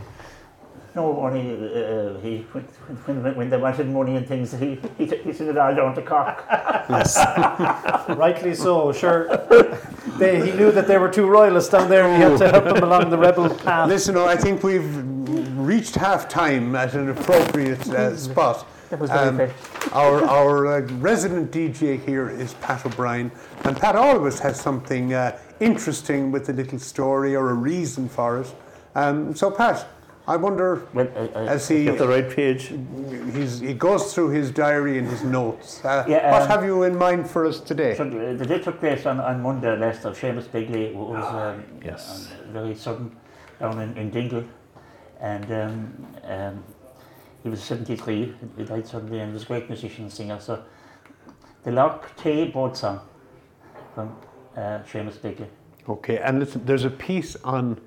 No, 0.94 1.18
only 1.20 1.50
uh, 1.50 2.20
he, 2.20 2.46
when, 2.52 2.62
when, 2.62 3.34
when 3.34 3.50
they 3.50 3.56
wanted 3.56 3.88
money 3.88 4.14
and 4.14 4.26
things, 4.28 4.52
he, 4.52 4.78
he, 4.96 5.06
he 5.06 5.32
sent 5.32 5.50
it 5.50 5.58
all 5.58 5.74
down 5.74 5.92
to 5.96 6.02
Cork. 6.02 6.44
Yes, 6.88 7.16
rightly 8.16 8.54
so, 8.54 8.92
sure. 8.92 9.26
They, 10.18 10.50
he 10.50 10.56
knew 10.56 10.70
that 10.70 10.86
they 10.86 10.98
were 10.98 11.10
two 11.10 11.26
royalists 11.26 11.70
down 11.70 11.88
there, 11.88 12.04
and 12.04 12.22
he 12.22 12.22
had 12.22 12.38
to 12.38 12.48
help 12.48 12.64
them 12.64 12.84
along 12.84 13.10
the 13.10 13.18
rebel 13.18 13.52
path. 13.52 13.88
Listen, 13.88 14.16
oh, 14.16 14.26
I 14.26 14.36
think 14.36 14.62
we've 14.62 14.86
reached 15.58 15.96
half 15.96 16.28
time 16.28 16.76
at 16.76 16.94
an 16.94 17.08
appropriate 17.08 17.88
uh, 17.88 18.16
spot. 18.16 18.64
That 18.90 19.00
was 19.00 19.10
very 19.10 19.50
Um, 19.50 19.54
our 19.92 20.24
our 20.24 20.66
uh, 20.66 20.80
resident 21.00 21.50
DJ 21.50 21.98
here 22.04 22.28
is 22.30 22.54
Pat 22.54 22.86
O'Brien, 22.86 23.32
and 23.64 23.76
Pat 23.76 23.96
always 23.96 24.38
has 24.38 24.60
something 24.60 25.12
uh, 25.12 25.36
interesting 25.58 26.30
with 26.30 26.48
a 26.50 26.52
little 26.52 26.78
story 26.78 27.34
or 27.34 27.50
a 27.50 27.54
reason 27.54 28.08
for 28.08 28.40
it. 28.40 28.54
Um, 28.94 29.34
so, 29.34 29.50
Pat, 29.50 29.88
I 30.26 30.36
wonder, 30.36 30.86
Well, 30.94 31.08
I, 31.14 31.20
I, 31.38 31.46
as 31.48 31.68
he 31.68 31.84
Get 31.84 31.98
the 31.98 32.08
right 32.08 32.28
page. 32.28 32.72
he's, 33.34 33.60
he 33.60 33.74
goes 33.74 34.14
through 34.14 34.30
his 34.30 34.50
diary 34.50 34.98
and 34.98 35.06
his 35.06 35.22
notes, 35.22 35.84
uh, 35.84 36.04
Yeah, 36.08 36.32
what 36.32 36.42
um, 36.42 36.48
have 36.48 36.64
you 36.64 36.82
in 36.84 36.96
mind 36.96 37.28
for 37.28 37.44
us 37.44 37.60
today? 37.60 37.94
So 37.94 38.08
the, 38.08 38.34
the 38.34 38.46
day 38.46 38.58
took 38.58 38.80
place 38.80 39.04
on, 39.04 39.20
on 39.20 39.42
Monday 39.42 39.76
last 39.76 40.04
of 40.06 40.18
Seamus 40.18 40.44
Begley 40.44 40.94
was 40.94 41.24
um, 41.34 41.62
Yes. 41.84 42.32
very 42.52 42.74
sudden 42.74 43.14
down 43.60 43.78
in, 43.80 43.96
in 43.98 44.10
Dingle 44.10 44.44
and 45.20 45.52
um, 45.52 46.06
um, 46.24 46.64
he 47.42 47.50
was 47.50 47.62
73, 47.62 48.34
he 48.56 48.64
died 48.64 48.86
suddenly 48.86 49.18
and 49.20 49.28
he 49.28 49.34
was 49.34 49.42
a 49.42 49.46
great 49.46 49.68
musician 49.68 50.04
and 50.04 50.12
singer. 50.12 50.40
So 50.40 50.62
the 51.64 51.72
Loch 51.72 52.16
Tay 52.16 52.48
boat 52.48 52.78
song 52.78 53.00
from 53.94 54.16
uh, 54.56 54.80
Seamus 54.90 55.18
Begley. 55.18 55.48
Okay, 55.86 56.16
and 56.18 56.40
listen, 56.40 56.64
there's 56.64 56.84
a 56.86 56.90
piece 56.90 57.36
on 57.44 57.78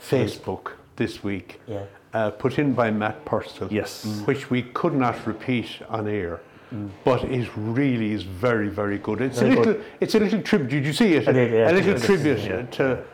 Facebook 0.00 0.72
this 0.96 1.22
week 1.22 1.60
Yeah. 1.66 1.82
uh, 2.14 2.30
put 2.30 2.58
in 2.58 2.72
by 2.72 2.90
Matt 2.90 3.24
Purcell. 3.24 3.68
Yes. 3.70 4.04
Which 4.24 4.50
we 4.50 4.62
could 4.62 4.94
not 4.94 5.26
repeat 5.26 5.68
on 5.88 6.08
air. 6.08 6.40
But 7.04 7.22
it 7.24 7.48
really 7.56 8.10
is 8.12 8.24
very, 8.24 8.68
very 8.68 8.98
good. 8.98 9.20
It's 9.20 9.38
Very 9.38 9.52
a 9.52 9.56
little, 9.58 9.72
good. 9.74 9.84
it's 10.00 10.14
a 10.16 10.18
little 10.18 10.42
tribute. 10.42 10.68
Did 10.70 10.84
you 10.84 10.92
see 10.92 11.14
it? 11.14 11.28
I 11.28 11.32
did, 11.32 11.52
yeah. 11.52 11.70
A 11.70 11.72
little 11.72 11.92
Yes, 11.92 12.04
tribute 12.04 12.40
yeah. 12.40 12.62
to, 12.62 13.04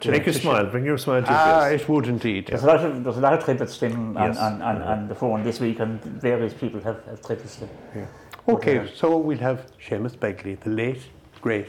to 0.00 0.10
Make 0.10 0.26
you 0.26 0.32
smile, 0.32 0.66
bring 0.66 0.84
your 0.84 0.96
smile 0.98 1.20
to 1.22 1.28
your 1.28 1.36
Ah, 1.38 1.68
face. 1.68 1.80
it 1.82 1.88
would 1.88 2.06
indeed. 2.06 2.46
There's 2.46 2.62
a 2.62 2.66
lot 2.66 2.84
of 2.84 3.02
there's 3.02 3.16
a 3.16 3.20
lot 3.20 3.32
of 3.32 3.44
tributes 3.44 3.76
to 3.78 3.86
on, 3.90 4.14
Yes. 4.14 4.38
on, 4.38 4.62
on, 4.62 4.82
on 4.82 5.08
the 5.08 5.14
phone 5.16 5.42
this 5.42 5.58
week 5.60 5.80
and 5.80 6.00
various 6.04 6.54
people 6.54 6.80
have, 6.82 7.04
have 7.06 7.20
tributes 7.26 7.56
to 7.56 7.66
him. 7.66 8.06
Okay, 8.48 8.88
so 8.94 9.16
we'll 9.18 9.38
have 9.38 9.66
Seamus 9.84 10.16
Begley, 10.16 10.58
the 10.60 10.70
late, 10.70 11.02
great 11.42 11.66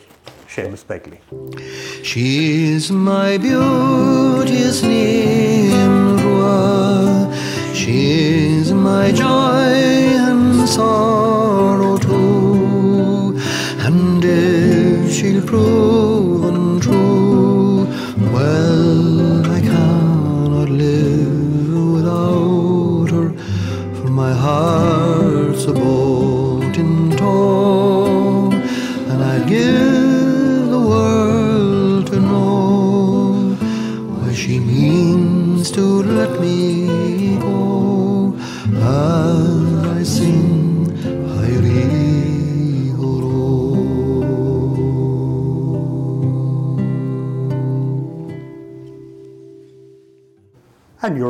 Seamus 0.47 0.85
Begley. 0.85 1.19
She's 2.05 2.91
my 2.91 3.37
beauteous 3.39 4.83
Nimrod. 4.83 6.13
She's 7.75 8.71
my 8.71 9.11
joy 9.11 9.73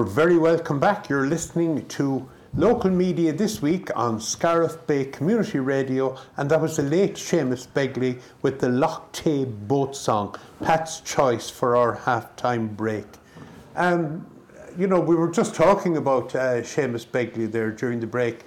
you're 0.03 0.11
very 0.11 0.37
welcome 0.37 0.81
back. 0.81 1.07
You're 1.07 1.27
listening 1.27 1.87
to 1.87 2.29
local 2.55 2.89
media 2.89 3.31
this 3.31 3.61
week 3.61 3.89
on 3.95 4.19
Scariff 4.19 4.85
Bay 4.85 5.05
Community 5.05 5.59
Radio, 5.59 6.17
and 6.35 6.51
that 6.51 6.59
was 6.59 6.75
the 6.75 6.83
late 6.83 7.13
Seamus 7.13 7.65
Begley 7.65 8.19
with 8.41 8.59
the 8.59 8.67
Loch 8.67 9.13
Tay 9.13 9.45
boat 9.45 9.95
song, 9.95 10.35
Pat's 10.61 10.99
choice 10.99 11.49
for 11.49 11.77
our 11.77 11.95
halftime 11.95 12.75
break. 12.75 13.05
Um, 13.77 14.27
you 14.77 14.87
know, 14.87 14.99
we 14.99 15.15
were 15.15 15.31
just 15.31 15.55
talking 15.55 15.95
about 15.95 16.35
uh, 16.35 16.63
Seamus 16.63 17.07
Begley 17.07 17.49
there 17.49 17.71
during 17.71 18.01
the 18.01 18.07
break. 18.07 18.43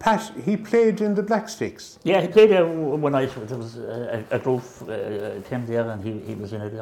Pat, 0.00 0.30
he 0.44 0.58
played 0.58 1.00
in 1.00 1.14
the 1.14 1.22
Black 1.22 1.48
Sticks. 1.48 1.98
Yeah, 2.04 2.20
he 2.20 2.28
played 2.28 2.50
there 2.50 2.66
one 2.66 3.12
night. 3.12 3.30
There 3.34 3.56
was 3.56 3.78
a, 3.78 4.22
a 4.30 4.38
group 4.38 4.62
uh, 4.82 4.86
there, 4.86 5.88
and 5.88 6.04
he, 6.04 6.18
he 6.26 6.34
was 6.34 6.52
in 6.52 6.60
it. 6.60 6.74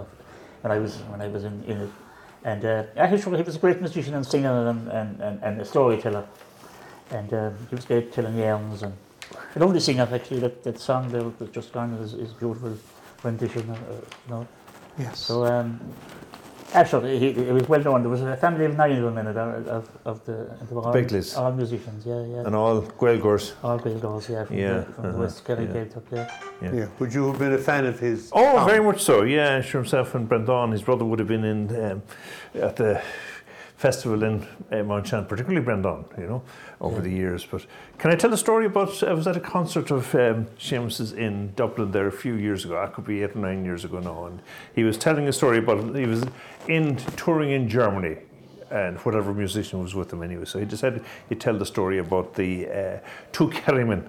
When 0.63 0.73
I 0.73 0.79
was 0.81 0.97
when 1.13 1.21
I 1.21 1.29
was 1.29 1.45
in, 1.45 1.63
in 1.63 1.83
it, 1.83 1.91
and 2.47 2.65
uh, 2.65 2.85
yeah, 2.95 3.09
he, 3.09 3.17
he 3.19 3.43
was 3.43 3.57
a 3.57 3.59
great 3.59 3.81
musician 3.81 4.15
and 4.15 4.25
singer 4.25 4.69
and, 4.69 4.89
and, 4.89 5.21
and, 5.21 5.43
and 5.43 5.61
a 5.61 5.65
storyteller, 5.65 6.25
and 7.11 7.35
um, 7.35 7.57
he 7.69 7.75
was 7.75 7.85
great 7.85 8.13
telling 8.13 8.39
yarns 8.39 8.85
and 8.85 8.95
a 9.57 9.59
lovely 9.59 9.81
singer 9.81 10.09
actually. 10.13 10.39
That, 10.41 10.63
that 10.63 10.79
song 10.79 11.11
there 11.11 11.25
was 11.25 11.51
just 11.51 11.73
gone 11.73 11.95
is, 11.95 12.15
is 12.15 12.33
beautiful 12.33 12.79
rendition. 13.25 13.69
Uh, 13.69 13.75
you 13.93 14.31
know. 14.31 14.47
Yes. 14.97 15.19
So 15.19 15.45
um, 15.45 15.81
actually, 16.77 17.19
he, 17.19 17.29
it 17.29 17.53
was 17.53 17.69
well 17.69 17.81
known. 17.83 18.03
There 18.03 18.11
was 18.11 18.23
a 18.23 18.37
family 18.37 18.67
of 18.67 18.77
nine 18.77 18.93
of 18.93 19.03
them 19.03 19.19
in 19.19 19.27
of, 19.27 19.69
of, 19.69 19.89
of 20.05 20.25
the, 20.27 20.57
they 20.69 20.75
were 20.75 20.83
all, 20.83 20.93
Begleys. 20.93 21.35
all 21.37 21.53
musicians. 21.53 22.05
Yeah, 22.07 22.25
yeah. 22.25 22.47
And 22.47 22.55
all 22.55 22.83
Gaelgors. 22.83 23.55
all 23.63 23.79
great 23.79 24.01
girls, 24.01 24.29
yeah, 24.29 24.45
from, 24.45 24.57
Yeah, 24.57 24.79
the, 24.79 24.85
from 24.85 25.05
uh-huh, 25.05 25.13
the 25.13 25.19
West 25.19 25.45
Kerry 25.45 25.65
yeah. 25.65 25.73
Gaeltacht, 25.73 26.13
yeah. 26.13 26.41
Yeah. 26.63 26.75
Yeah. 26.75 26.89
Would 26.99 27.13
you 27.15 27.27
have 27.29 27.39
been 27.39 27.53
a 27.53 27.59
fan 27.59 27.87
of 27.87 27.99
his? 27.99 28.31
Oh, 28.33 28.57
song? 28.57 28.69
very 28.69 28.83
much 28.85 29.03
so. 29.03 29.23
Yeah, 29.23 29.61
sure. 29.61 29.83
Himself 29.83 30.15
and 30.15 30.29
Brendan, 30.29 30.73
his 30.73 30.83
brother, 30.83 31.05
would 31.05 31.19
have 31.19 31.29
been 31.29 31.45
in 31.45 31.61
um, 31.85 32.03
at 32.55 32.77
the 32.77 33.03
festival 33.77 34.23
in 34.23 34.47
uh, 34.73 34.83
Mount 34.83 35.07
Shannon, 35.07 35.27
particularly 35.27 35.65
Brendan. 35.65 36.05
You 36.19 36.27
know, 36.27 36.43
over 36.81 36.97
Yeah. 36.97 37.03
the 37.03 37.11
years. 37.11 37.45
But 37.45 37.67
can 37.99 38.11
I 38.11 38.17
tell 38.17 38.33
a 38.33 38.37
story 38.37 38.67
about? 38.67 39.03
I 39.03 39.13
was 39.13 39.27
at 39.27 39.37
a 39.37 39.41
concert 39.41 39.91
of 39.91 40.15
um, 40.15 40.47
Seamus's 40.59 41.13
in 41.13 41.53
Dublin 41.55 41.91
there 41.93 42.07
a 42.07 42.13
few 42.13 42.35
years 42.35 42.65
ago. 42.65 42.79
I 42.83 42.87
could 42.87 43.05
be 43.07 43.23
eight 43.23 43.37
or 43.37 43.41
nine 43.41 43.65
years 43.65 43.85
ago 43.85 44.01
now, 44.01 44.27
and 44.27 44.41
he 44.75 44.85
was 44.85 44.97
telling 44.99 45.29
a 45.29 45.33
story 45.33 45.59
about 45.59 45.95
he 45.95 46.07
was 46.07 46.25
in 46.69 46.97
touring 47.17 47.51
in 47.51 47.69
Germany. 47.69 48.19
And 48.69 48.99
whatever 48.99 49.33
musician 49.33 49.81
was 49.81 49.95
with 49.95 50.13
him 50.13 50.25
anyway. 50.25 50.45
So 50.45 50.59
he 50.59 50.65
decided 50.65 51.05
he'd 51.29 51.41
tell 51.41 51.57
the 51.57 51.65
story 51.65 51.99
about 51.99 52.35
the 52.35 52.67
uh, 52.67 52.99
two 53.31 53.49
Kerrymen 53.49 54.09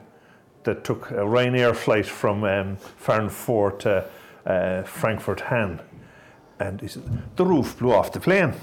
that 0.63 0.83
took 0.83 1.11
a 1.11 1.23
Ryanair 1.23 1.75
flight 1.75 2.07
from 2.07 2.43
um, 2.43 2.77
Farranfore 2.99 3.77
to 3.79 4.09
uh, 4.47 4.81
Frankfurt 4.81 5.41
Hahn. 5.41 5.79
And 6.59 6.81
he 6.81 6.87
said, 6.87 7.03
the 7.35 7.45
roof 7.45 7.77
blew 7.77 7.91
off 7.93 8.11
the 8.11 8.19
plane. 8.19 8.55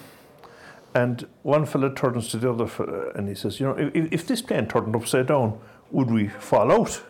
And 0.95 1.26
one 1.42 1.66
fellow 1.66 1.90
turns 1.90 2.28
to 2.28 2.36
the 2.36 2.51
other 2.51 2.66
fella 2.66 3.11
and 3.14 3.28
he 3.28 3.34
says, 3.34 3.59
you 3.59 3.66
know, 3.66 3.74
if, 3.76 4.12
if 4.12 4.26
this 4.26 4.40
plane 4.40 4.68
turned 4.68 4.95
upside 4.95 5.26
down, 5.26 5.59
would 5.90 6.11
we 6.11 6.28
fall 6.28 6.70
out? 6.72 7.03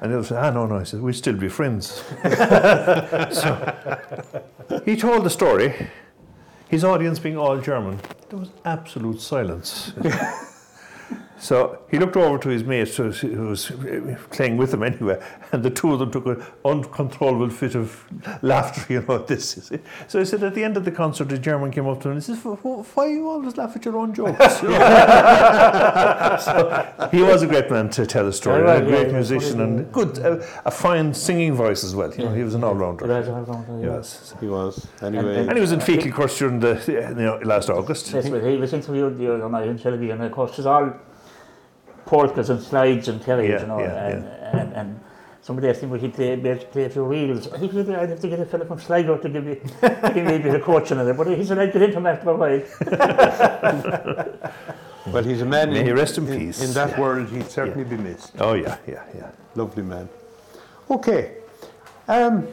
And 0.00 0.14
they 0.14 0.22
said, 0.22 0.38
ah, 0.38 0.50
no, 0.50 0.66
no. 0.66 0.76
I 0.76 0.84
said, 0.84 1.00
we'd 1.00 1.14
still 1.14 1.36
be 1.36 1.48
friends. 1.48 2.02
so 3.32 4.42
he 4.84 4.96
told 4.96 5.24
the 5.24 5.30
story, 5.30 5.88
his 6.68 6.82
audience 6.84 7.18
being 7.18 7.36
all 7.36 7.58
German. 7.58 7.98
There 8.28 8.38
was 8.38 8.50
absolute 8.64 9.20
silence. 9.20 9.92
So 11.40 11.78
he 11.90 11.98
looked 11.98 12.16
over 12.16 12.36
to 12.38 12.48
his 12.50 12.64
mate 12.64 12.88
who 12.94 13.04
was, 13.48 13.72
playing 14.30 14.58
with 14.58 14.74
him 14.74 14.82
anyway, 14.82 15.18
and 15.52 15.62
the 15.62 15.70
two 15.70 15.92
of 15.92 15.98
them 15.98 16.10
took 16.12 16.26
an 16.26 16.44
uncontrollable 16.66 17.48
fit 17.48 17.74
of 17.74 18.04
laughter, 18.42 18.92
you 18.92 19.00
know, 19.08 19.14
at 19.16 19.26
this. 19.26 19.56
you 19.56 19.62
see. 19.62 19.78
So 20.06 20.18
he 20.18 20.24
said 20.26 20.42
at 20.42 20.54
the 20.54 20.62
end 20.62 20.76
of 20.76 20.84
the 20.84 20.90
concert, 20.92 21.28
the 21.30 21.38
German 21.38 21.70
came 21.70 21.86
up 21.88 22.00
to 22.02 22.08
him 22.08 22.16
and 22.16 22.22
he 22.22 22.26
says, 22.26 22.42
"Wh- 22.42 22.96
Why 22.96 23.06
you 23.08 23.26
always 23.28 23.56
laugh 23.56 23.74
at 23.74 23.84
your 23.86 23.96
own 23.96 24.12
jokes? 24.14 24.60
So 26.40 27.08
he 27.10 27.22
was 27.22 27.42
a 27.42 27.46
great 27.46 27.70
man 27.70 27.90
to 27.90 28.06
tell 28.06 28.26
a 28.26 28.32
story, 28.32 28.62
Yeah, 28.62 28.74
and 28.76 28.86
a 28.86 28.90
great 28.90 29.06
yeah, 29.08 29.12
musician, 29.12 29.60
and 29.60 29.92
good, 29.92 30.18
uh, 30.18 30.40
a 30.64 30.70
fine 30.70 31.12
singing 31.14 31.54
voice 31.54 31.84
as 31.84 31.94
well. 31.94 32.12
You 32.14 32.24
know, 32.24 32.34
he 32.34 32.42
was 32.44 32.54
an 32.54 32.64
all 32.64 32.74
rounder. 32.74 33.04
It 33.04 33.08
was 33.08 33.28
all 33.28 33.42
round, 33.42 33.82
yeah. 33.82 33.94
Yes. 33.96 34.34
He 34.40 34.46
was. 34.46 34.86
Anyway, 35.02 35.36
And- 35.40 35.48
And 35.48 35.56
he 35.56 35.60
was 35.60 35.72
in 35.72 35.80
Feakle 35.80 36.12
course 36.12 36.38
during 36.38 36.60
the, 36.60 36.80
you 36.86 37.14
know, 37.24 37.38
last 37.44 37.70
August. 37.70 38.12
That's 38.12 38.28
what 38.28 38.42
he 38.44 38.56
was 38.56 38.72
interviewed 38.72 39.18
the 39.18 39.34
other 39.34 39.48
night 39.48 39.68
in 39.68 39.78
television, 39.78 40.16
and 40.18 40.24
of 40.24 40.32
course, 40.32 40.58
it's 40.58 40.66
all 40.66 40.92
polkas 42.10 42.50
and 42.50 42.60
slides 42.60 43.06
and 43.08 43.20
tellies, 43.22 43.50
Yeah, 43.50 43.60
you 43.60 43.66
know, 43.68 43.78
yeah, 43.78 44.08
and, 44.08 44.24
and, 44.58 44.72
and 44.74 45.00
somebody 45.42 45.68
asked 45.68 45.80
him 45.80 45.90
would 45.90 46.00
he 46.00 46.08
play, 46.08 46.34
be 46.34 46.48
able 46.48 46.60
to 46.60 46.66
play 46.66 46.84
a 46.84 46.90
few 46.90 47.04
reels. 47.04 47.48
He 47.60 47.70
said, 47.70 47.88
I'd 47.90 48.08
have 48.08 48.20
to 48.20 48.28
get 48.28 48.40
a 48.40 48.46
fellow 48.46 48.64
from 48.66 48.80
Sligo 48.80 49.16
to 49.16 49.28
give 49.28 49.44
me, 49.44 49.54
to 49.54 50.12
give 50.12 50.26
me 50.26 50.34
a 50.34 50.40
bit 50.40 50.54
of 50.56 50.62
coaching 50.62 50.98
on 50.98 51.08
it, 51.08 51.16
but 51.16 51.28
he 51.28 51.44
said, 51.44 51.58
I'd 51.60 51.72
get 51.72 51.82
into 51.82 51.98
him 51.98 52.06
after 52.06 52.30
a 52.30 52.36
while. 52.36 52.62
well, 55.12 55.22
he's 55.22 55.40
a 55.40 55.46
man. 55.46 55.70
May 55.72 55.80
in, 55.80 55.86
he 55.86 55.92
rest 55.92 56.18
in 56.18 56.26
in, 56.26 56.38
peace. 56.38 56.60
in 56.60 56.72
that 56.74 56.98
world, 56.98 57.28
he'd 57.30 57.48
certainly 57.48 57.84
be 57.84 57.96
missed. 57.96 58.32
Oh, 58.40 58.54
yeah, 58.54 58.76
yeah, 58.88 59.04
yeah. 59.14 59.30
Lovely 59.54 59.84
man. 59.84 60.08
Okay. 60.90 61.36
Um, 62.08 62.48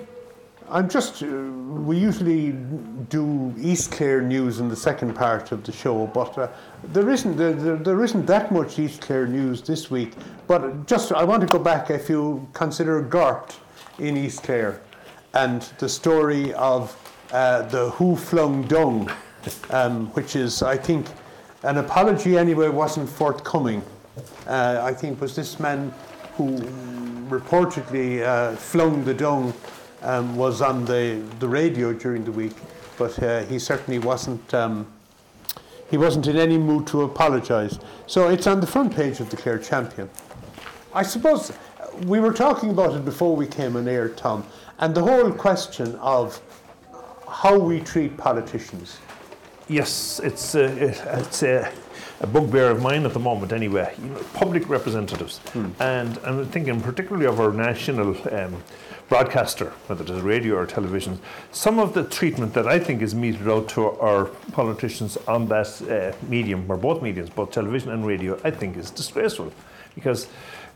I'm 0.70 0.90
just, 0.90 1.24
uh, 1.24 1.28
we 1.28 1.98
usually 1.98 2.52
do 3.08 3.54
East 3.58 3.90
Clare 3.92 4.22
news 4.22 4.60
in 4.60 4.68
the 4.68 4.76
second 4.76 5.16
part 5.16 5.54
of 5.54 5.64
the 5.64 5.72
show, 5.72 6.08
but 6.08 6.38
uh, 6.38 6.50
there, 6.84 7.10
isn't, 7.10 7.38
there, 7.38 7.54
there, 7.54 7.78
there 7.78 8.04
isn't 8.04 8.26
that 8.26 8.52
much 8.52 8.78
East 8.78 9.00
Clare 9.00 9.28
news 9.28 9.62
this 9.62 9.90
week. 9.90 10.12
But 10.46 10.86
just, 10.86 11.14
I 11.14 11.24
want 11.24 11.40
to 11.42 11.48
go 11.48 11.60
back 11.60 11.90
if 11.90 12.10
you 12.10 12.46
consider 12.52 13.02
Gort 13.02 13.58
in 14.00 14.18
East 14.18 14.44
Clare 14.44 14.82
and 15.34 15.62
the 15.80 15.88
story 15.88 16.54
of 16.56 16.96
uh, 17.32 17.62
the 17.64 17.92
Who 17.92 18.18
Flung 18.18 18.68
Dung, 18.68 19.10
um, 19.70 20.08
which 20.08 20.36
is, 20.36 20.64
I 20.64 20.76
think, 20.76 21.08
an 21.64 21.78
apology 21.78 22.38
anyway 22.38 22.68
wasn't 22.68 23.10
forthcoming. 23.10 23.82
Uh, 24.46 24.82
I 24.84 24.94
think 24.94 25.22
was 25.22 25.34
this 25.34 25.62
man 25.62 25.94
who 26.36 26.58
reportedly 27.30 28.22
uh, 28.24 28.56
flung 28.56 29.06
the 29.06 29.14
dung 29.14 29.54
um, 30.02 30.36
was 30.36 30.62
on 30.62 30.86
the, 30.86 31.24
the 31.40 31.48
radio 31.48 31.94
during 31.94 32.24
the 32.24 32.32
week, 32.32 32.54
but 32.98 33.22
uh, 33.22 33.44
he 33.46 33.60
certainly 33.60 34.00
wasn't. 34.00 34.54
Um, 34.54 34.88
he 35.90 35.98
wasn't 35.98 36.28
in 36.28 36.36
any 36.36 36.58
mood 36.58 36.86
to 36.88 37.04
apologise. 37.04 37.80
So 38.08 38.28
it's 38.28 38.46
on 38.46 38.60
the 38.60 38.68
front 38.68 38.94
page 38.94 39.22
of 39.22 39.30
the 39.30 39.38
Clare 39.38 39.58
Champion. 39.58 40.10
I 40.94 41.04
suppose 41.04 41.54
we 42.06 42.20
were 42.20 42.34
talking 42.34 42.70
about 42.72 42.94
it 42.94 43.06
before 43.06 43.36
we 43.36 43.48
came 43.48 43.76
on 43.76 43.88
air, 43.88 44.10
Tom, 44.10 44.46
and 44.80 44.94
the 44.94 45.02
whole 45.02 45.32
question 45.32 45.96
of 45.96 46.42
how 47.28 47.58
we 47.58 47.80
treat 47.80 48.18
politicians. 48.18 48.98
Yes, 49.68 50.20
it's 50.24 50.56
uh, 50.56 50.76
it's 51.20 51.44
uh, 51.44 51.72
a 52.22 52.28
bugbear 52.28 52.72
of 52.72 52.82
mine 52.82 53.06
at 53.06 53.14
the 53.14 53.20
moment. 53.20 53.52
Anyway, 53.52 53.94
you 54.02 54.10
know, 54.10 54.22
public 54.34 54.68
representatives, 54.70 55.42
and 55.80 56.18
I'm 56.24 56.46
thinking 56.48 56.80
particularly 56.82 57.26
of 57.26 57.40
our 57.40 57.52
national 57.52 58.16
um, 58.34 58.64
broadcaster, 59.10 59.70
whether 59.88 60.04
it 60.04 60.10
is 60.10 60.22
radio 60.22 60.56
or 60.56 60.66
television. 60.66 61.20
Some 61.52 61.80
of 61.80 61.94
the 61.94 62.04
treatment 62.04 62.54
that 62.54 62.68
I 62.68 62.80
think 62.80 63.02
is 63.02 63.16
meted 63.16 63.48
out 63.48 63.70
to 63.70 63.92
our 64.00 64.26
politicians 64.52 65.18
on 65.28 65.48
that 65.48 65.82
uh, 65.84 66.16
medium, 66.28 66.70
or 66.70 66.78
both 66.78 67.02
mediums, 67.02 67.30
both 67.30 67.52
television 67.52 67.92
and 67.92 68.06
radio, 68.06 68.40
I 68.44 68.52
think 68.52 68.78
is 68.78 68.92
disgraceful, 68.92 69.52
because 69.96 70.28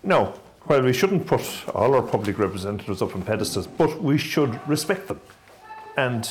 no. 0.04 0.34
While 0.66 0.84
we 0.84 0.94
shouldn't 0.94 1.26
put 1.26 1.42
all 1.74 1.96
our 1.96 2.04
public 2.04 2.38
representatives 2.38 3.02
up 3.02 3.16
on 3.16 3.24
pedestals, 3.24 3.66
but 3.66 4.02
we 4.02 4.18
should 4.18 4.60
respect 4.70 5.08
them. 5.08 5.20
And 5.98 6.30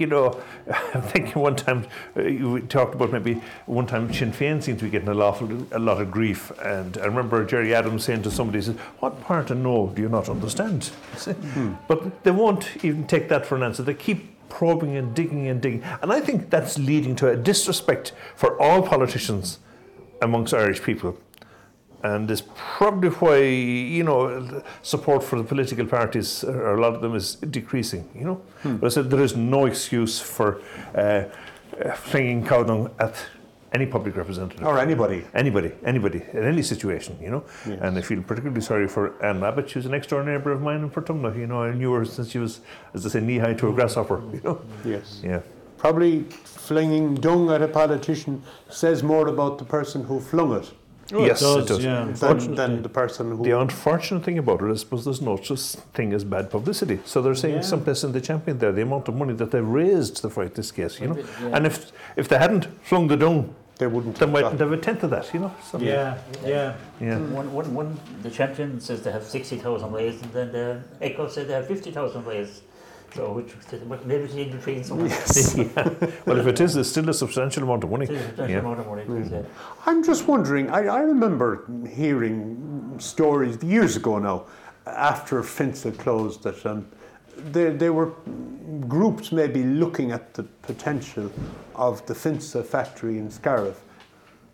you 0.00 0.06
know, 0.06 0.40
I'm 0.94 1.02
thinking 1.02 1.40
one 1.40 1.56
time 1.56 1.86
uh, 2.16 2.22
you 2.22 2.60
talked 2.60 2.94
about 2.94 3.12
maybe 3.12 3.40
one 3.66 3.86
time 3.86 4.12
Sinn 4.12 4.32
Féin 4.32 4.62
seemed 4.62 4.78
to 4.78 4.86
be 4.86 4.90
getting 4.90 5.08
a 5.08 5.14
lot, 5.14 5.40
a 5.40 5.78
lot 5.78 6.00
of 6.00 6.10
grief, 6.10 6.50
and 6.62 6.98
I 6.98 7.04
remember 7.04 7.44
Gerry 7.44 7.74
Adams 7.74 8.04
saying 8.04 8.22
to 8.22 8.30
somebody, 8.30 8.58
he 8.58 8.64
said, 8.64 8.76
"What 9.00 9.20
part 9.22 9.50
of 9.50 9.58
no 9.58 9.92
do 9.94 10.02
you 10.02 10.08
not 10.08 10.28
understand?" 10.28 10.90
But 11.88 12.24
they 12.24 12.30
won't 12.30 12.84
even 12.84 13.06
take 13.06 13.28
that 13.28 13.44
for 13.46 13.56
an 13.56 13.62
answer. 13.62 13.82
They 13.82 13.94
keep 13.94 14.48
probing 14.48 14.96
and 14.96 15.14
digging 15.14 15.48
and 15.48 15.60
digging, 15.60 15.82
and 16.02 16.12
I 16.12 16.20
think 16.20 16.50
that's 16.50 16.78
leading 16.78 17.14
to 17.16 17.28
a 17.28 17.36
disrespect 17.36 18.12
for 18.34 18.60
all 18.60 18.82
politicians 18.82 19.58
amongst 20.22 20.54
Irish 20.54 20.82
people 20.82 21.16
and 22.02 22.30
is 22.30 22.42
probably 22.54 23.10
why 23.10 23.38
you 23.38 24.02
know 24.02 24.62
support 24.82 25.22
for 25.22 25.36
the 25.36 25.44
political 25.44 25.86
parties 25.86 26.44
or 26.44 26.74
a 26.74 26.80
lot 26.80 26.94
of 26.94 27.00
them 27.00 27.14
is 27.14 27.36
decreasing 27.36 28.08
you 28.14 28.24
know? 28.24 28.40
But 28.64 28.86
I 28.86 28.88
said 28.88 29.10
there 29.10 29.22
is 29.22 29.36
no 29.36 29.66
excuse 29.66 30.18
for 30.20 30.60
uh, 30.94 31.24
flinging 31.94 32.46
cow 32.46 32.62
dung 32.62 32.90
at 32.98 33.14
any 33.72 33.86
public 33.86 34.16
representative. 34.16 34.66
Or 34.66 34.78
anybody. 34.78 35.24
anybody 35.34 35.72
anybody 35.84 36.22
in 36.32 36.44
any 36.44 36.62
situation 36.62 37.18
you 37.20 37.30
know? 37.30 37.44
And 37.64 37.96
I 37.96 38.00
feel 38.00 38.22
particularly 38.22 38.60
sorry 38.62 38.88
for 38.88 39.22
Anne 39.24 39.42
Abbott. 39.44 39.70
She 39.70 39.78
was 39.78 39.86
a 39.86 39.90
next 39.90 40.08
door 40.08 40.24
neighbour 40.24 40.52
of 40.52 40.60
mine 40.60 40.80
in 40.80 40.90
Portumna 40.90 41.36
you 41.36 41.46
know? 41.46 41.62
I 41.62 41.72
knew 41.72 41.92
her 41.92 42.04
since 42.04 42.30
she 42.30 42.38
was 42.38 42.60
as 42.94 43.06
I 43.06 43.10
say 43.10 43.20
knee 43.20 43.38
high 43.38 43.54
to 43.54 43.68
a 43.68 43.72
grasshopper 43.72 44.22
you 44.32 44.40
know? 44.42 44.60
Yes. 44.84 45.20
yeah. 45.22 45.40
Probably 45.78 46.24
flinging 46.24 47.14
dung 47.14 47.50
at 47.50 47.62
a 47.62 47.68
politician 47.68 48.42
says 48.68 49.02
more 49.02 49.28
about 49.28 49.58
the 49.58 49.64
person 49.64 50.04
who 50.04 50.20
flung 50.20 50.52
it 50.54 50.72
Oh, 51.12 51.24
yes 51.26 51.40
does, 51.40 51.64
it 51.64 51.68
does 51.68 51.84
yeah, 51.84 51.94
than, 52.00 52.08
unfortunately. 52.08 52.56
than 52.56 52.82
the 52.82 52.88
person 52.88 53.36
who. 53.36 53.42
The 53.44 53.58
unfortunate 53.58 54.22
thing 54.24 54.38
about 54.38 54.62
it 54.62 54.70
is, 54.70 54.80
suppose 54.80 55.04
there's 55.04 55.20
no 55.20 55.36
such 55.36 55.60
thing 55.94 56.12
as 56.12 56.24
bad 56.24 56.50
publicity. 56.50 57.00
So 57.04 57.20
they're 57.22 57.34
saying 57.34 57.56
Yeah. 57.56 57.60
someplace 57.62 58.04
in 58.04 58.12
the 58.12 58.20
champion 58.20 58.58
there, 58.58 58.72
the 58.72 58.82
amount 58.82 59.08
of 59.08 59.14
money 59.16 59.34
that 59.34 59.50
they've 59.50 59.66
raised 59.66 60.16
to 60.22 60.30
fight 60.30 60.54
this 60.54 60.70
case, 60.72 61.00
you 61.00 61.08
know. 61.08 61.16
Yeah. 61.18 61.54
And 61.56 61.66
if 61.66 61.92
if 62.16 62.28
they 62.28 62.38
hadn't 62.38 62.66
flung 62.84 63.08
the 63.08 63.16
dung, 63.16 63.54
they 63.78 63.86
wouldn't. 63.86 64.16
they 64.16 64.26
have 64.26 64.32
mightn't 64.32 64.58
got- 64.58 64.64
have 64.68 64.72
a 64.72 64.82
tenth 64.82 65.02
of 65.04 65.10
that, 65.10 65.32
you 65.34 65.40
know. 65.40 65.52
So, 65.70 65.78
Yeah, 65.78 66.18
yeah. 66.44 66.74
yeah. 67.00 67.14
Mm, 67.16 67.30
one, 67.32 67.52
one, 67.52 67.74
one, 67.74 67.98
the 68.22 68.30
champion 68.30 68.78
says 68.80 69.00
they 69.02 69.10
have 69.10 69.24
60,000 69.24 69.90
ways, 69.90 70.20
and 70.22 70.30
then 70.32 70.52
the 70.52 70.82
Echo 71.00 71.28
said 71.28 71.48
they 71.48 71.54
have 71.54 71.66
50,000 71.66 72.24
ways. 72.26 72.60
So, 73.14 73.32
which 73.32 73.52
but 73.88 74.06
maybe 74.06 74.24
it's 74.24 74.34
in 74.34 74.50
between 74.50 74.84
somewhere. 74.84 75.08
yeah. 75.08 76.10
Well, 76.26 76.38
if 76.38 76.46
it 76.46 76.60
is, 76.60 76.76
it's 76.76 76.88
still 76.90 77.08
a 77.08 77.14
substantial 77.14 77.64
amount 77.64 77.84
of 77.84 77.90
money. 77.90 78.06
It's 78.06 78.12
a 78.12 78.26
substantial 78.26 78.54
Yeah. 78.54 78.60
amount 78.60 78.80
of 78.80 78.86
money, 78.86 79.04
please, 79.04 79.30
yeah. 79.30 79.42
I'm 79.86 80.04
just 80.04 80.28
wondering. 80.28 80.70
I, 80.70 80.86
I 80.86 81.00
remember 81.00 81.66
hearing 81.88 82.96
stories 82.98 83.62
years 83.62 83.96
ago 83.96 84.18
now, 84.18 84.44
after 84.86 85.42
Finsa 85.42 85.96
closed, 85.98 86.42
that 86.44 86.64
um, 86.64 86.86
there, 87.36 87.72
there 87.72 87.92
were 87.92 88.12
groups 88.88 89.32
maybe 89.32 89.62
looking 89.64 90.12
at 90.12 90.34
the 90.34 90.44
potential 90.62 91.30
of 91.74 92.04
the 92.06 92.14
Finsa 92.14 92.64
factory 92.64 93.18
in 93.18 93.30
Scariff 93.30 93.80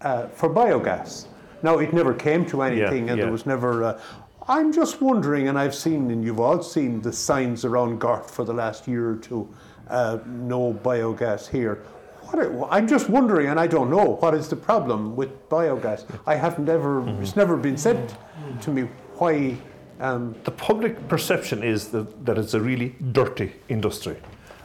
uh, 0.00 0.28
for 0.28 0.48
biogas. 0.48 1.26
Now, 1.62 1.78
it 1.78 1.92
never 1.92 2.14
came 2.14 2.44
to 2.46 2.62
anything, 2.62 3.08
and 3.10 3.18
yeah. 3.18 3.24
there 3.24 3.32
was 3.32 3.44
never. 3.46 3.84
Uh, 3.84 4.00
I'm 4.48 4.72
just 4.72 5.00
wondering, 5.02 5.48
and 5.48 5.58
I've 5.58 5.74
seen, 5.74 6.10
and 6.10 6.24
you've 6.24 6.38
all 6.40 6.62
seen 6.62 7.02
the 7.02 7.12
signs 7.12 7.64
around 7.64 7.98
Gort 7.98 8.30
for 8.30 8.44
the 8.44 8.52
last 8.52 8.86
year 8.86 9.10
or 9.10 9.16
two 9.16 9.48
uh, 9.88 10.18
no 10.26 10.72
biogas 10.72 11.48
here. 11.48 11.82
What 12.22 12.38
are, 12.38 12.64
I'm 12.70 12.86
just 12.86 13.08
wondering, 13.08 13.48
and 13.48 13.58
I 13.58 13.66
don't 13.66 13.90
know, 13.90 14.16
what 14.20 14.34
is 14.34 14.48
the 14.48 14.56
problem 14.56 15.16
with 15.16 15.48
biogas? 15.48 16.06
I 16.26 16.36
haven't 16.36 16.68
ever, 16.68 17.08
it's 17.20 17.36
never 17.36 17.56
been 17.56 17.76
said 17.76 18.14
to 18.62 18.70
me 18.70 18.82
why. 19.14 19.56
Um, 19.98 20.34
The 20.44 20.50
public 20.50 21.08
perception 21.08 21.62
is 21.62 21.88
that, 21.88 22.26
that 22.26 22.36
it's 22.36 22.54
a 22.54 22.60
really 22.60 22.94
dirty 23.12 23.52
industry. 23.68 24.16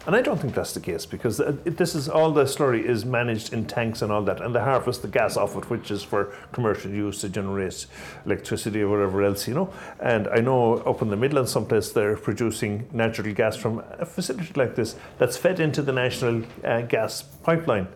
And 0.07 0.15
I 0.15 0.21
don't 0.23 0.39
think 0.39 0.55
that's 0.55 0.73
the 0.73 0.79
case 0.79 1.05
because 1.05 1.37
this 1.63 1.93
is 1.93 2.09
all 2.09 2.31
the 2.31 2.45
slurry 2.45 2.83
is 2.83 3.05
managed 3.05 3.53
in 3.53 3.65
tanks 3.65 4.01
and 4.01 4.11
all 4.11 4.23
that, 4.23 4.41
and 4.41 4.55
they 4.55 4.59
harvest 4.59 5.03
the 5.03 5.07
gas 5.07 5.37
off 5.37 5.55
it, 5.55 5.69
which 5.69 5.91
is 5.91 6.01
for 6.01 6.33
commercial 6.51 6.89
use 6.89 7.21
to 7.21 7.29
generate 7.29 7.85
electricity 8.25 8.81
or 8.81 8.89
whatever 8.89 9.21
else, 9.21 9.47
you 9.47 9.53
know. 9.53 9.71
And 9.99 10.27
I 10.27 10.39
know 10.39 10.77
up 10.77 11.03
in 11.03 11.09
the 11.09 11.17
Midlands, 11.17 11.51
someplace 11.51 11.91
they're 11.91 12.17
producing 12.17 12.89
natural 12.91 13.31
gas 13.33 13.55
from 13.55 13.83
a 13.99 14.05
facility 14.05 14.51
like 14.55 14.73
this 14.75 14.95
that's 15.19 15.37
fed 15.37 15.59
into 15.59 15.83
the 15.83 15.91
national 15.91 16.43
uh, 16.63 16.81
gas 16.81 17.21
pipeline, 17.21 17.87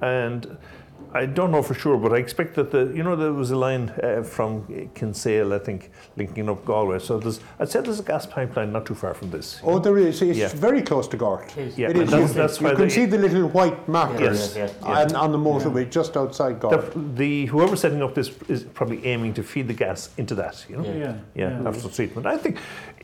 and 0.00 0.56
I 1.14 1.26
don't 1.26 1.50
know 1.50 1.62
for 1.62 1.74
sure, 1.74 1.96
but 1.96 2.12
I 2.12 2.16
expect 2.18 2.54
that 2.56 2.70
the 2.70 2.92
you 2.94 3.02
know 3.02 3.16
there 3.16 3.32
was 3.32 3.50
a 3.50 3.56
line 3.56 3.90
uh, 4.02 4.22
from 4.22 4.66
Kinsale, 4.94 5.54
I 5.54 5.58
think, 5.58 5.90
linking 6.16 6.48
up 6.50 6.64
Galway. 6.64 6.98
So 6.98 7.18
there's 7.18 7.40
I'd 7.58 7.68
say 7.70 7.80
there's 7.80 8.00
a 8.00 8.02
gas 8.02 8.26
pipeline 8.26 8.72
not 8.72 8.84
too 8.86 8.94
far 8.94 9.14
from 9.14 9.30
this. 9.30 9.60
Oh, 9.64 9.78
there 9.78 9.96
is. 9.98 10.20
It's 10.22 10.38
Yeah. 10.38 10.48
very 10.48 10.82
close 10.82 11.08
to 11.08 11.16
Gort. 11.16 11.56
It 11.56 11.68
is. 11.68 11.78
Yeah, 11.78 11.88
it 11.90 11.96
and 11.96 12.08
that's- 12.08 12.28
you 12.28 12.34
that's 12.34 12.60
you 12.60 12.68
can 12.68 12.78
the- 12.88 12.90
see 12.90 13.06
the 13.06 13.18
little 13.18 13.48
white 13.48 13.88
markers 13.88 14.20
Yes. 14.20 14.54
Yes, 14.56 14.74
yes, 14.82 15.12
on, 15.12 15.16
on 15.16 15.32
the 15.32 15.38
motorway 15.38 15.88
just 15.90 16.16
outside 16.16 16.60
Gort. 16.60 16.92
the 17.16 17.46
whoever's 17.46 17.80
setting 17.80 18.02
up 18.02 18.14
this 18.14 18.30
is 18.48 18.64
probably 18.64 19.04
aiming 19.06 19.32
to 19.34 19.42
feed 19.42 19.66
the 19.68 19.74
gas 19.74 20.10
into 20.18 20.34
that. 20.34 20.66
You 20.68 20.76
know. 20.76 20.84
Yeah. 20.84 21.14
Yeah. 21.34 21.60
Yeah, 21.62 21.68
after 21.68 21.88
treatment. 21.88 22.26
I 22.26 22.36
think 22.36 22.58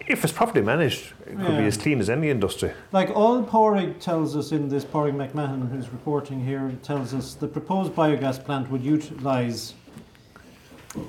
if 0.07 0.25
it's 0.25 0.33
properly 0.33 0.63
managed, 0.63 1.13
it 1.27 1.37
could 1.39 1.57
be 1.57 1.65
as 1.67 1.77
clean 1.79 2.01
as 2.01 2.11
any 2.11 2.29
industry. 2.29 2.73
Like 2.93 3.11
all 3.17 3.43
Páraic 3.43 3.99
tells 4.01 4.37
us 4.37 4.53
in 4.53 4.69
this, 4.69 4.85
Páraic 4.85 5.15
McMahon, 5.15 5.71
who's 5.71 5.89
reporting 5.91 6.45
here, 6.45 6.71
tells 6.83 7.15
us 7.15 7.35
the 7.35 7.49
proposed 7.49 7.94
biogas 7.95 8.43
plant 8.45 8.71
would 8.71 8.83
utilise 8.83 9.75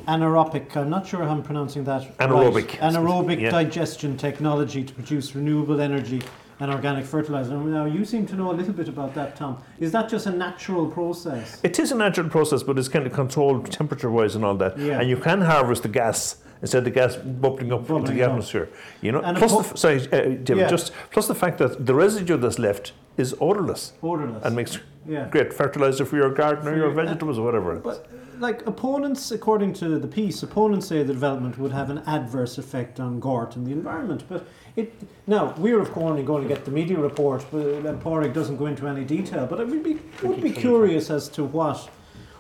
anaerobic, 0.08 0.76
I'm 0.76 0.90
not 0.90 1.08
sure 1.08 1.24
how 1.24 1.32
I'm 1.32 1.44
pronouncing 1.44 1.84
that. 1.86 2.18
Anaerobic. 2.18 2.54
Right, 2.56 2.80
anaerobic 2.82 3.40
Yeah. 3.42 3.52
digestion 3.52 4.18
technology 4.18 4.84
to 4.84 4.94
produce 4.94 5.36
renewable 5.36 5.80
energy 5.80 6.24
and 6.60 6.72
organic 6.72 7.06
fertilizer. 7.06 7.58
Now, 7.58 7.86
you 7.86 8.06
seem 8.06 8.26
to 8.28 8.36
know 8.36 8.52
a 8.52 8.54
little 8.54 8.74
bit 8.74 8.88
about 8.88 9.14
that, 9.16 9.36
Tom. 9.36 9.58
Is 9.80 9.92
that 9.92 10.10
just 10.10 10.26
a 10.26 10.32
natural 10.32 10.88
process? 10.88 11.60
It 11.64 11.78
is 11.80 11.92
a 11.92 11.96
natural 11.96 12.30
process, 12.30 12.64
but 12.64 12.80
it's 12.80 12.88
kind 12.88 13.06
of 13.06 13.14
controlled 13.14 13.70
temperature 13.72 14.10
wise 14.10 14.36
and 14.36 14.46
all 14.46 14.56
that. 14.56 14.78
Yeah. 14.78 15.00
And 15.00 15.10
you 15.10 15.18
can 15.18 15.42
harvest 15.42 15.84
the 15.84 15.90
gas 15.90 16.38
instead 16.66 16.80
of 16.80 16.84
the 16.86 16.90
gas 17.02 17.16
bubbling 17.16 17.72
up 17.72 17.82
into 17.82 17.94
Bubbling 17.94 18.16
the 18.18 18.24
up. 18.24 18.30
atmosphere. 18.32 18.68
You 19.02 19.12
know, 19.14 19.22
And 19.22 19.38
plus 19.38 19.54
a 19.54 19.72
the, 19.72 19.78
sorry, 19.78 19.98
uh, 20.00 20.22
David, 20.48 20.58
Yeah. 20.64 20.68
just 20.76 20.92
plus 21.12 21.28
the 21.28 21.36
fact 21.44 21.58
that 21.60 21.86
the 21.86 21.94
residue 21.94 22.38
that's 22.38 22.58
left 22.68 22.94
is 23.18 23.36
odorless 23.40 23.94
Odorless. 24.02 24.44
and 24.44 24.56
makes 24.56 24.80
yeah. 25.08 25.28
great 25.30 25.54
fertilizer 25.54 26.06
for 26.06 26.18
your 26.18 26.32
garden 26.34 26.68
or 26.68 26.72
For 26.72 26.78
your 26.78 26.88
your- 26.92 27.04
vegetables 27.06 27.38
or 27.38 27.44
whatever. 27.46 27.76
But 27.76 28.08
like 28.40 28.66
opponents, 28.68 29.32
according 29.32 29.72
to 29.82 30.00
the 30.00 30.08
piece, 30.08 30.42
opponents 30.44 30.88
say 30.88 30.98
the 31.04 31.14
development 31.14 31.58
would 31.60 31.72
have 31.72 31.90
an 31.92 32.02
adverse 32.08 32.58
effect 32.58 33.00
on 33.00 33.20
Gort 33.20 33.56
and 33.56 33.66
the 33.68 33.72
environment. 33.72 34.24
But 34.28 34.42
it 34.76 34.92
now 35.28 35.54
we're 35.58 35.80
of 35.80 35.92
course 35.92 36.10
only 36.12 36.24
going 36.24 36.42
to 36.48 36.50
get 36.54 36.66
the 36.66 36.72
media 36.72 36.98
report, 37.10 37.46
but 37.52 37.62
and 37.90 38.02
Páraic 38.04 38.34
doesn't 38.34 38.58
go 38.58 38.66
into 38.66 38.88
any 38.88 39.06
detail. 39.06 39.46
But 39.52 39.62
I 39.62 39.66
would 39.66 39.84
be 39.84 39.96
would 40.24 40.42
be 40.42 40.52
curious 40.52 41.10
as 41.12 41.30
to 41.30 41.44
what 41.58 41.80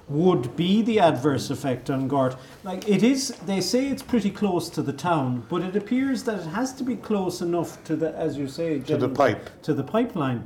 would 0.08 0.56
be 0.56 0.82
the 0.84 0.99
adverse 0.99 1.49
effect 1.49 1.89
on 1.89 2.08
Gort. 2.08 2.36
Like 2.64 2.88
it 2.88 3.01
is, 3.03 3.30
they 3.45 3.60
say 3.62 3.88
it's 3.88 4.03
pretty 4.03 4.30
close 4.30 4.70
to 4.70 4.82
the 4.82 4.93
town, 4.93 5.45
but 5.49 5.64
it 5.64 5.76
appears 5.76 6.24
that 6.24 6.39
it 6.41 6.47
has 6.47 6.74
to 6.74 6.84
be 6.84 6.95
close 6.95 7.41
enough 7.41 7.84
to 7.86 7.95
the, 7.95 8.16
as 8.16 8.38
you 8.38 8.47
say, 8.47 8.80
To 8.80 8.97
the 8.97 9.10
pipe. 9.10 9.49
to 9.64 9.74
the 9.74 9.84
pipeline. 9.84 10.43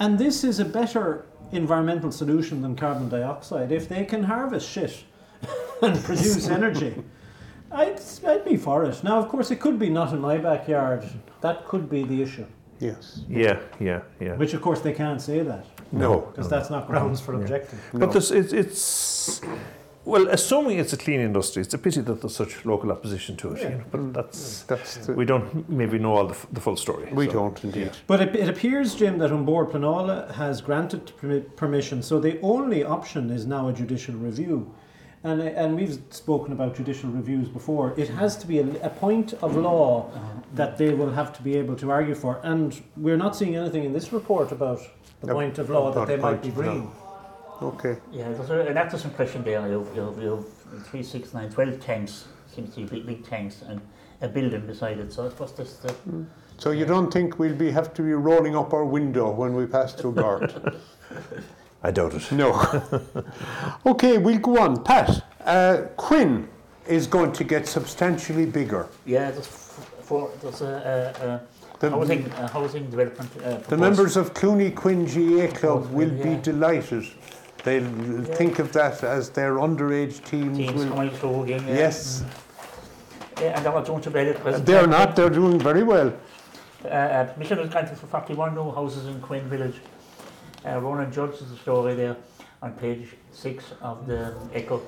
And 0.00 0.18
this 0.18 0.42
is 0.44 0.58
a 0.60 0.64
better 0.64 1.26
environmental 1.52 2.10
solution 2.12 2.60
than 2.62 2.74
carbon 2.76 3.08
dioxide. 3.08 3.70
If 3.72 3.88
they 3.88 4.04
can 4.04 4.24
harvest 4.24 4.68
shit 4.68 5.04
and 5.82 6.02
produce 6.02 6.48
energy, 6.58 6.94
I'd, 7.70 8.00
I'd 8.26 8.44
be 8.44 8.56
for 8.56 8.84
it. 8.84 9.04
Now, 9.04 9.18
of 9.18 9.28
course, 9.28 9.50
it 9.50 9.60
could 9.60 9.78
be 9.78 9.90
not 9.90 10.12
in 10.12 10.20
my 10.20 10.38
backyard. 10.38 11.04
That 11.40 11.66
could 11.66 11.88
be 11.88 12.02
the 12.02 12.20
issue. 12.22 12.46
Yes. 12.80 13.20
yeah, 13.28 13.58
yeah, 13.80 14.02
yeah. 14.20 14.36
Which, 14.36 14.54
of 14.54 14.62
course, 14.62 14.80
they 14.80 14.92
can't 14.92 15.20
say 15.20 15.40
that 15.40 15.64
No. 15.92 16.20
because 16.20 16.48
that's 16.48 16.70
not 16.70 16.86
grounds 16.86 17.20
for 17.20 17.34
objecting. 17.34 17.78
But 17.92 18.12
there's, 18.12 18.30
it's, 18.30 18.52
it's 18.52 19.40
well, 20.04 20.28
assuming 20.28 20.78
it's 20.78 20.94
a 20.94 20.96
clean 20.96 21.20
industry, 21.20 21.60
it's 21.62 21.74
a 21.74 21.78
pity 21.78 22.00
that 22.00 22.22
there's 22.22 22.34
such 22.34 22.64
local 22.64 22.90
opposition 22.90 23.36
to 23.36 23.52
it. 23.52 23.62
You 23.62 23.68
know, 23.70 23.84
but 23.90 24.12
that's 24.14 24.62
That's 24.62 25.06
the, 25.06 25.12
we 25.12 25.26
don't 25.26 25.68
maybe 25.68 25.98
know 25.98 26.14
all 26.16 26.26
the, 26.26 26.34
f- 26.34 26.46
the 26.52 26.60
full 26.60 26.76
story. 26.76 27.12
we 27.12 27.26
so. 27.26 27.32
don't 27.32 27.62
indeed. 27.64 27.90
But 28.06 28.22
it, 28.22 28.34
it 28.36 28.48
appears, 28.48 28.94
Jim, 28.94 29.18
that 29.18 29.28
Bord 29.44 29.68
Pleanála 29.70 30.32
has 30.34 30.62
granted 30.62 31.12
permission. 31.56 32.02
So 32.02 32.18
the 32.20 32.40
only 32.40 32.84
option 32.84 33.30
is 33.30 33.44
now 33.44 33.68
a 33.68 33.72
judicial 33.72 34.14
review. 34.14 34.74
And, 35.24 35.40
uh, 35.40 35.44
and 35.44 35.76
we've 35.76 36.00
spoken 36.10 36.52
about 36.52 36.76
judicial 36.76 37.10
reviews 37.10 37.48
before. 37.48 37.94
It 37.96 38.08
has 38.08 38.36
to 38.38 38.46
be 38.46 38.60
a, 38.60 38.66
a 38.82 38.90
point 38.90 39.32
of 39.34 39.56
law 39.56 40.10
uh-huh. 40.14 40.26
that 40.54 40.78
they 40.78 40.94
will 40.94 41.10
have 41.10 41.32
to 41.36 41.42
be 41.42 41.56
able 41.56 41.76
to 41.76 41.90
argue 41.90 42.14
for. 42.14 42.40
And 42.42 42.80
we're 42.96 43.16
not 43.16 43.34
seeing 43.34 43.56
anything 43.56 43.84
in 43.84 43.92
this 43.92 44.12
report 44.12 44.52
about 44.52 44.80
the 45.20 45.26
Yep. 45.26 45.34
point 45.34 45.58
of 45.58 45.70
law 45.70 45.90
that 45.90 46.06
they 46.06 46.16
might 46.16 46.42
be 46.42 46.48
of 46.48 46.58
law. 46.58 46.62
bringing. 46.62 46.92
Okay. 47.60 47.96
Yeah, 48.12 48.30
there's 48.30 48.50
a, 48.50 48.60
an 48.60 48.76
actor's 48.76 49.04
impression 49.04 49.42
there. 49.42 49.68
You've, 49.68 49.94
you've, 49.96 50.22
you've 50.22 50.46
3, 50.86 51.02
6, 51.02 51.34
9, 51.34 51.50
12 51.50 51.80
tanks, 51.80 52.26
seems 52.54 52.74
to 52.74 52.82
be 52.82 52.86
big, 52.86 53.06
big 53.06 53.26
tanks, 53.26 53.62
and 53.62 53.80
a 54.20 54.28
building 54.28 54.66
beside 54.66 54.98
it. 54.98 55.12
So 55.12 55.26
I 55.26 55.30
suppose 55.30 55.52
this 55.54 55.74
the, 55.78 55.88
mm. 56.08 56.26
So 56.56 56.72
you 56.72 56.84
don't 56.84 57.12
think 57.12 57.38
we'll 57.38 57.54
be 57.54 57.70
have 57.70 57.94
to 57.94 58.02
be 58.02 58.12
rolling 58.12 58.56
up 58.56 58.72
our 58.72 58.84
window 58.84 59.30
when 59.30 59.54
we 59.54 59.66
pass 59.66 59.94
through 59.94 60.14
Gort? 60.14 60.52
I 61.88 61.90
doubt 61.90 62.12
it. 62.12 62.30
no. 62.32 62.50
okay, 63.86 64.18
we'll 64.18 64.38
go 64.40 64.58
on. 64.58 64.84
Pat, 64.84 65.24
uh, 65.46 65.84
Quin 65.96 66.46
is 66.86 67.06
going 67.06 67.32
to 67.32 67.44
get 67.44 67.66
substantially 67.66 68.44
bigger. 68.44 68.88
yeah, 69.06 69.30
there's, 69.30 69.46
f- 69.46 69.90
four, 70.02 70.30
there's 70.42 70.60
a, 70.60 70.66
a, 71.22 71.26
a 71.26 71.40
The, 71.80 71.90
housing, 71.90 72.26
a 72.32 72.46
housing 72.46 72.90
development. 72.90 73.30
Uh, 73.42 73.56
the 73.72 73.78
members 73.78 74.18
of 74.18 74.34
Clooney 74.34 74.74
Quin 74.74 75.06
GAA 75.06 75.50
Club 75.58 75.90
will 75.90 76.10
be 76.10 76.34
delighted. 76.42 77.06
They'll 77.64 78.24
think 78.36 78.58
of 78.58 78.70
that 78.74 79.02
as 79.02 79.30
their 79.30 79.54
underage 79.54 80.22
teams. 80.26 80.58
teams 80.58 80.84
will, 80.84 80.90
coming 80.90 81.10
through 81.10 81.44
again. 81.44 81.66
Yeah. 81.66 81.74
yes, 81.74 82.22
Yeah, 83.40 83.56
and 83.56 83.64
they're 83.64 83.72
not 83.72 83.86
doing 83.86 84.02
too 84.02 84.10
bad 84.10 84.28
at 84.28 84.40
present. 84.40 84.66
they're 84.66 84.86
not. 84.86 85.16
They're 85.16 85.30
doing 85.30 85.58
very 85.58 85.84
well. 85.84 86.12
Uh, 86.84 86.88
uh, 86.88 87.24
permission 87.32 87.58
was 87.58 87.70
granted 87.70 87.96
for 87.98 88.06
41 88.08 88.54
new 88.54 88.70
houses 88.72 89.06
in 89.06 89.20
Quin 89.22 89.48
Village. 89.48 89.76
Uh, 90.66 90.80
Ronan 90.80 91.10
is 91.10 91.50
the 91.50 91.56
story 91.56 91.94
there 91.94 92.16
on 92.62 92.72
page 92.72 93.08
6 93.32 93.64
of 93.80 94.06
the 94.06 94.34
Echo. 94.52 94.82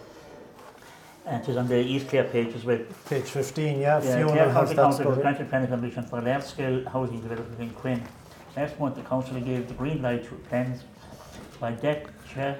And 1.26 1.46
it's 1.46 1.56
on 1.56 1.68
the 1.68 1.78
East 1.78 2.08
Clare 2.08 2.24
page 2.24 2.54
as 2.54 2.64
well. 2.64 2.80
Page 3.08 3.24
15, 3.24 3.78
yeah, 3.78 4.02
Yeah, 4.02 4.16
Fiona 4.16 4.50
has 4.52 4.54
County 4.54 4.74
that 4.74 4.94
story. 4.94 5.22
granted 5.22 5.48
planning 5.48 5.68
permission 5.68 6.02
for 6.04 6.20
large 6.20 6.42
scale 6.42 6.88
housing 6.88 7.20
development 7.20 7.60
in 7.60 7.70
Quin. 7.70 8.02
Last 8.56 8.80
month, 8.80 8.96
the 8.96 9.02
council 9.02 9.38
gave 9.40 9.68
the 9.68 9.74
green 9.74 10.02
light 10.02 10.24
to 10.24 10.34
plans 10.48 10.82
by 11.60 11.72
chair 11.74 12.58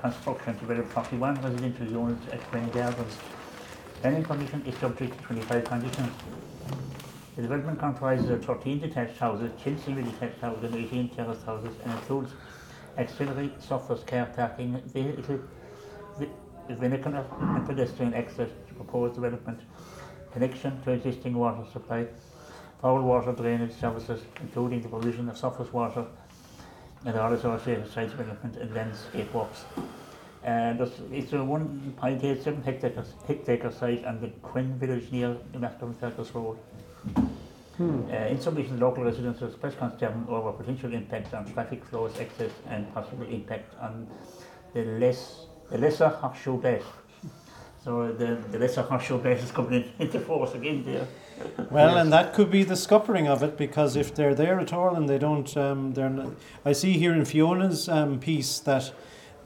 construction 0.00 0.54
to 0.54 0.60
develop 0.60 0.88
41 0.90 1.34
residential 1.42 1.86
units 1.86 2.32
at 2.32 2.40
Quin 2.50 2.68
Gardens. 2.70 3.16
Planning 4.02 4.24
permission 4.24 4.62
is 4.66 4.76
subject 4.76 5.16
to 5.18 5.24
25 5.24 5.64
conditions. 5.64 6.12
The 7.34 7.40
development 7.40 7.78
comprises 7.78 8.28
of 8.28 8.44
13 8.44 8.80
detached 8.80 9.16
houses, 9.16 9.50
10 9.64 9.78
semi-detached 9.78 10.38
houses 10.40 10.64
and 10.64 10.74
18 10.74 11.08
terraced 11.08 11.46
houses 11.46 11.74
and 11.82 11.92
includes 11.92 12.32
auxiliary 12.98 13.50
surface 13.58 14.04
car 14.04 14.26
parking, 14.36 14.78
vehicle, 14.92 15.40
ve- 16.18 16.28
vehicular 16.68 17.24
and 17.40 17.66
pedestrian 17.66 18.12
access 18.12 18.50
to 18.68 18.74
proposed 18.74 19.14
development, 19.14 19.60
connection 20.34 20.78
to 20.82 20.90
existing 20.90 21.32
water 21.32 21.64
supply, 21.72 22.06
foul 22.82 23.00
water 23.00 23.32
drainage 23.32 23.72
services, 23.80 24.20
including 24.42 24.82
the 24.82 24.88
provision 24.88 25.26
of 25.30 25.38
surface 25.38 25.72
water 25.72 26.04
and 27.06 27.18
all 27.18 27.32
associated 27.32 27.90
site 27.90 28.10
development 28.10 28.56
and 28.56 28.74
landscape 28.74 29.32
works. 29.32 29.64
And 30.44 30.78
there's, 30.78 31.00
it's 31.10 31.32
a 31.32 31.36
1.87 31.36 32.62
hectare, 32.62 33.04
hectare 33.26 33.70
site 33.70 34.04
on 34.04 34.20
the 34.20 34.28
Quin 34.42 34.78
village 34.78 35.10
near 35.10 35.38
the 35.52 35.58
Mascom 35.58 35.98
Circus 35.98 36.34
Road. 36.34 36.58
Uh, 37.80 38.16
in 38.28 38.40
submission, 38.40 38.78
local 38.78 39.02
residents 39.02 39.42
expressed 39.42 39.78
concern 39.78 40.24
over 40.28 40.52
potential 40.52 40.92
impact 40.92 41.34
on 41.34 41.50
traffic 41.52 41.84
flows, 41.84 42.16
access, 42.20 42.50
and 42.68 42.92
possible 42.94 43.24
impact 43.24 43.74
on 43.80 44.06
the 44.74 44.84
less 44.84 45.46
the 45.70 45.78
lesser 45.78 46.08
horseshoe 46.08 46.60
base. 46.60 46.84
So 47.82 48.12
the, 48.12 48.38
the 48.50 48.58
lesser 48.58 48.82
horseshoe 48.82 49.18
base 49.18 49.42
is 49.42 49.50
coming 49.50 49.90
into 49.98 50.20
force 50.20 50.54
again 50.54 50.84
there. 50.84 51.06
Well, 51.70 51.96
and 51.96 52.12
that 52.12 52.34
could 52.34 52.50
be 52.50 52.62
the 52.62 52.76
scuppering 52.76 53.26
of 53.26 53.42
it 53.42 53.56
because 53.56 53.96
if 53.96 54.14
they're 54.14 54.34
there 54.34 54.60
at 54.60 54.72
all 54.72 54.94
and 54.94 55.08
they 55.08 55.18
don't, 55.18 55.56
um, 55.56 55.92
they're. 55.94 56.10
Not, 56.10 56.34
I 56.64 56.72
see 56.72 56.92
here 56.92 57.12
in 57.14 57.24
Fiona's 57.24 57.88
um, 57.88 58.20
piece 58.20 58.60
that 58.60 58.92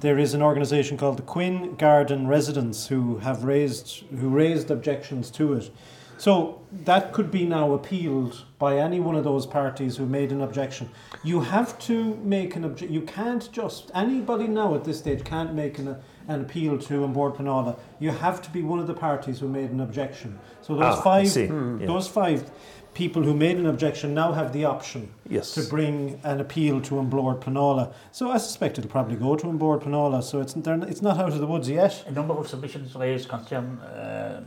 there 0.01 0.19
is 0.19 0.35
an 0.35 0.43
organisation 0.43 0.99
called 0.99 1.17
the 1.17 1.23
Quin 1.23 1.77
Garden 1.77 2.27
Residents 2.27 2.89
who 2.89 3.19
have 3.19 3.45
raised 3.45 4.05
who 4.11 4.29
raised 4.29 4.71
objections 4.71 5.31
to 5.31 5.55
it. 5.55 5.71
So 6.19 6.63
that 6.85 7.13
could 7.13 7.31
be 7.31 7.45
now 7.45 7.73
appealed 7.73 8.45
by 8.59 8.79
any 8.79 9.01
one 9.01 9.17
of 9.17 9.25
those 9.25 9.47
parties 9.47 9.97
who 9.97 10.07
made 10.07 10.33
an 10.33 10.41
objection. 10.41 10.89
You 11.23 11.41
have 11.43 11.79
to 11.81 12.15
make 12.17 12.57
an 12.57 12.65
objection. 12.65 12.95
You 12.95 13.03
can't 13.03 13.51
just 13.53 13.91
anybody 13.95 14.47
now 14.47 14.75
at 14.75 14.85
this 14.85 14.99
stage 14.99 15.25
can't 15.25 15.53
make 15.55 15.79
an, 15.79 15.97
an 16.29 16.41
appeal 16.41 16.79
to 16.79 17.05
An 17.05 17.13
Bord 17.13 17.35
Pleanála. 17.35 17.79
You 17.99 18.11
have 18.13 18.41
to 18.43 18.51
be 18.51 18.63
one 18.63 18.79
of 18.79 18.87
the 18.87 18.95
parties 18.95 19.39
who 19.41 19.49
made 19.49 19.71
an 19.71 19.81
objection. 19.81 20.39
So 20.63 20.75
those 20.75 20.85
Ah, 20.97 21.01
five 21.03 21.29
see. 21.29 21.45
Yeah. 21.45 21.87
those 21.87 22.09
five 22.09 22.51
people 22.95 23.23
who 23.23 23.35
made 23.35 23.59
an 23.59 23.67
objection 23.67 24.15
now 24.15 24.33
have 24.33 24.55
the 24.55 24.65
option 24.65 25.11
Yes. 25.29 25.53
to 25.53 25.63
bring 25.65 26.19
an 26.25 26.41
appeal 26.41 26.81
to 26.81 26.99
An 26.99 27.11
Bord 27.11 27.41
Pleanála. 27.43 27.93
So 28.11 28.31
I 28.31 28.39
suspect 28.39 28.79
it'll 28.79 28.91
probably 28.91 29.17
go 29.17 29.37
to 29.37 29.51
An 29.51 29.59
Bord 29.59 29.83
Pleanála. 29.83 30.23
So 30.23 30.41
it's 30.41 30.57
it's 30.57 31.03
not 31.03 31.19
out 31.19 31.29
of 31.35 31.41
the 31.41 31.47
woods 31.47 31.69
yet. 31.69 32.05
A 32.07 32.13
number 32.13 32.33
of 32.33 32.49
submissions 32.49 32.95
raised 32.95 33.29
concern 33.29 33.79
um, 33.95 34.47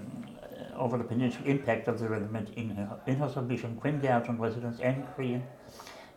over 0.79 0.97
the 0.97 1.03
potential 1.03 1.45
impact 1.45 1.87
of 1.87 1.99
the 1.99 2.05
development 2.07 2.49
in 2.55 2.69
her, 2.69 2.99
in 3.05 3.15
her 3.17 3.29
submission. 3.29 3.75
Quin 3.75 3.99
Garden 3.99 4.39
residents 4.39 4.79
and 4.79 5.05
Korean 5.15 5.43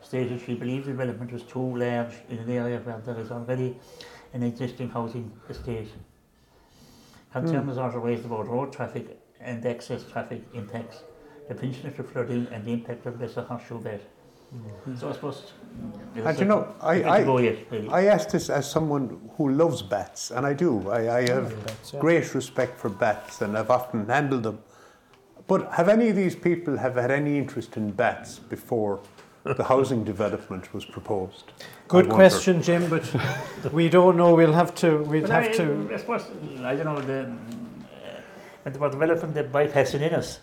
stated 0.00 0.40
she 0.40 0.54
believed 0.54 0.86
the 0.86 0.92
development 0.92 1.32
was 1.32 1.42
too 1.42 1.76
large 1.76 2.14
in 2.28 2.38
an 2.38 2.50
area 2.50 2.78
where 2.78 2.98
there 2.98 3.18
is 3.18 3.30
already 3.30 3.76
an 4.32 4.42
existing 4.42 4.88
housing 4.88 5.30
estate. 5.48 5.88
Concerns 7.32 7.74
hmm. 7.74 7.78
are 7.80 7.98
raised 7.98 8.24
about 8.24 8.48
road 8.48 8.72
traffic 8.72 9.18
and 9.40 9.64
excess 9.66 10.04
traffic 10.04 10.42
impacts, 10.54 11.02
the 11.48 11.54
pension 11.54 11.88
of 11.88 12.10
flooding 12.10 12.46
and 12.52 12.64
the 12.64 12.72
impact 12.72 13.06
of 13.06 13.20
lesser 13.20 13.42
horseshoe 13.42 13.80
bed. 13.80 14.00
So 14.98 15.09
I 15.09 15.12
suppose... 15.12 15.53
mm, 16.16 16.26
And 16.26 16.38
you 16.38 16.44
know, 16.44 16.74
I, 16.80 17.03
I, 17.03 17.18
really. 17.20 17.88
I 17.88 18.05
ask 18.07 18.30
this 18.30 18.50
as 18.50 18.70
someone 18.70 19.30
who 19.36 19.50
loves 19.50 19.80
bats, 19.82 20.30
and 20.30 20.44
I 20.44 20.53
do. 20.53 20.90
I, 20.90 21.18
I 21.18 21.30
have 21.30 21.66
Bats, 21.66 21.92
yeah. 21.94 22.00
great 22.00 22.34
respect 22.34 22.78
for 22.78 22.90
bats, 22.90 23.40
and 23.42 23.57
I've 23.57 23.70
often 23.70 24.07
handled 24.09 24.42
them. 24.42 24.59
But 25.46 25.72
have 25.72 25.88
any 25.88 26.09
of 26.11 26.16
these 26.16 26.36
people 26.36 26.76
have 26.76 26.96
had 26.96 27.11
any 27.11 27.38
interest 27.38 27.76
in 27.76 27.90
bats 27.92 28.38
before 28.38 29.00
the 29.44 29.64
housing 29.64 30.05
development 30.05 30.72
was 30.74 30.84
proposed? 30.84 31.53
Good 31.88 32.09
question, 32.09 32.62
Jim, 32.62 32.88
but 32.88 33.05
we 33.72 33.88
don't 33.88 34.16
know. 34.16 34.34
We'll 34.34 34.53
have 34.53 34.74
to. 34.76 34.98
We'll 34.98 35.22
But 35.22 35.30
have 35.30 35.44
I, 35.44 35.53
to. 35.53 35.90
I 35.92 35.96
suppose, 35.96 36.24
I 36.62 36.74
don't 36.76 36.84
know, 36.86 37.00
the, 37.00 37.20
uh, 37.22 38.20
when 38.62 38.72
they 38.72 38.78
were 38.78 38.90
developing 38.90 39.32
the 39.32 39.44
bypass 39.44 39.94
in 39.94 40.03
Ennis, 40.03 40.40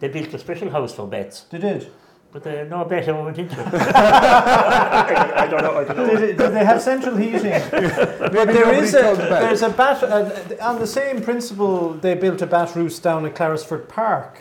they 0.00 0.08
built 0.08 0.32
a 0.34 0.38
special 0.38 0.70
house 0.70 0.94
for 0.94 1.06
bats, 1.06 1.42
They 1.50 1.58
did. 1.58 1.90
But 2.32 2.46
uh, 2.46 2.64
no 2.64 2.84
bat 2.86 3.06
ever 3.06 3.22
went 3.22 3.38
into 3.38 3.60
it. 3.60 3.74
I 3.74 5.46
don't 5.50 5.62
know, 5.62 5.78
I 5.78 5.84
don't 5.84 5.96
know. 5.96 6.16
Did, 6.16 6.38
did 6.38 6.52
they 6.52 6.64
have 6.64 6.80
central 6.80 7.16
heating? 7.16 7.42
but 7.70 8.46
there 8.46 8.72
is 8.72 8.94
a 8.94 9.14
there's 9.16 9.60
a 9.60 9.68
bat 9.68 10.02
uh, 10.02 10.30
on 10.62 10.80
the 10.80 10.86
same 10.86 11.22
principle. 11.22 11.92
They 11.92 12.14
built 12.14 12.40
a 12.40 12.46
bat 12.46 12.74
roost 12.74 13.02
down 13.02 13.26
at 13.26 13.34
Clarisford 13.34 13.88
Park. 13.88 14.40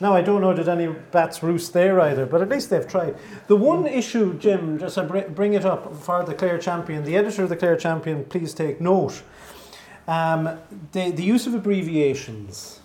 Now 0.00 0.12
I 0.12 0.22
don't 0.22 0.40
know 0.40 0.52
did 0.52 0.68
any 0.68 0.88
bats 0.88 1.40
roost 1.40 1.72
there 1.72 2.00
either, 2.00 2.26
but 2.26 2.42
at 2.42 2.48
least 2.48 2.70
they've 2.70 2.86
tried. 2.86 3.16
The 3.46 3.56
one 3.56 3.86
issue, 3.86 4.36
Jim, 4.38 4.78
just 4.78 4.98
I 4.98 5.04
bring 5.04 5.54
it 5.54 5.64
up 5.64 5.94
for 5.94 6.24
the 6.24 6.34
Clare 6.34 6.58
Champion. 6.58 7.04
The 7.04 7.16
editor 7.16 7.44
of 7.44 7.48
the 7.48 7.56
Clare 7.56 7.76
Champion, 7.76 8.24
please 8.24 8.52
take 8.54 8.80
note. 8.80 9.22
Um, 10.08 10.58
the 10.90 11.12
the 11.12 11.22
use 11.22 11.46
of 11.46 11.54
abbreviations. 11.54 12.80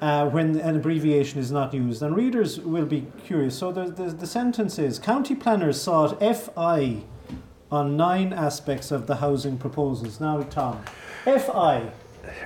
Uh, 0.00 0.28
when 0.28 0.58
an 0.60 0.76
abbreviation 0.76 1.38
is 1.38 1.50
not 1.50 1.72
used, 1.72 2.02
and 2.02 2.14
readers 2.16 2.60
will 2.60 2.84
be 2.84 3.06
curious. 3.24 3.56
So 3.56 3.72
the, 3.72 3.84
the, 3.86 4.10
the 4.10 4.26
sentence 4.26 4.78
is 4.78 4.98
County 4.98 5.34
planners 5.34 5.80
sought 5.80 6.20
FI 6.20 7.02
on 7.70 7.96
nine 7.96 8.32
aspects 8.32 8.90
of 8.90 9.06
the 9.06 9.16
housing 9.16 9.56
proposals. 9.56 10.20
Now, 10.20 10.42
Tom, 10.42 10.82
FI. 11.24 11.90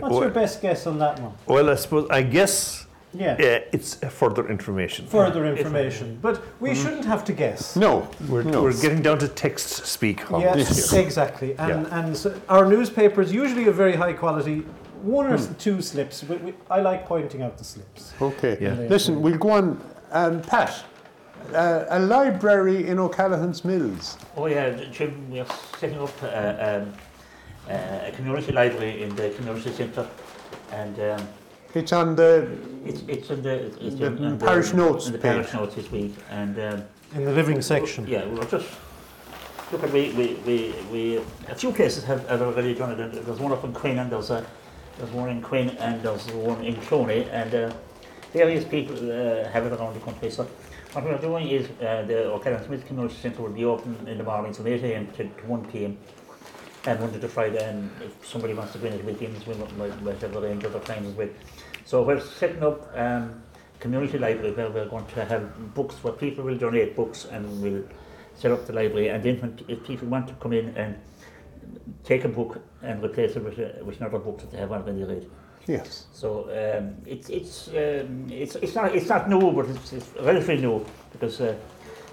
What's 0.00 0.14
your 0.16 0.30
best 0.30 0.60
guess 0.62 0.86
on 0.86 0.98
that 0.98 1.18
one? 1.20 1.32
Well, 1.46 1.70
I 1.70 1.74
suppose, 1.76 2.08
I 2.10 2.22
guess 2.22 2.86
Yeah, 3.14 3.32
uh, 3.32 3.60
it's 3.72 3.94
further 3.94 4.48
information. 4.48 5.06
further 5.06 5.46
information. 5.46 6.18
But 6.20 6.40
we 6.60 6.74
shouldn't 6.74 7.06
have 7.06 7.24
to 7.24 7.32
guess. 7.32 7.76
No, 7.76 8.08
We're, 8.28 8.42
no. 8.42 8.62
we're 8.62 8.80
getting 8.80 9.02
down 9.02 9.18
to 9.20 9.28
text 9.28 9.86
speak. 9.86 10.30
on 10.30 10.42
this 10.42 10.68
Yes, 10.68 10.92
exactly. 10.92 11.56
And, 11.58 11.86
and 11.88 12.16
so 12.16 12.38
our 12.48 12.66
newspapers 12.66 13.32
usually 13.32 13.66
of 13.66 13.74
very 13.74 13.96
high 13.96 14.12
quality. 14.12 14.64
One 15.02 15.26
or 15.26 15.38
two 15.54 15.80
slips. 15.82 16.24
We, 16.24 16.36
we, 16.36 16.54
I 16.70 16.80
like 16.80 17.06
pointing 17.06 17.42
out 17.42 17.56
the 17.58 17.64
slips. 17.64 18.12
Okay. 18.20 18.58
Yeah. 18.60 18.74
Listen, 18.88 19.22
we'll 19.22 19.38
go 19.38 19.50
on. 19.50 19.80
Um, 20.10 20.40
Pat, 20.42 20.84
uh, 21.54 21.84
a 21.90 21.98
library 22.00 22.88
in 22.88 22.98
O'Callaghan's 22.98 23.64
Mills. 23.64 24.16
Oh 24.36 24.46
yeah, 24.46 24.70
Jim, 24.90 25.30
we 25.30 25.40
are 25.40 25.46
setting 25.78 25.98
up 26.00 26.10
uh, 26.22 26.26
um, 26.82 26.92
uh, 27.68 28.06
a 28.06 28.12
community 28.16 28.52
library 28.52 29.02
in 29.02 29.14
the 29.14 29.30
community 29.30 29.70
centre, 29.70 30.08
and 30.72 30.98
um, 30.98 31.28
It's 31.74 31.92
on 31.92 32.16
the. 32.16 32.48
it's 32.86 33.02
it's 33.06 33.28
in 33.30 33.42
the 33.42 33.54
it's 33.86 33.96
The 33.96 34.06
in, 34.06 34.24
in 34.24 34.38
parish 34.38 34.72
notes 34.72 35.06
in 35.06 35.12
the 35.12 35.18
page. 35.18 35.32
parish 35.32 35.52
notes 35.52 35.74
this 35.74 35.90
week, 35.92 36.14
and 36.30 36.58
um, 36.58 36.82
In 37.14 37.24
the 37.26 37.32
living 37.32 37.60
section. 37.60 38.06
yeah, 38.06 38.26
we 38.26 38.38
were 38.38 38.46
just 38.46 38.66
look 39.70 39.82
at 39.84 39.92
we 39.92 40.10
we, 40.12 40.34
we, 40.46 40.74
we 40.90 41.16
a 41.48 41.54
few 41.54 41.70
places 41.72 42.02
have, 42.04 42.26
have 42.30 42.40
already 42.40 42.74
done 42.74 42.98
it. 42.98 43.24
There's 43.26 43.38
one 43.40 43.52
up 43.52 43.62
in 43.64 43.72
Quin, 43.74 43.98
and 43.98 44.10
there's 44.10 44.30
a 44.30 44.42
there's 44.98 45.10
one 45.12 45.30
in 45.30 45.40
Quin, 45.40 45.70
and 45.78 46.02
there's 46.02 46.26
one 46.32 46.64
in 46.64 46.74
Clooney, 46.76 47.28
and 47.32 47.54
uh, 47.54 47.72
various 48.32 48.64
people 48.64 48.96
uh, 48.96 49.48
have 49.48 49.64
it 49.66 49.72
around 49.72 49.94
the 49.94 50.00
country. 50.00 50.30
So 50.30 50.44
what 50.92 51.04
we're 51.04 51.18
doing 51.18 51.48
is 51.48 51.68
uh, 51.80 52.02
the 52.02 52.26
O'Callaghan's 52.32 52.68
Mills 52.68 52.84
Community 52.84 53.14
Centre 53.14 53.42
will 53.42 53.50
be 53.50 53.64
open 53.64 54.06
in 54.06 54.18
the 54.18 54.24
mornings 54.24 54.56
from 54.56 54.66
8 54.66 54.82
a.m. 54.82 55.06
to, 55.12 55.24
to 55.24 55.46
1 55.46 55.64
p.m. 55.66 55.96
and 56.86 57.00
Monday 57.00 57.20
to 57.20 57.28
Friday, 57.28 57.64
and 57.64 57.90
if 58.02 58.26
somebody 58.26 58.54
wants 58.54 58.72
to 58.72 58.84
in 58.84 58.92
at 58.92 59.04
weekends, 59.04 59.46
we 59.46 59.54
might, 59.54 60.20
have 60.20 60.36
a 60.36 60.40
range 60.40 60.64
of 60.64 60.74
other 60.74 60.84
times 60.84 61.08
as 61.08 61.14
well. 61.14 61.28
So 61.84 62.02
we're 62.02 62.20
setting 62.20 62.62
up 62.62 62.90
um, 62.96 63.42
community 63.80 64.18
library 64.18 64.52
where 64.52 64.70
we're 64.70 64.88
going 64.88 65.06
to 65.06 65.24
have 65.24 65.74
books 65.74 66.02
where 66.02 66.12
people 66.12 66.44
will 66.44 66.56
donate 66.56 66.96
books 66.96 67.24
and 67.26 67.62
we'll 67.62 67.84
set 68.34 68.50
up 68.50 68.66
the 68.66 68.72
library 68.72 69.08
and 69.08 69.22
then 69.22 69.58
if 69.68 69.84
people 69.84 70.08
want 70.08 70.28
to 70.28 70.34
come 70.34 70.52
in 70.52 70.68
and 70.76 70.98
take 72.04 72.24
a 72.24 72.28
book 72.28 72.60
and 72.82 73.02
replace 73.02 73.36
it 73.36 73.44
with, 73.44 73.58
a, 73.58 73.84
with 73.84 74.00
another 74.00 74.18
book 74.18 74.38
that 74.40 74.50
they 74.50 74.58
have 74.58 74.72
already 74.72 75.04
read. 75.04 75.28
Yes. 75.66 76.06
So 76.12 76.44
um, 76.44 76.94
it's 77.06 77.28
it's 77.28 77.68
um, 77.68 78.26
it's 78.30 78.56
it's 78.56 78.74
not 78.74 78.94
it's 78.94 79.08
not 79.08 79.28
new, 79.28 79.52
but 79.52 79.66
it's, 79.68 79.92
it's 79.92 80.08
relatively 80.20 80.62
new 80.62 80.84
because 81.12 81.42
uh, 81.42 81.54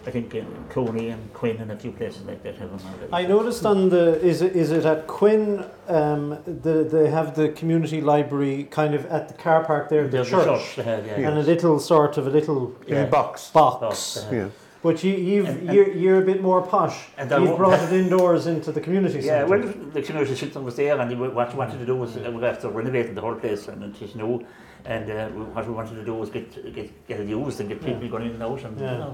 I 0.07 0.11
think 0.11 0.35
uh, 0.35 0.41
Clooney 0.69 1.13
and 1.13 1.33
Quin 1.33 1.57
and 1.61 1.71
a 1.71 1.77
few 1.77 1.91
places 1.91 2.23
like 2.25 2.43
that 2.43 2.55
have 2.57 2.69
them 2.69 2.79
already. 2.91 3.13
I 3.13 3.25
noticed 3.25 3.65
on 3.65 3.89
the 3.89 4.19
is 4.21 4.41
it 4.41 4.55
is 4.57 4.71
it 4.71 4.85
at 4.85 5.07
Quin 5.07 5.63
um, 5.87 6.37
the 6.45 6.83
they 6.83 7.09
have 7.09 7.33
the 7.35 7.49
community 7.49 8.01
library 8.01 8.65
kind 8.65 8.93
of 8.93 9.05
at 9.05 9.29
the 9.29 9.33
car 9.35 9.63
park 9.63 9.87
there, 9.89 10.03
the 10.03 10.09
There's 10.09 10.29
church, 10.29 10.75
they 10.75 10.83
have, 10.83 11.05
yeah. 11.07 11.19
Yeah. 11.19 11.29
and 11.29 11.37
a 11.39 11.43
little 11.43 11.79
sort 11.79 12.17
of 12.17 12.27
a 12.27 12.29
little 12.29 12.75
In 12.87 12.97
a 12.97 12.99
Yeah. 13.01 13.05
box. 13.05 13.49
box. 13.51 13.79
Box. 13.79 14.27
Yeah. 14.31 14.49
But 14.85 15.03
you, 15.03 15.13
you've 15.29 15.47
And- 15.49 15.61
and- 15.69 15.73
you're, 15.75 15.91
you're 16.01 16.21
a 16.21 16.25
bit 16.31 16.43
more 16.43 16.61
posh. 16.61 16.97
And 17.17 17.25
You've 17.31 17.41
won't- 17.45 17.57
brought 17.57 17.81
it 17.85 17.91
indoors 17.91 18.45
into 18.45 18.71
the 18.71 18.79
community 18.85 19.17
Yeah, 19.19 19.39
centre. 19.39 19.47
well, 19.57 19.73
the 19.97 20.01
community 20.03 20.35
centre 20.35 20.59
was 20.61 20.75
there, 20.75 20.95
and 21.01 21.19
what 21.19 21.49
we 21.53 21.57
wanted 21.57 21.79
to 21.79 21.87
do 21.87 21.95
was 21.95 22.15
uh, 22.17 22.31
we 22.31 22.45
after 22.45 22.69
renovating 22.69 23.15
the 23.15 23.21
whole 23.21 23.33
place, 23.33 23.67
and 23.67 23.81
it 23.89 23.99
is 23.99 24.13
new. 24.13 24.45
And 24.85 25.09
uh, 25.09 25.29
what 25.55 25.65
we 25.67 25.73
wanted 25.73 25.95
to 25.95 26.05
do 26.05 26.13
was 26.21 26.29
get 26.29 26.47
get 26.77 26.87
get 27.07 27.19
it 27.19 27.27
used 27.27 27.59
and 27.61 27.67
get 27.71 27.79
people 27.83 28.07
going 28.13 28.25
in 28.29 28.33
and 28.37 28.43
out, 28.43 28.61
and 28.63 28.79
Yeah. 28.79 28.91
you 28.93 28.99
know. 28.99 29.13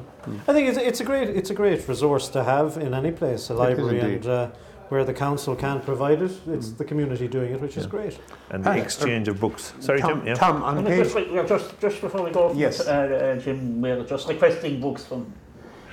I 0.49 0.51
think 0.53 0.67
it's, 0.69 0.77
it's 0.89 0.99
a 0.99 1.05
great 1.11 1.29
it's 1.39 1.51
a 1.51 1.57
great 1.61 1.87
resource 1.87 2.27
to 2.35 2.43
have 2.43 2.69
in 2.85 2.93
any 2.93 3.11
place, 3.21 3.43
a 3.49 3.53
library, 3.53 3.99
and 4.15 4.25
uh, 4.27 4.49
where 4.89 5.05
the 5.05 5.13
council 5.13 5.55
can't 5.55 5.83
provide 5.91 6.21
it, 6.27 6.33
it's 6.55 6.69
the 6.81 6.83
community 6.83 7.27
doing 7.29 7.53
it, 7.55 7.61
which 7.61 7.77
is 7.77 7.87
great. 7.87 8.19
And 8.49 8.61
the 8.65 8.71
Ah, 8.71 8.83
exchange 8.85 9.29
of 9.29 9.39
books. 9.39 9.73
Sorry, 9.79 10.01
Tom, 10.01 10.09
Jim. 10.19 10.27
Yeah. 10.27 10.33
Tom, 10.43 10.55
on 10.63 10.83
page. 10.85 11.13
just, 11.13 11.47
just 11.53 11.67
just 11.85 11.97
before 12.01 12.23
we 12.25 12.31
go, 12.31 12.51
Yes. 12.65 12.75
uh, 12.81 12.91
uh, 12.91 13.39
Jim, 13.43 13.81
we're 13.81 14.03
just 14.13 14.27
requesting 14.27 14.81
books 14.81 15.05
from 15.05 15.21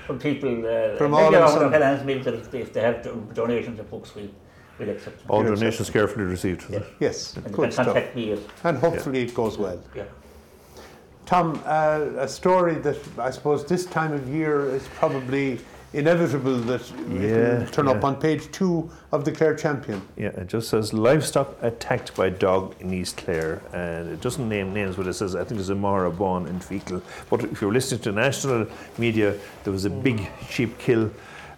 from 0.08 0.18
people. 0.18 0.48
Uh, 0.66 0.96
From 0.96 1.10
maybe 1.12 1.22
all 1.22 1.34
of 1.34 1.34
around 1.34 1.58
them. 1.60 1.70
the 1.70 1.86
Helens 1.86 2.04
Mills, 2.04 2.26
if, 2.26 2.50
they- 2.50 2.62
if 2.62 2.72
they 2.72 2.80
have 2.80 3.02
do- 3.02 3.28
donations 3.34 3.78
of 3.78 3.88
books, 3.90 4.14
we 4.16 4.30
we'll 4.78 4.88
accept 4.88 5.18
them. 5.18 5.26
All 5.30 5.42
You're 5.44 5.54
donations 5.54 5.90
carefully 5.90 6.24
received. 6.24 6.62
is 6.64 6.70
Yeah. 6.70 6.78
it? 6.78 6.86
Yes, 6.98 7.36
And 7.36 7.44
good 7.52 7.62
can 7.64 7.72
stuff. 7.72 7.86
contact 7.86 8.16
me. 8.16 8.38
And 8.64 8.78
hopefully 8.78 9.20
it 9.26 9.34
goes 9.34 9.58
well. 9.58 9.80
yeah. 9.94 10.04
Tom, 11.26 11.60
uh, 11.66 12.26
a 12.26 12.28
story 12.28 12.76
that 12.86 12.96
I 13.18 13.30
suppose 13.30 13.66
this 13.66 13.84
time 13.84 14.12
of 14.14 14.26
year 14.38 14.56
is 14.74 14.88
probably 15.00 15.60
inevitable 15.92 16.58
that 16.58 16.80
it 16.80 17.60
Yeah, 17.60 17.64
turn 17.66 17.88
up 17.88 18.04
on 18.04 18.16
page 18.16 18.50
two 18.52 18.90
of 19.12 19.24
the 19.24 19.32
Clare 19.32 19.54
Champion. 19.54 20.02
Yeah, 20.16 20.28
it 20.28 20.46
just 20.46 20.68
says 20.68 20.92
livestock 20.92 21.56
attacked 21.62 22.14
by 22.14 22.28
dog 22.30 22.74
in 22.80 22.92
East 22.92 23.16
Clare, 23.16 23.62
and 23.72 24.10
it 24.10 24.20
doesn't 24.20 24.48
name 24.48 24.74
names, 24.74 24.96
but 24.96 25.06
it 25.06 25.14
says 25.14 25.34
I 25.34 25.44
think 25.44 25.60
it's 25.60 25.70
a 25.70 25.74
Mara 25.74 26.10
Bawn 26.10 26.46
in 26.46 26.60
Feakle. 26.60 27.02
But 27.30 27.44
if 27.44 27.60
you're 27.60 27.72
listening 27.72 28.02
to 28.02 28.12
national 28.12 28.66
media, 28.98 29.36
there 29.64 29.72
was 29.72 29.84
a 29.84 29.90
big 29.90 30.28
sheep 30.48 30.78
kill 30.78 31.10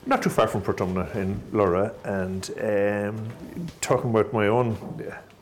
not 0.07 0.22
too 0.22 0.31
far 0.31 0.49
from 0.49 0.62
Portumna 0.62 1.14
in 1.14 1.41
Lura, 1.53 1.93
and 2.05 2.51
um, 2.62 3.28
talking 3.81 4.11
about 4.11 4.33
my 4.33 4.47
own 4.47 4.76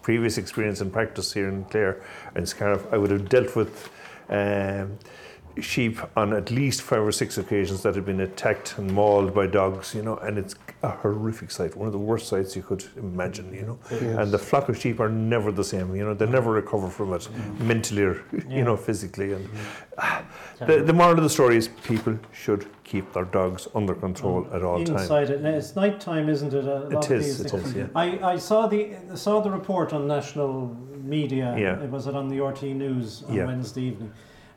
previous 0.03 0.37
experience 0.39 0.81
and 0.81 0.93
practice 0.93 1.33
here 1.33 1.49
in 1.49 1.65
Clare 1.67 2.03
and 2.35 2.49
Scariff, 2.49 2.85
I 2.93 2.97
would 2.97 3.11
have 3.11 3.29
dealt 3.29 3.55
with. 3.55 3.91
Um, 4.29 4.99
sheep 5.61 5.99
on 6.17 6.33
at 6.33 6.51
least 6.51 6.83
five 6.83 7.01
or 7.03 7.13
six 7.13 7.39
occasions 7.39 7.83
that 7.83 7.95
have 7.95 8.05
been 8.05 8.21
attacked 8.21 8.77
and 8.79 8.93
mauled 8.93 9.35
by 9.35 9.47
dogs, 9.47 9.95
you 9.95 10.03
know, 10.03 10.17
and 10.19 10.39
it's 10.39 10.55
a 10.83 10.91
horrific 10.91 11.51
sight, 11.51 11.77
one 11.77 11.87
of 11.87 11.93
the 11.93 11.99
worst 11.99 12.29
sights 12.29 12.55
you 12.57 12.63
could 12.63 12.85
imagine, 12.97 13.53
you 13.53 13.63
know. 13.63 13.79
And 14.21 14.31
the 14.31 14.39
flock 14.39 14.69
of 14.69 14.79
sheep 14.79 15.01
are 15.01 15.09
never 15.09 15.51
the 15.53 15.65
same, 15.65 15.95
you 15.95 16.05
know, 16.05 16.15
they 16.15 16.27
never 16.27 16.53
recover 16.53 16.89
from 16.89 17.13
it 17.15 17.29
mentally 17.59 18.03
or, 18.03 18.23
you 18.49 18.65
know, 18.65 18.77
physically. 18.77 19.33
And 19.33 19.49
ah, 19.99 20.25
the, 20.67 20.83
the 20.83 20.93
moral 20.93 21.17
of 21.17 21.23
the 21.23 21.31
story 21.31 21.57
is 21.57 21.69
people 21.85 22.19
should 22.33 22.67
keep 22.85 23.13
their 23.13 23.25
dogs 23.25 23.69
under 23.75 23.95
control 23.95 24.47
at 24.53 24.63
all 24.63 24.79
times. 24.85 25.03
Inside 25.03 25.31
it, 25.31 25.45
it's 25.45 25.77
night 25.77 26.01
time, 26.01 26.29
isn't 26.29 26.55
it? 26.55 26.65
A 26.65 26.79
lot 26.89 27.11
It 27.11 27.17
of 27.17 27.23
these 27.23 27.41
it 27.41 27.51
things. 27.51 27.67
is, 27.69 27.75
yeah. 27.75 27.87
I, 27.95 28.33
I 28.33 28.37
saw 28.37 28.67
the 28.67 28.97
saw 29.15 29.41
the 29.41 29.51
report 29.51 29.93
on 29.93 30.07
national 30.07 30.75
media. 31.03 31.55
Yeah. 31.59 31.83
It 31.83 31.91
was 31.91 32.07
it 32.07 32.15
on 32.15 32.29
the 32.29 32.39
RTÉ 32.39 32.75
News 32.75 33.25
on 33.29 33.35
Yeah. 33.35 33.47
Wednesday 33.47 33.83
evening, 33.83 34.13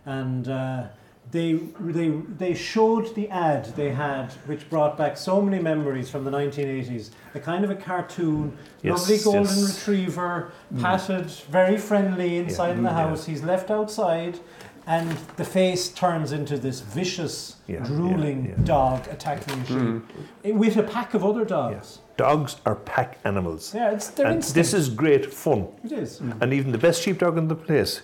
and 0.05 0.47
uh, 0.47 0.83
they 1.31 1.53
they 1.79 2.09
they 2.37 2.53
showed 2.53 3.13
the 3.15 3.29
ad 3.29 3.65
they 3.75 3.91
had, 3.91 4.33
which 4.47 4.69
brought 4.69 4.97
back 4.97 5.15
so 5.17 5.41
many 5.41 5.61
memories 5.61 6.09
from 6.09 6.23
the 6.25 6.31
1980s. 6.31 7.11
A 7.35 7.39
kind 7.39 7.63
of 7.63 7.69
a 7.69 7.75
cartoon, 7.75 8.57
Yes, 8.81 8.99
lovely 8.99 9.17
golden 9.23 9.41
yes. 9.43 9.57
Mm. 9.57 9.77
retriever, 9.77 10.51
patted, 10.81 11.25
very 11.49 11.77
friendly 11.77 12.37
inside 12.37 12.71
in 12.77 12.83
the 12.83 12.89
Yeah. 12.89 13.07
house. 13.09 13.25
He's 13.25 13.43
left 13.43 13.69
outside. 13.71 14.39
and 14.87 15.11
the 15.37 15.45
face 15.45 15.89
turns 15.89 16.31
into 16.31 16.57
this 16.57 16.79
vicious, 16.79 17.57
Yeah, 17.67 17.83
drooling 17.85 18.45
yeah, 18.45 18.51
yeah. 18.57 18.63
dog 18.65 19.07
attacking 19.11 19.59
the 19.61 19.67
sheep 19.67 20.03
eh, 20.43 20.51
with 20.51 20.75
a 20.75 20.81
pack 20.83 21.13
of 21.13 21.23
other 21.23 21.45
dogs. 21.45 21.99
Dogs 22.17 22.55
are 22.65 22.75
pack 22.75 23.19
animals. 23.23 23.75
Yeah, 23.75 23.91
it's 23.91 24.07
their 24.07 24.25
and 24.25 24.37
instinct. 24.37 24.55
this 24.55 24.73
is 24.73 24.89
great 24.89 25.31
fun. 25.31 25.67
it 25.83 25.91
is. 25.91 26.19
And 26.41 26.51
even 26.51 26.71
the 26.71 26.79
best 26.79 27.03
sheepdog 27.03 27.37
in 27.37 27.47
the 27.47 27.55
place, 27.55 28.01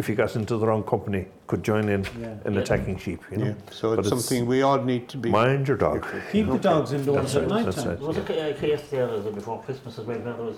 if 0.00 0.08
you 0.08 0.14
got 0.16 0.34
into 0.34 0.56
the 0.56 0.66
wrong 0.66 0.82
company, 0.82 1.26
could 1.46 1.62
join 1.62 1.88
in 1.94 2.02
Yeah. 2.20 2.34
in 2.46 2.54
Yeah. 2.54 2.60
attacking 2.62 2.96
sheep. 3.04 3.20
You 3.30 3.36
know? 3.38 3.46
Yeah, 3.46 3.54
so 3.70 3.84
But 3.94 4.00
it's 4.00 4.08
something 4.08 4.46
we 4.46 4.62
all 4.62 4.82
need 4.92 5.04
to 5.12 5.16
be. 5.18 5.28
Mind 5.30 5.68
your 5.68 5.76
dog. 5.76 6.04
Keep 6.32 6.46
the 6.56 6.58
dogs 6.70 6.92
indoors 6.92 7.16
That's 7.16 7.36
at 7.36 7.42
right, 7.42 7.50
night 7.56 7.64
that's 7.66 7.76
time. 7.76 7.88
right. 7.90 7.98
There 7.98 8.08
was 8.08 8.16
a 8.24 8.26
ca- 8.30 8.50
a 8.50 8.54
case 8.54 8.82
there 8.90 9.08
uh, 9.08 9.18
before 9.40 9.58
Christmas 9.66 9.98
as 9.98 10.04
well, 10.06 10.18
where 10.18 10.32
there 10.38 10.46
was 10.52 10.56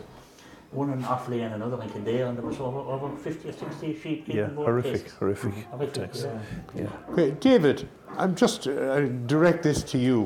one 0.83 0.91
in 0.95 1.03
Offaly 1.15 1.41
and 1.45 1.53
another 1.59 1.79
in 1.83 1.89
Kildare, 1.95 2.27
and 2.29 2.35
there 2.39 2.47
was 2.47 2.59
over, 2.61 2.79
over 2.95 3.09
50 3.17 3.49
or 3.51 3.53
60 3.53 3.99
sheep 4.03 4.25
Yeah, 4.27 4.45
in 4.49 4.55
both 4.55 4.67
horrific, 4.67 4.93
places. 5.03 5.19
horrific. 5.19 5.55
Horrific, 5.73 5.95
Thanks. 5.97 6.27
yeah. 6.75 6.87
Okay, 7.11 7.29
David, 7.51 7.89
I'm 8.17 8.35
just 8.45 8.67
uh, 8.69 9.01
direct 9.35 9.63
this 9.65 9.83
to 9.93 9.99
you. 9.99 10.19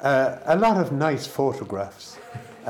Uh, 0.00 0.36
a 0.46 0.56
lot 0.56 0.76
of 0.78 0.86
nice 0.92 1.26
photographs. 1.26 2.16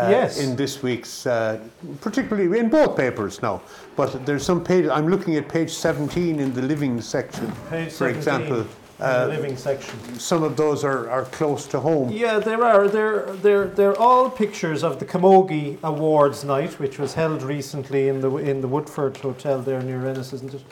Uh, 0.00 0.10
Yes. 0.10 0.38
In 0.40 0.56
this 0.56 0.82
week's, 0.82 1.26
uh, 1.26 1.58
particularly 2.00 2.58
in 2.58 2.68
both 2.68 2.96
papers 2.96 3.42
now, 3.42 3.60
but 3.96 4.24
there's 4.26 4.44
some 4.44 4.62
page. 4.64 4.86
I'm 4.86 5.08
looking 5.08 5.36
at 5.36 5.48
page 5.48 5.70
17 5.70 6.40
in 6.40 6.52
the 6.54 6.62
living 6.62 7.00
section, 7.00 7.52
Page 7.68 7.88
for 7.92 8.08
17 8.12 8.16
example. 8.16 8.60
in 8.60 8.66
Uh, 9.00 9.24
the 9.26 9.32
living 9.36 9.56
section. 9.56 9.96
some 10.18 10.42
of 10.42 10.56
those 10.56 10.84
are, 10.84 11.08
are 11.10 11.24
close 11.38 11.66
to 11.66 11.80
home. 11.80 12.10
Yeah, 12.12 12.38
there 12.38 12.62
are. 12.62 12.86
They're, 12.88 13.24
they're, 13.42 13.66
they're 13.78 13.98
all 13.98 14.28
pictures 14.30 14.82
of 14.84 14.98
the 14.98 15.06
Camogie 15.06 15.78
Awards 15.82 16.44
night, 16.44 16.78
which 16.78 16.98
was 16.98 17.14
held 17.14 17.42
recently 17.42 18.08
in 18.08 18.20
the 18.20 18.30
in 18.50 18.60
the 18.60 18.68
Woodford 18.68 19.16
Hotel 19.16 19.62
there 19.62 19.82
near 19.82 20.06
Ennis, 20.06 20.32
isn't 20.34 20.52
it? 20.54 20.62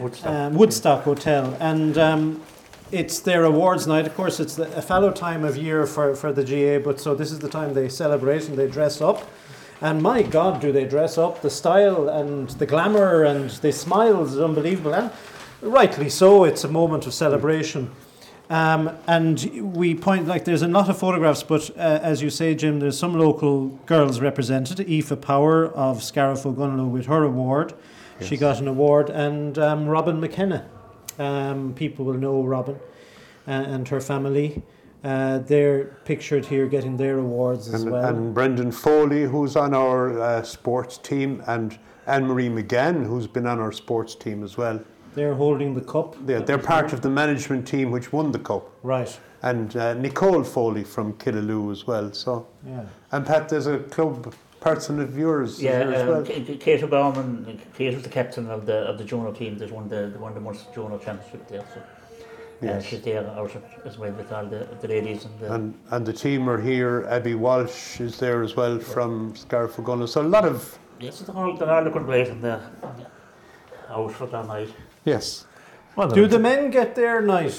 Woodstock. 0.00 0.32
Um, 0.34 0.54
Woodstock 0.54 1.04
Hotel. 1.04 1.56
And 1.60 1.96
um, 1.98 2.40
it's 2.90 3.20
their 3.20 3.44
awards 3.44 3.86
night. 3.86 4.06
Of 4.06 4.14
course, 4.14 4.40
it's 4.40 4.56
the, 4.56 4.74
a 4.76 4.82
fallow 4.82 5.10
time 5.10 5.44
of 5.44 5.56
year 5.56 5.86
for, 5.86 6.14
for 6.14 6.32
the 6.32 6.44
GA, 6.44 6.78
but 6.78 7.00
so 7.00 7.14
this 7.14 7.30
is 7.32 7.38
the 7.38 7.48
time 7.48 7.74
they 7.74 7.88
celebrate 7.88 8.48
and 8.48 8.56
they 8.56 8.68
dress 8.68 9.00
up. 9.00 9.28
And 9.80 10.02
my 10.02 10.22
God, 10.22 10.60
do 10.60 10.72
they 10.72 10.84
dress 10.84 11.18
up? 11.18 11.40
The 11.40 11.50
style 11.50 12.08
and 12.08 12.48
the 12.50 12.66
glamour 12.66 13.22
and 13.24 13.50
the 13.50 13.72
smiles 13.72 14.32
is 14.32 14.40
unbelievable. 14.40 14.94
And 14.94 15.10
rightly 15.60 16.08
so, 16.08 16.44
it's 16.44 16.64
a 16.64 16.68
moment 16.68 17.06
of 17.06 17.14
celebration. 17.14 17.90
Um, 18.50 18.96
and 19.06 19.74
we 19.76 19.94
point 19.94 20.26
like 20.26 20.46
there's 20.46 20.62
a 20.62 20.68
lot 20.68 20.88
of 20.88 20.98
photographs, 20.98 21.42
but 21.42 21.70
uh, 21.76 22.00
as 22.02 22.22
you 22.22 22.30
say, 22.30 22.54
Jim, 22.54 22.80
there's 22.80 22.98
some 22.98 23.14
local 23.14 23.68
girls 23.84 24.20
represented. 24.20 24.80
Aoife 24.80 25.20
Power 25.20 25.66
of 25.66 26.02
Scariff 26.02 26.44
Ogonnelloe 26.44 26.88
with 26.88 27.06
her 27.06 27.22
award. 27.22 27.74
She 28.20 28.36
got 28.36 28.58
an 28.58 28.66
award, 28.66 29.10
and 29.10 29.58
um, 29.58 29.86
Robin 29.86 30.18
McKenna. 30.18 30.66
Um, 31.18 31.74
people 31.74 32.04
will 32.04 32.14
know 32.18 32.42
Robin 32.42 32.76
uh, 33.46 33.50
and 33.50 33.86
her 33.88 34.00
family. 34.00 34.62
Uh, 35.04 35.38
they're 35.38 35.84
pictured 36.04 36.44
here 36.46 36.66
getting 36.66 36.96
their 36.96 37.18
awards 37.18 37.68
as 37.72 37.82
And, 37.82 37.92
well. 37.92 38.04
and 38.04 38.34
Brendan 38.34 38.72
Foley, 38.72 39.24
who's 39.24 39.56
on 39.56 39.72
our 39.74 40.20
uh, 40.20 40.42
sports 40.42 40.98
team, 40.98 41.42
and 41.46 41.78
Anne 42.06 42.26
Marie 42.26 42.48
McGann, 42.48 43.06
who's 43.06 43.26
been 43.26 43.46
on 43.46 43.58
our 43.60 43.72
sports 43.72 44.14
team 44.14 44.42
as 44.42 44.56
well. 44.56 44.80
they're 45.14 45.34
holding 45.34 45.74
the 45.74 45.80
cup. 45.80 46.14
They're, 46.26 46.40
they're 46.40 46.58
part 46.58 46.92
of 46.92 47.00
the 47.00 47.10
management 47.10 47.66
team 47.66 47.90
which 47.90 48.12
won 48.12 48.30
the 48.32 48.38
cup. 48.38 48.70
Right. 48.82 49.18
And 49.42 49.76
uh, 49.76 49.94
Nicole 49.94 50.42
Foley 50.44 50.84
from 50.84 51.12
Killaloe 51.14 51.70
as 51.72 51.86
well. 51.86 52.12
So, 52.12 52.46
Yeah. 52.66 52.84
and 53.12 53.24
Pat, 53.26 53.48
there's 53.48 53.66
a 53.66 53.78
club 53.78 54.34
person 54.60 55.00
of 55.00 55.16
yours 55.16 55.62
Yeah, 55.62 55.84
here 55.84 55.92
as 55.94 56.02
um, 56.02 56.08
well. 56.08 56.22
K- 56.22 56.42
K- 56.44 56.56
Kate 56.56 56.82
O'Gorman, 56.82 57.60
was 57.78 58.02
the 58.02 58.08
captain 58.08 58.50
of 58.50 58.66
the 58.66 58.78
of 58.90 58.98
the 58.98 59.04
Juno 59.04 59.32
team. 59.32 59.56
There's 59.58 59.72
won 59.72 59.88
the 59.88 60.12
won 60.18 60.34
the 60.34 60.40
Munster 60.40 60.68
Juno 60.74 60.98
championship 60.98 61.46
there. 61.48 61.64
So 61.74 62.68
uh, 62.68 62.80
she's 62.80 63.02
there 63.02 63.24
out 63.30 63.52
as 63.84 63.98
well 63.98 64.10
with 64.12 64.32
all 64.32 64.44
the, 64.44 64.66
the 64.80 64.88
ladies 64.88 65.24
and 65.24 65.38
the, 65.38 65.52
And, 65.54 65.74
and 65.90 66.04
the 66.04 66.12
team 66.12 66.48
are 66.50 66.60
here. 66.60 67.06
Abby 67.08 67.34
Walsh 67.34 68.00
is 68.00 68.18
there 68.18 68.42
as 68.42 68.56
well 68.56 68.78
from 68.80 69.36
Scariff 69.36 69.76
Ogonnelloe. 69.76 70.08
So 70.08 70.22
a 70.22 70.24
lot 70.24 70.44
of 70.44 70.76
yes, 70.98 71.20
they're 71.20 71.36
all, 71.36 71.56
they're 71.56 71.70
all 71.70 71.84
looking 71.84 72.02
great 72.02 72.28
and 72.28 72.42
they're 72.42 72.60
out 73.90 74.12
for 74.12 74.26
that 74.26 74.46
night. 74.46 74.70
yes. 75.04 75.44
Well, 75.96 76.08
Do 76.08 76.26
the 76.28 76.38
men 76.38 76.70
get 76.70 76.94
their 76.94 77.20
night? 77.20 77.54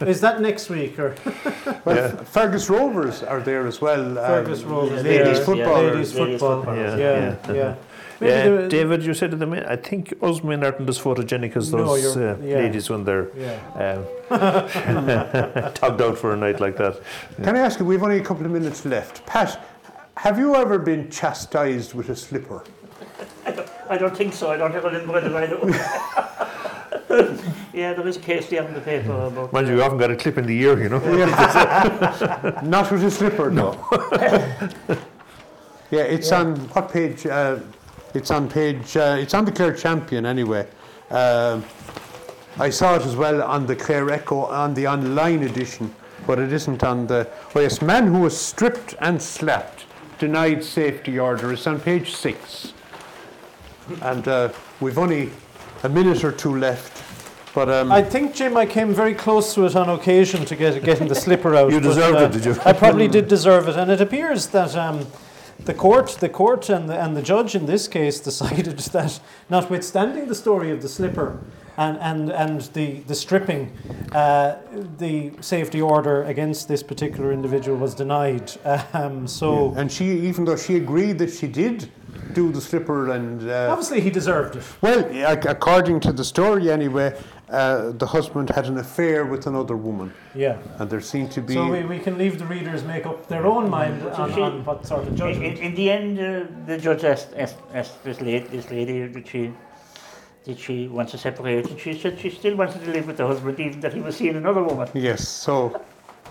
Is 0.00 0.20
that 0.20 0.40
next 0.40 0.68
week 0.70 0.98
or 0.98 1.14
Well, 1.84 1.96
Yeah. 1.96 2.16
Fergus 2.24 2.68
Rovers 2.68 3.22
are 3.22 3.40
there 3.40 3.66
as 3.66 3.80
well. 3.80 4.18
um, 4.18 4.26
Fergus 4.26 4.62
Rovers? 4.62 5.02
ladies 5.04 5.38
Yeah, 5.38 5.44
football. 5.44 5.82
Ladies 5.82 6.14
Ladies 6.14 6.40
football. 6.40 6.56
football. 6.62 6.76
Yeah, 6.76 6.96
Yeah, 6.96 7.36
yeah. 7.48 7.54
yeah. 7.54 7.74
Maybe 8.20 8.32
Yeah, 8.62 8.68
David, 8.68 9.02
you 9.04 9.14
said 9.14 9.30
to 9.32 9.36
the 9.36 9.46
men, 9.46 9.64
I 9.64 9.74
think 9.76 10.14
us 10.22 10.42
men 10.44 10.62
aren't 10.64 10.88
as 10.88 10.98
photogenic 10.98 11.56
as 11.56 11.70
those 11.72 12.02
you're- 12.16 12.28
uh, 12.30 12.36
yeah. 12.42 12.56
ladies 12.58 12.88
when 12.90 13.04
they're 13.04 13.28
Yeah. 13.36 13.96
um, 14.30 15.72
tugged 15.74 16.00
out 16.02 16.16
for 16.18 16.32
a 16.32 16.36
night 16.36 16.60
like 16.60 16.76
that. 16.76 17.00
Can 17.42 17.56
I 17.56 17.60
ask 17.60 17.78
you, 17.80 17.84
we've 17.84 18.02
only 18.02 18.18
a 18.18 18.24
couple 18.24 18.44
of 18.46 18.52
minutes 18.52 18.84
left. 18.84 19.24
Pat, 19.26 19.60
have 20.16 20.38
you 20.38 20.54
ever 20.54 20.78
been 20.78 21.10
chastised 21.10 21.94
with 21.94 22.08
a 22.10 22.16
slipper? 22.16 22.62
I 23.90 23.98
don't 23.98 24.16
think 24.16 24.32
so. 24.34 24.50
I 24.50 24.56
don't 24.56 24.72
have 24.72 24.84
a 24.84 24.90
little 24.90 25.12
bit 25.12 25.24
of 25.24 25.34
I 25.34 25.46
know. 25.46 25.60
yeah, 27.74 27.92
there 27.92 28.06
is 28.06 28.16
a 28.16 28.20
case 28.20 28.48
there 28.48 28.66
in 28.66 28.72
the 28.72 28.80
paper 28.80 29.12
about. 29.12 29.52
Mind 29.52 29.68
you, 29.68 29.74
you 29.76 29.82
often 29.82 29.98
got 29.98 30.10
a 30.10 30.16
clip 30.16 30.38
in 30.38 30.46
the 30.46 30.58
ear, 30.58 30.82
you 30.82 30.88
know. 30.88 30.98
Not 32.62 32.90
with 32.90 33.04
a 33.04 33.10
slipper, 33.10 33.50
no. 33.50 33.72
yeah, 35.90 36.04
it's 36.04 36.32
on 36.32 36.56
what 36.70 36.90
page? 36.90 37.26
Uh, 37.26 37.58
it's 38.14 38.30
on 38.30 38.48
page. 38.48 38.96
Uh, 38.96 39.18
it's 39.20 39.34
on 39.34 39.44
the 39.44 39.52
Clare 39.52 39.74
Champion 39.74 40.24
anyway. 40.24 40.66
Um, 41.10 41.64
I 42.58 42.70
saw 42.70 42.94
it 42.96 43.02
as 43.02 43.14
well 43.14 43.42
on 43.42 43.66
the 43.66 43.76
Clare 43.76 44.10
Echo 44.10 44.46
on 44.46 44.72
the 44.72 44.86
online 44.86 45.42
edition, 45.42 45.94
but 46.26 46.38
it 46.38 46.50
isn't 46.50 46.82
on 46.82 47.06
the. 47.06 47.28
Oh 47.54 47.60
yes, 47.60 47.82
man 47.82 48.06
who 48.06 48.20
was 48.20 48.38
stripped 48.38 48.94
and 49.00 49.20
slapped, 49.20 49.84
denied 50.18 50.64
safety 50.64 51.18
order. 51.18 51.52
It's 51.52 51.66
on 51.66 51.78
page 51.78 52.14
six, 52.14 52.72
and 54.00 54.26
uh, 54.26 54.50
we've 54.80 54.98
only 54.98 55.30
a 55.82 55.88
minute 55.90 56.24
or 56.24 56.32
two 56.32 56.56
left. 56.56 57.01
But 57.54 57.68
um, 57.68 57.92
I 57.92 58.02
think, 58.02 58.34
Jim, 58.34 58.56
I 58.56 58.64
came 58.64 58.94
very 58.94 59.14
close 59.14 59.54
to 59.54 59.66
it 59.66 59.76
on 59.76 59.90
occasion 59.90 60.44
to 60.46 60.56
get 60.56 60.82
getting 60.82 61.08
the 61.08 61.14
slipper 61.14 61.54
out. 61.54 61.70
You 61.72 61.80
but, 61.80 61.88
deserved 61.88 62.18
uh, 62.18 62.24
it, 62.24 62.32
did 62.32 62.44
you? 62.44 62.56
I 62.64 62.72
probably 62.72 63.08
did 63.16 63.28
deserve 63.28 63.68
it, 63.68 63.76
and 63.76 63.90
it 63.90 64.00
appears 64.00 64.48
that 64.48 64.74
um, 64.74 65.06
the 65.64 65.74
court, 65.74 66.16
the 66.20 66.28
court, 66.28 66.68
and 66.70 66.88
the, 66.88 66.98
and 66.98 67.16
the 67.16 67.22
judge 67.22 67.54
in 67.54 67.66
this 67.66 67.88
case 67.88 68.20
decided 68.20 68.78
that, 68.92 69.20
notwithstanding 69.50 70.28
the 70.28 70.34
story 70.34 70.70
of 70.70 70.80
the 70.82 70.88
slipper 70.88 71.38
and 71.76 71.98
and 71.98 72.30
and 72.30 72.60
the 72.72 73.00
the 73.00 73.14
stripping, 73.14 73.76
uh, 74.12 74.56
the 74.98 75.32
safety 75.40 75.80
order 75.80 76.24
against 76.24 76.68
this 76.68 76.82
particular 76.82 77.32
individual 77.32 77.76
was 77.76 77.94
denied. 77.94 78.52
Um, 78.92 79.26
so 79.26 79.74
and 79.76 79.90
she, 79.90 80.06
even 80.28 80.44
though 80.44 80.56
she 80.56 80.76
agreed 80.76 81.18
that 81.18 81.30
she 81.30 81.48
did 81.48 81.90
do 82.32 82.52
the 82.52 82.60
slipper 82.60 83.10
and. 83.10 83.48
Uh, 83.48 83.68
obviously 83.70 84.00
he 84.00 84.10
deserved 84.10 84.56
it. 84.56 84.64
Well, 84.80 85.04
according 85.48 86.00
to 86.00 86.12
the 86.12 86.24
story 86.24 86.70
anyway, 86.70 87.18
uh, 87.52 87.92
the 87.92 88.06
husband 88.06 88.48
had 88.50 88.66
an 88.66 88.78
affair 88.78 89.24
with 89.26 89.46
another 89.46 89.76
woman, 89.76 90.12
Yeah. 90.34 90.56
and 90.78 90.88
there 90.90 91.00
seemed 91.02 91.30
to 91.32 91.40
be. 91.42 91.54
So 91.54 91.66
we, 91.70 91.82
we 91.84 91.98
can 91.98 92.16
leave 92.18 92.38
the 92.38 92.46
readers 92.46 92.82
make 92.82 93.04
up 93.06 93.28
their 93.28 93.46
own 93.46 93.68
mind 93.70 94.00
So 94.02 94.22
on, 94.22 94.34
she- 94.34 94.40
on 94.40 94.64
what 94.64 94.86
sort 94.86 95.06
of 95.06 95.14
judgment. 95.14 95.58
in, 95.58 95.64
in 95.66 95.74
the 95.74 95.90
end, 95.90 96.18
uh, 96.18 96.46
the 96.66 96.78
judge 96.78 97.04
asked, 97.04 97.28
asked, 97.36 97.58
asked 97.74 98.02
this, 98.04 98.20
lady, 98.20 98.46
this 98.48 98.70
lady 98.70 99.06
did 99.08 99.28
she 99.28 99.52
did 100.44 100.58
she 100.58 100.88
want 100.88 101.08
to 101.10 101.18
separate, 101.18 101.68
and 101.70 101.78
she 101.78 101.92
said 101.96 102.18
she 102.18 102.28
still 102.30 102.56
wanted 102.56 102.82
to 102.84 102.90
live 102.90 103.06
with 103.06 103.16
the 103.16 103.26
husband, 103.26 103.60
even 103.60 103.78
that 103.80 103.92
he 103.92 104.00
was 104.00 104.16
seeing 104.16 104.34
another 104.34 104.62
woman. 104.62 104.88
yes. 104.94 105.28
So, 105.28 105.80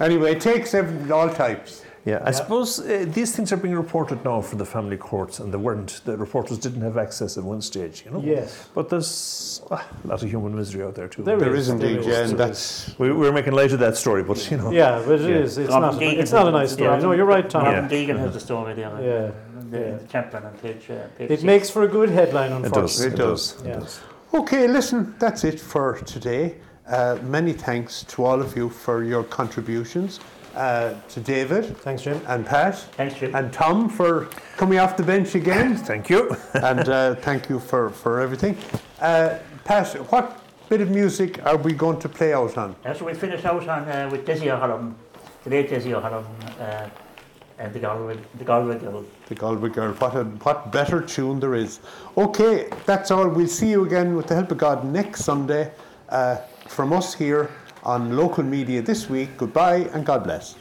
anyway, 0.01 0.31
it 0.33 0.41
takes 0.41 0.73
every, 0.73 1.09
all 1.11 1.29
types. 1.29 1.83
Yeah, 2.03 2.17
I 2.23 2.29
Yeah. 2.29 2.31
suppose 2.31 2.79
uh, 2.79 3.05
these 3.13 3.35
things 3.35 3.51
are 3.53 3.57
being 3.57 3.75
reported 3.75 4.25
now 4.25 4.41
from 4.41 4.57
the 4.57 4.65
family 4.65 4.97
courts, 4.97 5.39
and 5.39 5.53
they 5.53 5.57
weren't. 5.57 6.01
The 6.05 6.17
reporters 6.17 6.57
didn't 6.57 6.81
have 6.81 6.97
access 6.97 7.37
at 7.37 7.43
one 7.43 7.61
stage, 7.61 8.03
you 8.05 8.11
know. 8.11 8.21
Yes. 8.23 8.67
But 8.73 8.89
there's 8.89 9.61
ah, 9.69 9.85
a 10.03 10.07
lot 10.07 10.23
of 10.23 10.29
human 10.29 10.55
misery 10.55 10.83
out 10.83 10.95
there 10.95 11.07
too. 11.07 11.21
There 11.23 11.37
There 11.37 11.53
is, 11.53 11.67
is 11.67 11.69
indeed, 11.69 11.93
there 11.93 11.99
is, 11.99 12.07
yeah, 12.07 12.23
and 12.29 12.37
that's. 12.39 12.95
we, 12.97 13.11
we're 13.11 13.31
making 13.31 13.53
light 13.53 13.71
of 13.71 13.79
that 13.79 13.95
story, 13.97 14.23
but 14.23 14.37
you 14.49 14.57
know. 14.57 14.71
Yeah, 14.71 15.03
but 15.05 15.21
it 15.21 15.29
Yeah. 15.29 15.43
is. 15.45 15.57
It's 15.59 15.69
Robin 15.69 15.81
not. 15.91 16.01
Deegan 16.01 16.17
It's 16.21 16.31
not 16.31 16.47
a 16.47 16.51
nice 16.51 16.71
story. 16.73 16.89
yeah. 16.89 16.99
No, 17.05 17.11
you're 17.11 17.25
right, 17.35 17.47
Tom. 17.47 17.65
Robin 17.65 17.83
Yeah. 17.83 17.89
Deegan 17.95 18.17
has 18.17 18.33
the 18.33 18.39
story 18.39 18.73
there. 18.73 18.89
Yeah, 18.89 19.31
The, 19.69 19.79
yeah. 19.79 19.97
the 19.97 20.07
champion 20.07 20.43
on 20.45 20.53
page, 20.63 20.89
uh, 20.89 20.95
page 21.17 21.29
It 21.29 21.39
six. 21.39 21.43
makes 21.43 21.69
for 21.69 21.83
a 21.83 21.87
good 21.87 22.09
headline, 22.09 22.51
It 22.51 22.73
does. 22.73 22.99
unfortunately. 22.99 23.13
It 23.13 23.17
does. 23.29 23.41
It 23.61 23.67
Yeah. 23.67 23.79
does. 23.79 23.99
Okay, 24.33 24.67
listen, 24.67 25.13
that's 25.19 25.43
it 25.43 25.59
for 25.59 25.99
today. 26.15 26.55
Uh, 26.89 27.17
many 27.37 27.53
thanks 27.53 28.03
to 28.11 28.25
all 28.25 28.41
of 28.41 28.55
you 28.57 28.69
for 28.69 29.03
your 29.03 29.23
contributions. 29.23 30.19
Uh, 30.55 30.93
to 31.07 31.21
David 31.21 31.77
Thanks, 31.77 32.01
Jim. 32.03 32.19
and 32.27 32.45
Pat 32.45 32.75
Thanks, 32.97 33.15
Jim. 33.15 33.33
and 33.33 33.53
Tom 33.53 33.87
for 33.87 34.25
coming 34.57 34.79
off 34.79 34.97
the 34.97 35.03
bench 35.03 35.33
again. 35.35 35.77
Thank 35.89 36.09
you. 36.09 36.35
and 36.55 36.89
uh, 36.89 37.15
thank 37.15 37.47
you 37.49 37.57
for, 37.57 37.89
for 37.89 38.19
everything. 38.19 38.57
Uh, 38.99 39.37
Pat, 39.63 39.87
what 40.11 40.41
bit 40.67 40.81
of 40.81 40.89
music 40.89 41.43
are 41.45 41.55
we 41.55 41.71
going 41.71 41.99
to 41.99 42.09
play 42.09 42.33
out 42.33 42.57
on? 42.57 42.75
Uh, 42.83 42.93
so 42.93 43.05
we 43.05 43.13
finish 43.13 43.45
out 43.45 43.65
on 43.67 43.87
uh, 43.87 44.09
with 44.11 44.25
Desi 44.25 44.47
O'Halloran, 44.47 44.93
the 45.45 45.49
late 45.51 45.69
Desi 45.69 45.93
O'Halloran, 45.93 46.25
uh, 46.59 46.89
and 47.57 47.73
the 47.73 47.79
Galway, 47.79 48.17
the 48.37 48.43
Galway 48.43 48.77
Girl. 48.77 49.05
The 49.27 49.35
Galway 49.35 49.69
Girl. 49.69 49.93
What, 49.93 50.15
a, 50.15 50.23
what 50.25 50.71
better 50.73 51.01
tune 51.01 51.39
there 51.39 51.55
is. 51.55 51.79
Okay, 52.17 52.69
that's 52.85 53.09
all. 53.09 53.29
We'll 53.29 53.47
see 53.47 53.69
you 53.69 53.85
again 53.85 54.15
with 54.17 54.27
the 54.27 54.35
help 54.35 54.51
of 54.51 54.57
God 54.57 54.83
next 54.83 55.23
Sunday. 55.23 55.71
uh, 56.09 56.37
from 56.67 56.93
us 56.93 57.13
here 57.13 57.49
on 57.83 58.15
local 58.15 58.43
media 58.43 58.81
this 58.81 59.09
week. 59.09 59.37
Goodbye 59.37 59.89
and 59.93 60.05
God 60.05 60.23
bless. 60.23 60.55